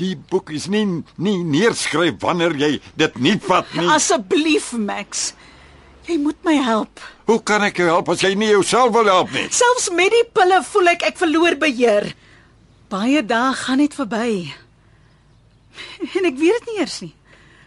Die 0.00 0.14
boek 0.16 0.50
is 0.50 0.66
nie 0.66 0.84
nie 1.16 1.38
neerskryf 1.46 2.18
wanneer 2.20 2.54
jy 2.58 2.80
dit 2.98 3.18
nie 3.22 3.36
vat 3.46 3.66
nie. 3.78 3.88
asseblief 3.88 4.72
Max. 4.72 5.32
Jy 6.08 6.18
moet 6.20 6.36
my 6.44 6.56
help. 6.60 7.00
Hoe 7.24 7.38
kan 7.40 7.62
ek 7.64 7.78
jou 7.80 7.86
help 7.88 8.10
as 8.12 8.20
jy 8.20 8.34
nie 8.36 8.50
jouself 8.50 8.92
wil 8.92 9.06
help 9.08 9.30
nie? 9.32 9.46
Selfs 9.54 9.88
met 9.94 10.12
die 10.12 10.24
pille 10.36 10.60
voel 10.68 10.88
ek 10.92 11.02
ek 11.02 11.16
verloor 11.16 11.56
beheer. 11.56 12.10
Baie 12.92 13.22
dae 13.24 13.54
gaan 13.56 13.80
net 13.80 13.94
verby. 13.96 14.52
En 16.18 16.26
ek 16.28 16.36
weet 16.38 16.58
dit 16.60 16.66
nie 16.72 16.80
eers 16.82 17.00
nie. 17.02 17.14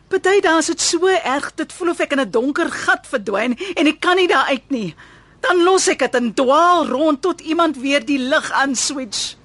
Party 0.08 0.38
dae 0.44 0.60
is 0.62 0.70
dit 0.72 0.84
so 0.84 1.10
erg, 1.10 1.50
dit 1.60 1.74
voel 1.74 1.90
of 1.92 2.00
ek 2.00 2.14
in 2.16 2.22
'n 2.22 2.32
donker 2.32 2.70
gat 2.72 3.08
verdwyn 3.08 3.58
en 3.76 3.88
ek 3.88 4.00
kan 4.00 4.16
nie 4.16 4.28
daar 4.28 4.48
uit 4.52 4.70
nie. 4.72 4.96
Dan 5.42 5.64
los 5.64 5.88
ek 5.88 6.00
dit 6.00 6.16
en 6.16 6.34
dwaal 6.34 6.88
rond 6.88 7.22
tot 7.22 7.42
iemand 7.42 7.78
weer 7.78 8.06
die 8.06 8.20
lig 8.20 8.52
aan 8.52 8.76
switch. 8.76 9.36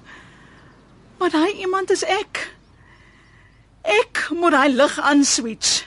Maar 1.23 1.31
daai 1.31 1.53
iemand 1.63 1.87
is 1.91 2.01
ek. 2.03 2.39
Ek 3.87 4.25
moet 4.35 4.51
daai 4.51 4.73
lig 4.75 4.97
aan 4.99 5.21
switch. 5.23 5.85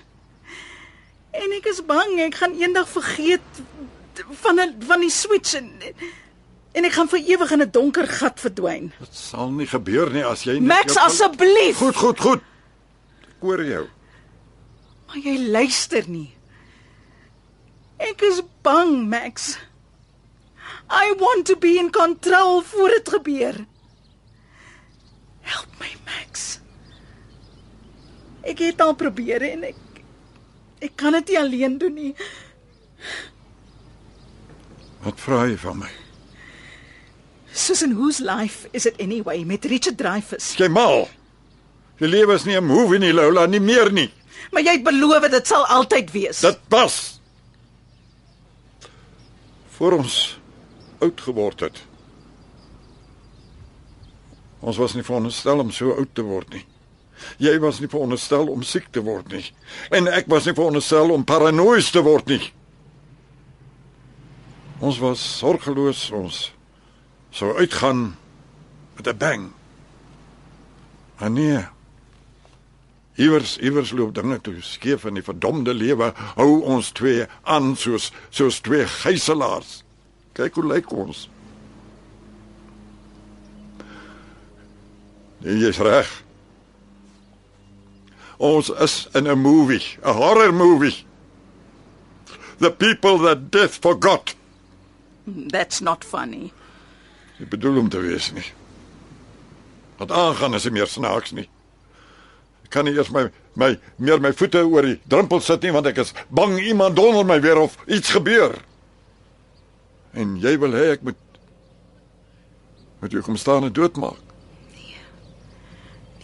En 1.37 1.53
ek 1.53 1.67
is 1.69 1.83
bang 1.85 2.15
ek 2.25 2.39
gaan 2.41 2.55
eendag 2.57 2.89
vergeet 2.89 3.61
van 4.41 4.57
'n 4.65 4.73
van 4.89 5.01
die 5.05 5.11
switch 5.13 5.53
en 5.61 5.69
en 6.73 6.85
ek 6.89 6.93
gaan 6.97 7.09
vir 7.13 7.21
ewig 7.21 7.51
in 7.53 7.61
'n 7.63 7.71
donker 7.71 8.09
gat 8.09 8.41
verdwyn. 8.41 8.89
Dit 8.99 9.13
sal 9.15 9.51
nie 9.53 9.67
gebeur 9.67 10.09
nie 10.11 10.25
as 10.25 10.45
jy 10.49 10.53
nie 10.57 10.61
Max 10.73 10.95
pil- 10.95 11.03
asseblief. 11.05 11.77
Goed, 11.77 11.97
goed, 11.97 12.21
goed. 12.21 12.41
Ek 13.29 13.41
hoor 13.45 13.65
jou. 13.65 13.85
Maar 15.07 15.19
jy 15.19 15.37
luister 15.53 16.09
nie. 16.09 16.33
Ek 17.99 18.23
is 18.23 18.41
bang, 18.63 19.09
Max. 19.09 19.59
I 20.89 21.13
want 21.19 21.45
to 21.47 21.57
be 21.57 21.77
in 21.77 21.91
control 21.93 22.63
voor 22.63 22.89
dit 22.89 23.09
gebeur. 23.09 23.67
Help 25.47 25.81
my, 25.81 25.91
Max. 26.09 26.59
Ek 28.47 28.63
het 28.63 28.83
al 28.83 28.95
probeer 28.99 29.45
en 29.53 29.67
ek 29.73 29.83
ek 30.85 30.93
kan 31.01 31.15
dit 31.17 31.33
nie 31.33 31.39
alleen 31.41 31.79
doen 31.81 31.95
nie. 31.97 32.13
Wat 35.07 35.23
vra 35.23 35.47
jy 35.49 35.57
van 35.63 35.81
my? 35.81 35.93
Susan, 37.57 37.95
whose 37.97 38.21
life 38.21 38.69
is 38.77 38.85
it 38.87 38.99
anyway 39.01 39.43
met 39.45 39.65
Richard 39.65 39.97
Dreyfuss? 39.97 40.53
Jy 40.61 40.69
mal. 40.69 41.07
Jy 41.97 42.11
lewe 42.13 42.35
is 42.37 42.45
nie 42.45 42.57
'n 42.59 42.67
movie 42.67 42.99
nie, 42.99 43.13
Lola, 43.13 43.47
nie 43.47 43.61
meer 43.61 43.91
nie. 43.93 44.11
Maar 44.53 44.63
jy 44.63 44.73
het 44.77 44.85
beloof 44.85 45.31
dit 45.31 45.47
sal 45.47 45.65
altyd 45.67 46.11
wees. 46.13 46.41
Dit 46.41 46.59
was. 46.69 47.21
Voor 49.77 49.93
ons 49.93 50.39
oud 50.99 51.21
geword 51.21 51.61
het. 51.61 51.86
Ons 54.61 54.79
was 54.81 54.95
nie 54.95 55.05
veronderstel 55.05 55.61
om 55.61 55.71
so 55.71 55.95
oud 55.97 56.15
te 56.15 56.25
word 56.25 56.53
nie. 56.55 56.65
Jy 57.41 57.57
was 57.61 57.81
nie 57.81 57.89
veronderstel 57.89 58.49
om 58.53 58.65
siek 58.65 58.89
te 58.93 59.03
word 59.05 59.33
nie. 59.33 59.45
En 59.95 60.09
ek 60.09 60.29
was 60.33 60.47
nie 60.47 60.57
veronderstel 60.57 61.13
om 61.13 61.25
paranoïes 61.25 61.91
te 61.93 62.03
word 62.05 62.29
nie. 62.33 62.43
Ons 64.85 65.01
was 65.01 65.23
sorgeloos, 65.39 66.11
ons 66.13 66.41
sou 67.33 67.55
uitgaan 67.57 68.17
met 68.97 69.09
'n 69.09 69.19
bang. 69.19 69.53
Maar 71.19 71.31
nee. 71.31 71.65
Iewers 73.17 73.57
iewers 73.59 73.91
loop 73.91 74.15
dinge 74.15 74.41
toe 74.41 74.61
skeef 74.61 75.05
in 75.05 75.15
die 75.15 75.25
verdomde 75.25 75.75
lewe 75.75 76.13
hou 76.37 76.61
ons 76.63 76.91
twee 76.93 77.25
aan 77.43 77.77
soos 77.77 78.13
soos 78.31 78.61
twee 78.61 78.87
gijslaers. 78.87 79.85
Kyk 80.33 80.55
hoe 80.55 80.67
lyk 80.67 80.93
ons. 80.93 81.29
Jy's 85.43 85.79
reg. 85.79 86.07
Ons 88.37 88.71
is 88.71 89.09
in 89.15 89.27
'n 89.27 89.39
movie, 89.39 89.99
'n 90.03 90.13
horror 90.13 90.53
movie. 90.53 91.05
The 92.59 92.71
people 92.71 93.19
that 93.19 93.51
death 93.51 93.79
forgot. 93.81 94.35
That's 95.27 95.81
not 95.81 96.05
funny. 96.05 96.53
Ek 97.41 97.49
bedoel 97.49 97.79
om 97.79 97.89
te 97.89 97.99
wees 98.01 98.33
nie. 98.33 98.47
Wat 99.99 100.11
aangaan 100.11 100.55
is 100.55 100.69
meer 100.71 100.87
snaaks 100.87 101.33
nie. 101.33 101.49
Ek 102.65 102.71
kan 102.71 102.85
nie 102.85 102.95
eers 102.97 103.11
my 103.11 103.29
my 103.55 103.79
meer 103.97 104.21
my 104.21 104.33
voete 104.33 104.65
oor 104.65 104.83
die 104.83 105.01
drempel 105.09 105.41
sit 105.41 105.63
nie 105.63 105.73
want 105.73 105.87
ek 105.87 105.99
is 105.99 106.13
bang 106.29 106.59
iemand 106.61 106.97
donder 106.97 107.25
my 107.25 107.41
weer 107.41 107.61
of 107.61 107.77
iets 107.87 108.11
gebeur. 108.11 108.57
En 110.13 110.37
jy 110.41 110.57
wil 110.59 110.73
hê 110.77 110.91
ek 110.97 111.03
moet 111.03 111.17
met 113.01 113.13
jou 113.13 113.23
kom 113.23 113.37
staan 113.37 113.65
en 113.65 113.73
doodmaak. 113.73 114.26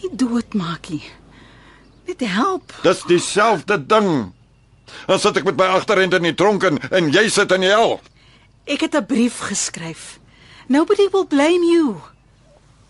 Nie 0.02 0.10
doodmaak 0.18 0.88
nie. 0.90 1.04
Net 2.06 2.20
help. 2.26 2.74
Dis 2.82 3.02
dieselfde 3.06 3.78
ding. 3.86 4.32
Dan 5.06 5.20
sit 5.22 5.38
ek 5.38 5.46
met 5.46 5.60
my 5.60 5.68
agterend 5.78 6.16
in 6.18 6.26
die 6.26 6.34
tronk 6.34 6.66
en, 6.66 6.80
en 6.90 7.12
jy 7.14 7.28
sit 7.30 7.52
in 7.54 7.62
die 7.64 7.70
hel. 7.70 8.00
Ek 8.66 8.82
het 8.82 8.94
'n 8.98 9.06
brief 9.06 9.38
geskryf. 9.46 10.18
Nobody 10.66 11.08
will 11.12 11.26
blame 11.26 11.64
you. 11.66 12.00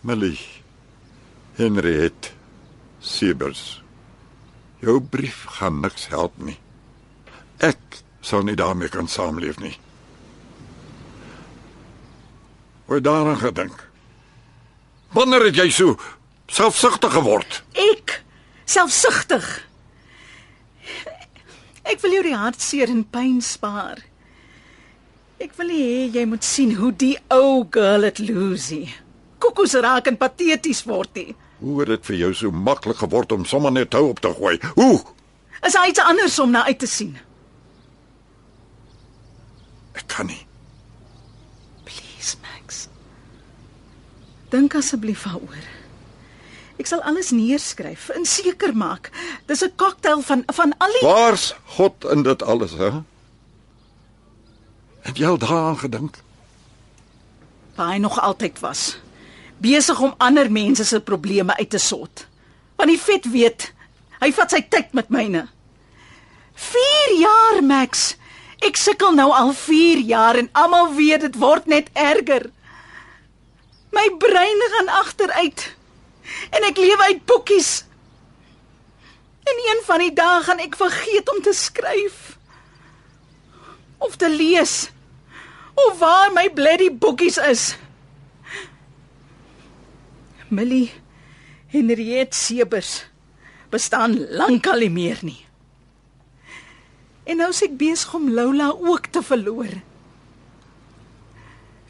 Millie. 0.00 0.40
Henriette 1.56 2.32
Siebers. 3.00 3.82
Jou 4.80 5.00
brief 5.00 5.44
gaan 5.58 5.80
niks 5.80 6.08
help 6.08 6.32
nie. 6.38 6.58
Ek 7.58 8.02
sal 8.20 8.42
nie 8.42 8.56
daarmee 8.56 8.88
kan 8.88 9.08
saamleef 9.08 9.58
nie. 9.58 9.76
Hoe 12.86 13.00
daaraan 13.00 13.38
gedink? 13.38 13.88
Wanneer 15.12 15.44
het 15.44 15.56
jy 15.56 15.70
so 15.70 15.96
selfsugtig 16.52 17.12
geword? 17.16 17.62
Ek 17.72 18.18
selfsugtig. 18.68 19.46
Ek 21.82 22.00
wil 22.04 22.18
jou 22.18 22.24
die 22.28 22.38
hartseer 22.38 22.92
en 22.92 23.04
pyn 23.08 23.40
spaar. 23.44 24.02
Ek 25.42 25.56
wil 25.58 25.72
hê 25.74 26.10
jy 26.14 26.26
moet 26.30 26.44
sien 26.46 26.76
hoe 26.78 26.92
die 26.94 27.16
ou 27.34 27.64
girl 27.74 28.06
het 28.06 28.20
losie. 28.22 28.86
Kokos 29.42 29.74
raak 29.82 30.06
en 30.06 30.20
pateties 30.20 30.84
word 30.86 31.18
nie. 31.18 31.32
Hoe 31.62 31.80
het 31.80 31.90
dit 31.90 32.06
vir 32.10 32.18
jou 32.20 32.30
so 32.38 32.54
maklik 32.54 33.00
geword 33.02 33.34
om 33.34 33.46
sommer 33.46 33.74
net 33.74 33.94
hou 33.98 34.08
op 34.12 34.22
te 34.22 34.30
gooi? 34.36 34.54
Hoe? 34.76 35.02
Is 35.66 35.74
daar 35.74 35.88
iets 35.90 36.02
anders 36.02 36.38
om 36.42 36.54
na 36.54 36.64
uit 36.68 36.78
te 36.78 36.86
sien? 36.90 37.16
Ek 39.98 40.06
kan 40.10 40.30
nie. 40.30 40.40
Please, 41.86 42.38
Max. 42.42 42.86
Dink 44.54 44.74
asseblief 44.78 45.26
daaroor. 45.26 45.71
Ek 46.80 46.86
sal 46.86 47.02
alles 47.02 47.30
neerskryf 47.30 48.08
en 48.16 48.24
seker 48.24 48.74
maak 48.74 49.10
Dis 49.46 49.62
'n 49.64 49.72
koktail 49.76 50.22
van 50.22 50.42
van 50.46 50.74
al 50.78 50.92
die 50.92 51.06
Waar's 51.08 51.54
God 51.76 52.04
in 52.04 52.22
dit 52.22 52.42
alles, 52.42 52.72
hè? 52.72 52.90
Het 55.02 55.18
jy 55.18 55.26
al 55.26 55.38
daaraan 55.38 55.78
gedink? 55.78 56.22
hy 57.76 57.96
nog 57.98 58.20
altyd 58.20 58.60
was. 58.60 58.98
Besig 59.58 60.00
om 60.00 60.14
ander 60.18 60.50
mense 60.52 60.84
se 60.84 61.00
probleme 61.00 61.56
uit 61.56 61.70
te 61.70 61.78
sort. 61.78 62.26
Want 62.76 62.90
die 62.90 63.00
vet 63.00 63.30
weet, 63.30 63.72
hy 64.20 64.32
vat 64.32 64.50
sy 64.50 64.62
tyd 64.68 64.92
met 64.92 65.08
myne. 65.08 65.46
4 66.54 67.14
jaar, 67.18 67.62
Max. 67.64 68.16
Ek 68.62 68.76
sukkel 68.78 69.14
nou 69.14 69.30
al 69.34 69.52
4 69.52 70.02
jaar 70.06 70.38
en 70.38 70.50
almal 70.52 70.92
weet 70.94 71.20
dit 71.26 71.38
word 71.42 71.66
net 71.66 71.88
erger. 71.98 72.50
My 73.92 74.06
brein 74.18 74.66
gaan 74.76 74.90
agteruit. 75.02 75.64
En 76.52 76.68
ek 76.68 76.80
lewe 76.80 77.08
uit 77.08 77.24
boekies. 77.28 77.84
En 79.42 79.60
een 79.66 79.80
van 79.86 80.02
die 80.04 80.12
dae 80.14 80.42
gaan 80.46 80.60
ek 80.62 80.76
vergeet 80.78 81.30
om 81.32 81.42
te 81.42 81.54
skryf 81.56 82.36
of 84.02 84.16
te 84.18 84.28
lees 84.30 84.90
of 85.74 85.98
waar 85.98 86.32
my 86.34 86.48
bloody 86.52 86.90
boekies 86.90 87.38
is. 87.38 87.76
Millie 90.52 90.92
Henriette 91.72 92.36
Sebers 92.36 93.06
bestaan 93.72 94.18
lankal 94.36 94.84
nie 94.84 94.92
meer 94.92 95.22
nie. 95.24 95.40
En 97.24 97.38
nou 97.40 97.48
is 97.54 97.62
ek 97.64 97.78
besig 97.80 98.12
om 98.18 98.28
Lola 98.34 98.72
ook 98.74 99.08
te 99.14 99.22
verloor. 99.24 99.70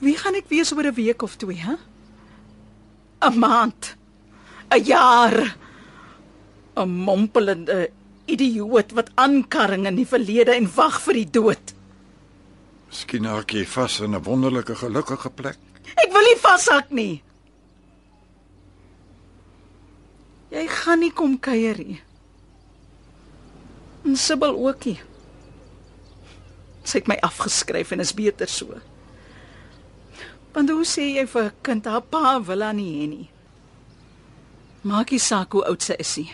Wie 0.02 0.14
gaan 0.18 0.36
ek 0.38 0.50
wees 0.52 0.72
oor 0.74 0.86
'n 0.86 0.94
week 0.94 1.22
of 1.22 1.36
twee, 1.36 1.58
hè? 1.58 1.76
'n 3.26 3.38
Maand. 3.38 3.96
'n 4.72 4.84
Jaar. 4.84 5.56
'n 6.76 6.88
mompelende 6.88 7.90
idioot 8.24 8.92
wat 8.96 9.10
aankarring 9.14 9.86
in 9.86 9.98
die 9.98 10.08
verlede 10.08 10.54
en 10.56 10.68
wag 10.74 11.00
vir 11.04 11.18
die 11.20 11.30
dood. 11.30 11.74
Miskien 12.88 13.28
haak 13.28 13.52
jy 13.52 13.64
vas 13.66 14.00
in 14.00 14.14
'n 14.14 14.24
wonderlike 14.24 14.74
gelukkige 14.76 15.30
plek. 15.30 15.58
Ek 15.96 16.12
wil 16.12 16.24
nie 16.28 16.40
vashak 16.40 16.90
nie. 16.90 17.22
Jy 20.50 20.66
gaan 20.68 21.00
nie 21.00 21.12
kom 21.12 21.38
kuier 21.40 21.78
nie. 21.78 22.00
En 24.04 24.16
Sibyl 24.16 24.56
ook 24.66 24.84
nie. 24.84 25.00
Sy 26.84 26.98
het 26.98 27.06
my 27.08 27.16
afgeskryf 27.22 27.92
en 27.92 28.00
is 28.00 28.14
beter 28.14 28.48
so. 28.48 28.80
Want 30.52 30.70
hoe 30.70 30.84
sê 30.84 31.14
jy 31.16 31.26
vir 31.26 31.44
'n 31.44 31.52
kind 31.62 31.84
haar 31.84 32.02
pa 32.02 32.40
wil 32.40 32.62
haar 32.62 32.74
nie 32.74 32.92
hê 33.00 33.08
nie? 33.08 33.28
Maak 34.82 35.10
nie 35.10 35.20
saak 35.22 35.52
hoe 35.52 35.64
oud 35.64 35.82
sy 35.82 35.94
is 35.98 36.16
nie. 36.16 36.30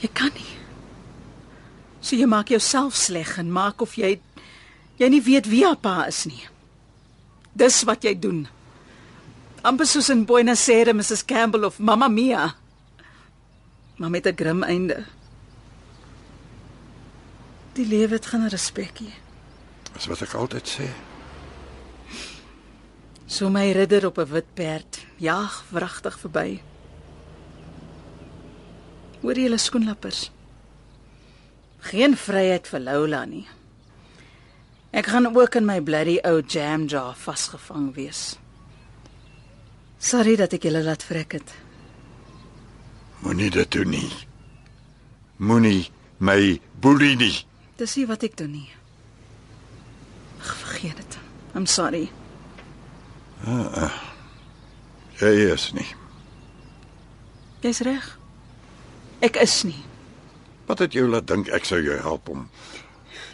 Jy 0.00 0.08
kan 0.12 0.32
nie. 0.34 0.54
So 2.00 2.16
jy 2.16 2.26
maak 2.26 2.50
jouself 2.50 2.96
sleg 2.96 3.36
en 3.38 3.52
maak 3.52 3.82
of 3.82 3.94
jy 3.94 4.20
jy 5.00 5.08
nie 5.08 5.22
weet 5.24 5.48
wie 5.48 5.64
haar 5.64 5.78
pa 5.80 6.04
is 6.08 6.24
nie. 6.26 6.42
Dis 7.54 7.82
wat 7.84 8.04
jy 8.04 8.14
doen. 8.18 8.48
amper 9.62 9.86
soos 9.86 10.08
in 10.08 10.24
Buenos 10.24 10.68
Aires 10.68 10.94
Mrs 10.94 11.24
Campbell 11.24 11.64
of 11.64 11.78
Mamma 11.78 12.08
Mia. 12.08 12.54
Maar 13.96 14.10
met 14.10 14.26
'n 14.26 14.36
grim 14.36 14.62
einde. 14.62 15.04
Die 17.72 17.86
lewe 17.86 18.14
het 18.14 18.26
geen 18.26 18.48
respekie. 18.48 19.12
Dis 19.92 20.06
wat 20.06 20.20
ek 20.22 20.34
altyd 20.34 20.68
sê. 20.68 20.88
So 23.26 23.48
my 23.48 23.72
ridder 23.72 24.06
op 24.06 24.18
'n 24.18 24.26
wit 24.26 24.54
perd 24.54 25.06
jaag 25.16 25.64
wragtig 25.70 26.18
verby. 26.18 26.62
Hoor 29.20 29.36
jy 29.36 29.48
hulle 29.48 29.58
skoenlappers? 29.60 30.28
Geen 31.90 32.16
vryheid 32.16 32.68
vir 32.68 32.80
Lola 32.84 33.24
nie. 33.28 33.46
Ek 34.96 35.06
gaan 35.12 35.28
ook 35.30 35.54
in 35.54 35.66
my 35.68 35.78
bloody 35.80 36.18
ou 36.26 36.40
jam 36.42 36.86
jar 36.88 37.14
vasgevang 37.16 37.92
wees. 37.94 38.38
Sorry 40.00 40.36
dat 40.40 40.56
ek 40.56 40.64
julle 40.66 40.82
laat 40.82 41.04
vrek 41.04 41.36
het. 41.38 41.52
Moenie 43.20 43.50
dit 43.52 43.70
doen 43.70 43.92
nie. 43.92 44.10
Moenie 45.36 45.90
my 46.18 46.60
boelie 46.80 47.16
nie. 47.20 47.34
Dis 47.76 47.96
nie 47.96 48.06
wat 48.08 48.24
ek 48.24 48.36
doen 48.40 48.52
nie. 48.56 48.68
Ag, 50.40 50.54
vergeet 50.64 50.96
dit. 50.96 51.18
I'm 51.54 51.66
sorry. 51.68 52.08
Jy 55.20 55.34
is 55.52 55.70
nie. 55.76 55.88
Jy's 57.60 57.84
reg. 57.84 58.19
Ek 59.20 59.36
is 59.36 59.62
nie. 59.68 59.82
Wat 60.66 60.78
het 60.78 60.94
jou 60.96 61.08
laat 61.08 61.26
dink 61.28 61.50
ek 61.52 61.66
sou 61.68 61.80
jou 61.82 61.98
help 62.00 62.28
om 62.32 62.46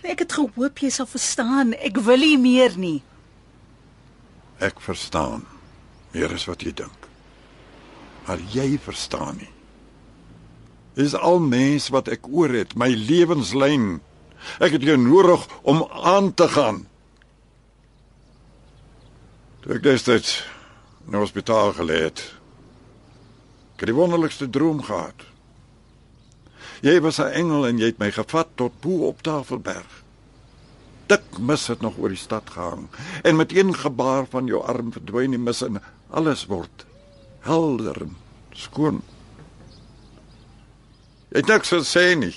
Ek 0.06 0.22
het 0.22 0.36
gehoop 0.38 0.78
jy 0.78 0.90
sal 0.94 1.08
verstaan. 1.10 1.74
Ek 1.82 1.98
wil 2.06 2.22
nie 2.22 2.38
meer 2.38 2.76
nie. 2.78 3.00
Ek 4.62 4.78
verstaan 4.80 5.44
meer 6.14 6.32
as 6.32 6.46
wat 6.48 6.62
jy 6.64 6.72
dink. 6.76 7.08
Maar 8.26 8.42
jy 8.54 8.76
verstaan 8.82 9.40
nie. 9.42 9.52
Dis 10.96 11.14
al 11.14 11.42
mens 11.44 11.90
wat 11.92 12.08
ek 12.08 12.24
oor 12.32 12.54
het, 12.56 12.72
my 12.78 12.88
lewenslyn. 12.88 13.98
Ek 14.62 14.78
het 14.78 14.86
jou 14.86 14.96
nodig 15.00 15.42
om 15.68 15.82
aan 15.90 16.32
te 16.34 16.48
gaan. 16.54 16.86
Toe 19.60 19.76
ek 19.76 19.84
destyds 19.84 20.38
in 21.04 21.12
die 21.14 21.20
hospitaal 21.20 21.74
gelê 21.76 22.06
het, 22.06 22.22
ek 23.74 23.84
het 23.84 23.90
die 23.92 23.98
wonderlikste 23.98 24.48
droom 24.48 24.80
gehad. 24.86 25.26
Jy 26.82 27.00
was 27.00 27.18
'n 27.18 27.32
engel 27.32 27.66
en 27.66 27.78
jy 27.78 27.86
het 27.86 27.98
my 27.98 28.10
gevat 28.12 28.48
tot 28.54 28.80
bo 28.80 29.06
op 29.08 29.22
Tafelberg. 29.22 30.02
Dik 31.06 31.38
mis 31.38 31.66
het 31.66 31.80
nog 31.80 31.98
oor 31.98 32.08
die 32.08 32.18
stad 32.18 32.50
gehang 32.50 32.88
en 33.22 33.36
met 33.36 33.52
een 33.52 33.74
gebaar 33.74 34.26
van 34.30 34.46
jou 34.46 34.62
arm 34.62 34.92
verdwyn 34.92 35.30
die 35.30 35.38
mis 35.38 35.62
en 35.62 35.82
alles 36.10 36.46
word 36.46 36.86
helder 37.40 38.02
en 38.02 38.16
skoon. 38.52 39.02
Jy 41.30 41.38
het 41.38 41.46
niks 41.46 41.72
gesê 41.72 42.16
nie. 42.18 42.34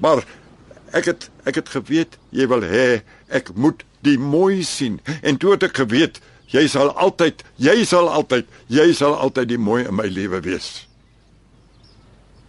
Maar 0.00 0.24
ek 0.92 1.04
het 1.04 1.30
ek 1.44 1.54
het 1.54 1.68
geweet 1.68 2.18
jy 2.30 2.46
wil 2.46 2.62
hê 2.62 3.02
ek 3.28 3.54
moet 3.54 3.84
die 4.00 4.18
mooi 4.18 4.62
sien 4.64 5.00
en 5.22 5.36
toe 5.36 5.52
het 5.52 5.62
ek 5.62 5.76
geweet 5.84 6.20
jy 6.50 6.66
sal 6.68 6.90
altyd 6.96 7.44
jy 7.56 7.84
sal 7.84 8.08
altyd 8.08 8.46
jy 8.66 8.92
sal 8.96 9.14
altyd 9.14 9.48
die 9.48 9.60
mooi 9.60 9.84
in 9.84 9.94
my 9.94 10.08
lewe 10.08 10.40
wees. 10.40 10.89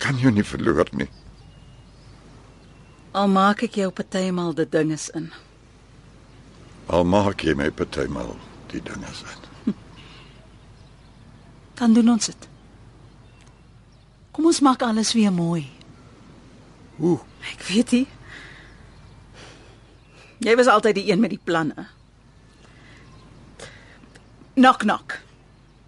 Kan 0.02 0.18
jy 0.18 0.32
nie 0.34 0.46
verloor 0.46 0.90
nie. 0.98 1.10
Al 3.14 3.28
maak 3.30 3.62
ek 3.68 3.76
jou 3.78 3.90
partymal 3.94 4.56
die 4.58 4.66
dinges 4.72 5.10
in. 5.18 5.30
Al 6.90 7.04
maak 7.06 7.44
jy 7.46 7.54
my 7.60 7.70
partymal 7.76 8.34
die 8.72 8.82
dinge 8.82 9.12
sin. 9.14 9.76
Dan 11.78 11.94
doen 11.98 12.16
ons 12.16 12.32
dit. 12.32 12.48
Kom 14.32 14.48
ons 14.48 14.62
maak 14.64 14.82
alles 14.88 15.12
weer 15.14 15.34
mooi. 15.36 15.66
Hoe? 16.98 17.20
Ek 17.52 17.64
weet 17.68 17.92
nie. 17.98 18.06
Jy 20.42 20.56
was 20.58 20.72
altyd 20.72 20.98
die 20.98 21.12
een 21.12 21.22
met 21.22 21.34
die 21.36 21.42
planne. 21.44 21.86
Knock 24.56 24.82
knock. 24.88 25.20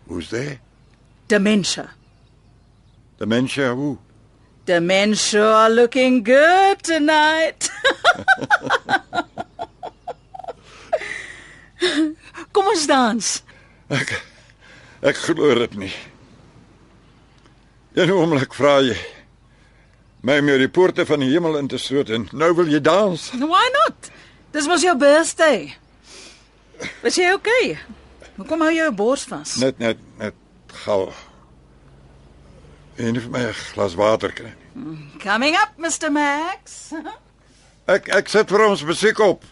Who's 0.05 0.29
there? 0.29 0.59
Dementia. 1.31 1.87
Dementia 3.23 3.73
hoe? 3.73 3.97
The 4.65 4.81
men 4.81 5.13
sure 5.15 5.53
are 5.53 5.69
looking 5.69 6.23
good 6.23 6.83
tonight. 6.83 7.71
Kom 12.51 12.67
ons 12.67 12.83
dans. 12.87 13.43
Ek 13.87 14.11
ek 15.07 15.15
glo 15.23 15.55
dit 15.61 15.79
nie. 15.85 15.93
Een 17.95 18.11
oomblik 18.11 18.51
vra 18.59 18.81
jy 18.83 18.99
my 20.27 20.43
om 20.43 20.51
jou 20.51 20.59
die 20.59 20.71
poorte 20.75 21.07
van 21.07 21.23
die 21.23 21.31
hemel 21.31 21.55
in 21.63 21.71
te 21.71 21.79
stoot 21.79 22.11
en 22.11 22.27
nou 22.35 22.51
wil 22.59 22.67
jy 22.67 22.83
dans. 22.83 23.31
Why 23.39 23.65
not? 23.79 24.11
Dis 24.51 24.67
mos 24.67 24.83
jou 24.83 24.99
birthday. 24.99 25.71
Is 27.07 27.15
jy 27.23 27.31
okay? 27.39 27.79
Hoekom 28.35 28.67
hou 28.67 28.73
jy 28.75 28.83
jou 28.83 28.95
bors 29.05 29.23
vas? 29.31 29.55
Net 29.63 29.79
net 29.79 29.97
net 30.19 30.35
gou. 30.83 31.07
En 32.95 33.19
vir 33.19 33.29
my 33.29 33.39
'n 33.39 33.53
glas 33.73 33.95
water 33.95 34.31
kry. 34.33 34.53
Coming 35.19 35.55
up, 35.55 35.71
Mr. 35.77 36.11
Max. 36.11 36.91
Ek 37.85 38.07
ek 38.15 38.29
sit 38.29 38.47
vir 38.49 38.61
ons 38.63 38.83
musiek 38.83 39.19
op. 39.19 39.43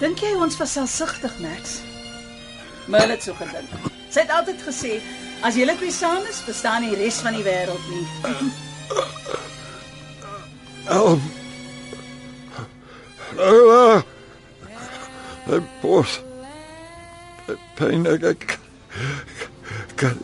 Dink 0.00 0.18
jy 0.20 0.32
ons 0.40 0.56
was 0.56 0.72
selfsugtig, 0.72 1.34
Max? 1.40 1.82
Merle 2.86 3.16
het 3.18 3.22
so 3.22 3.34
gedink. 3.34 3.68
Sy 4.08 4.24
het 4.24 4.32
altyd 4.32 4.62
gesê, 4.64 4.96
as 5.42 5.54
julle 5.60 5.76
twee 5.76 5.92
saam 5.92 6.24
is, 6.30 6.40
bestaan 6.46 6.86
die 6.88 6.96
res 6.96 7.20
van 7.20 7.36
die 7.36 7.44
wêreld 7.44 7.84
nie. 7.90 8.06
Elm. 10.88 11.22
Lola. 13.36 14.02
Ek 15.52 15.68
pos. 15.82 16.20
Pyn 17.76 18.06
ek 18.08 18.22
ek 18.30 18.44
kan. 20.00 20.16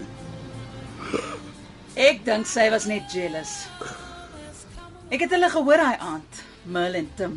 Ek 2.01 2.23
dink 2.25 2.49
sy 2.49 2.71
was 2.73 2.87
net 2.89 3.13
jealous. 3.13 3.67
Ek 5.13 5.27
het 5.27 5.35
hulle 5.35 5.51
gehoor 5.53 5.83
daai 5.83 5.99
aand, 6.01 6.41
Merl 6.65 6.97
en 7.03 7.11
Tim. 7.19 7.35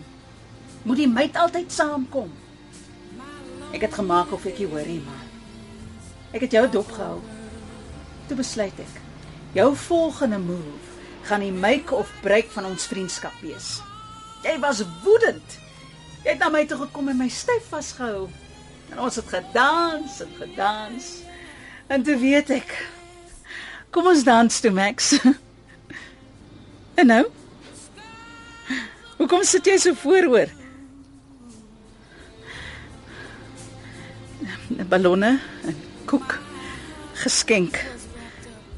Moet 0.88 1.02
die 1.02 1.10
meid 1.10 1.36
altyd 1.40 1.74
saamkom. 1.74 2.30
Ek 3.74 3.88
het 3.88 3.98
gemaak 3.98 4.32
of 4.36 4.46
ek 4.48 4.62
hoor 4.64 4.88
nie, 4.88 5.02
man. 5.04 5.26
Ek 6.32 6.46
het 6.46 6.56
jou 6.56 6.64
dopgehou. 6.78 7.20
Toe 8.30 8.38
besluit 8.40 8.78
ek, 8.80 9.02
jou 9.58 9.74
volgende 9.90 10.40
move 10.40 10.80
gaan 11.28 11.44
die 11.44 11.56
make 11.56 11.96
of 11.96 12.12
break 12.24 12.52
van 12.56 12.70
ons 12.70 12.88
vriendskap 12.88 13.36
wees. 13.44 13.82
Jy 14.44 14.56
was 14.64 14.84
woedend. 15.04 15.60
Jy 16.24 16.36
het 16.36 16.42
na 16.44 16.50
my 16.52 16.64
toe 16.68 16.80
gekom 16.86 17.12
en 17.12 17.20
my 17.20 17.30
styf 17.32 17.68
vasgehou. 17.72 18.30
En 18.92 19.00
ons 19.00 19.16
het 19.16 19.30
gedans 19.30 20.20
en 20.22 20.36
gedans. 20.40 21.14
En 21.88 22.04
toe 22.04 22.18
weet 22.18 22.50
ek. 22.50 22.76
Kom 23.94 24.08
ons 24.10 24.24
dans 24.24 24.60
toe, 24.60 24.72
Max. 24.72 25.16
En 26.94 27.08
nou? 27.10 27.24
Hoekom 29.18 29.42
sit 29.44 29.66
jy 29.66 29.80
so 29.82 29.98
vooroor? 29.98 30.52
Ballonne 34.92 35.32
en 35.66 35.80
koek 36.06 36.36
geskenk. 37.24 37.80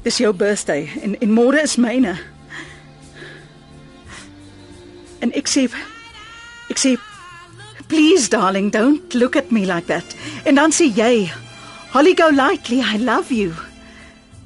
Dis 0.06 0.20
jou 0.22 0.32
birthday 0.32 0.88
en 1.02 1.18
en 1.20 1.34
môre 1.36 1.60
is 1.60 1.76
myne. 1.76 2.14
En 5.20 5.32
ek 5.36 5.50
sê 5.50 5.66
ek 6.72 6.80
sê 6.80 6.94
please 7.88 8.28
darling 8.28 8.70
don't 8.70 9.14
look 9.14 9.36
at 9.36 9.52
me 9.52 9.64
like 9.66 9.86
that. 9.86 10.04
Dan 10.44 10.72
sê 10.72 10.90
jy 10.90 11.30
Holly 11.90 12.14
go 12.14 12.28
lightly 12.28 12.80
I 12.82 12.96
love 12.96 13.30
you. 13.32 13.54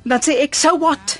En 0.04 0.10
dan 0.10 0.20
ek 0.36 0.54
so 0.54 0.74
what? 0.74 1.18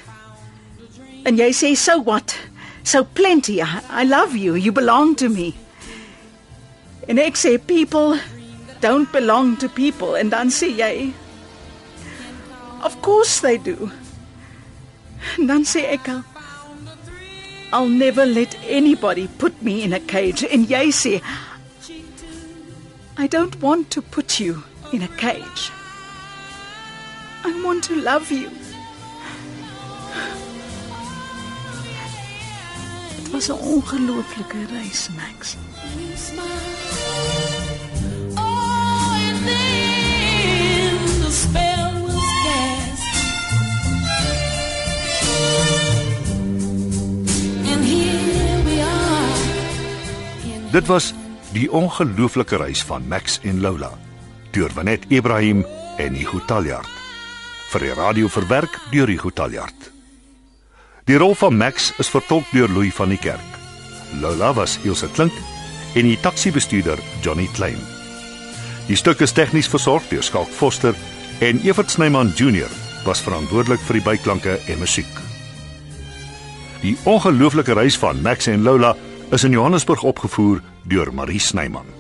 Jy 1.25 1.51
sê 1.53 1.77
so 1.77 1.99
what? 1.99 2.37
So 2.85 3.05
plenty 3.05 3.61
I, 3.63 3.81
I 3.91 4.05
love 4.05 4.37
you. 4.37 4.55
You 4.55 4.73
belong 4.73 5.15
to 5.17 5.29
me. 5.29 5.55
En 7.09 7.19
ek 7.19 7.35
sê 7.35 7.59
people 7.59 8.19
don't 8.81 9.11
belong 9.13 9.57
to 9.57 9.69
people 9.69 10.15
dan 10.31 10.49
sê 10.49 10.71
jy 10.77 11.13
Of 12.83 13.03
course 13.03 13.41
they 13.41 13.59
do. 13.59 13.91
En 15.39 15.47
dan 15.47 15.65
ek 15.85 16.09
I'll 17.73 17.89
never 17.89 18.27
let 18.27 18.57
anybody 18.67 19.29
put 19.39 19.63
me 19.63 19.83
in 19.83 19.93
a 19.93 20.01
cage 20.01 20.43
jy 20.67 20.87
sê 20.91 21.21
I 23.23 23.27
don't 23.27 23.61
want 23.61 23.91
to 23.91 24.01
put 24.01 24.41
you 24.41 24.65
in 24.95 25.03
a 25.03 25.09
cage. 25.09 25.71
I 27.45 27.53
want 27.63 27.85
to 27.85 27.95
love 27.95 28.31
you. 28.33 28.49
Dit 33.17 33.29
was 33.35 33.51
'n 33.51 33.59
ongelooflike 33.73 34.61
reis, 34.73 35.03
Max. 35.19 35.39
Oh, 38.39 39.13
and 39.27 39.39
then 39.51 40.97
the 41.23 41.33
spell 41.43 41.93
was 42.07 42.29
cast. 42.47 43.05
And 47.71 47.81
here 47.93 48.57
we 48.69 48.77
are. 48.81 49.33
Dit 50.73 50.89
was 50.89 51.07
die 51.51 51.67
ongelooflike 51.73 52.57
reis 52.57 52.83
van 52.87 53.07
Max 53.09 53.41
en 53.43 53.61
Lola 53.61 53.91
deur 54.51 54.71
Wanet 54.75 55.05
Ibrahim 55.09 55.65
en 55.99 56.15
Igu 56.19 56.41
Taljaard. 56.47 56.91
Vir 57.71 57.85
die 57.87 57.93
radio 57.95 58.31
verwerk 58.31 58.75
deur 58.91 59.11
Igu 59.11 59.31
Taljaard. 59.31 59.91
Die 61.07 61.19
rol 61.19 61.37
van 61.39 61.57
Max 61.59 61.93
is 62.03 62.11
vertolk 62.11 62.47
deur 62.51 62.71
Louis 62.71 62.95
van 62.95 63.15
die 63.15 63.19
Kerk. 63.19 63.59
Lola 64.23 64.51
was 64.55 64.79
Ilse 64.83 65.11
Klink 65.15 65.35
en 65.95 66.07
die 66.07 66.19
taxi-bestuurder 66.19 66.99
Johnny 67.23 67.47
Klein. 67.55 67.79
Die 68.89 68.99
stuk 68.99 69.23
is 69.23 69.35
tegnies 69.35 69.71
versorg 69.71 70.07
deur 70.11 70.27
Skalk 70.27 70.51
Foster 70.51 70.99
en 71.39 71.63
Evert 71.63 71.91
Snyman 71.91 72.35
Junior 72.35 72.71
was 73.07 73.23
verantwoordelik 73.23 73.83
vir 73.87 74.01
die 74.01 74.07
byklanke 74.07 74.59
en 74.67 74.83
musiek. 74.83 75.11
Die 76.83 76.97
ongelooflike 77.07 77.75
reis 77.79 77.99
van 77.99 78.23
Max 78.23 78.51
en 78.51 78.67
Lola 78.67 78.97
is 79.31 79.47
in 79.47 79.55
Johannesburg 79.55 80.03
opgevoer 80.03 80.63
deur 80.85 81.13
Marie 81.13 81.41
Snyman. 81.41 82.00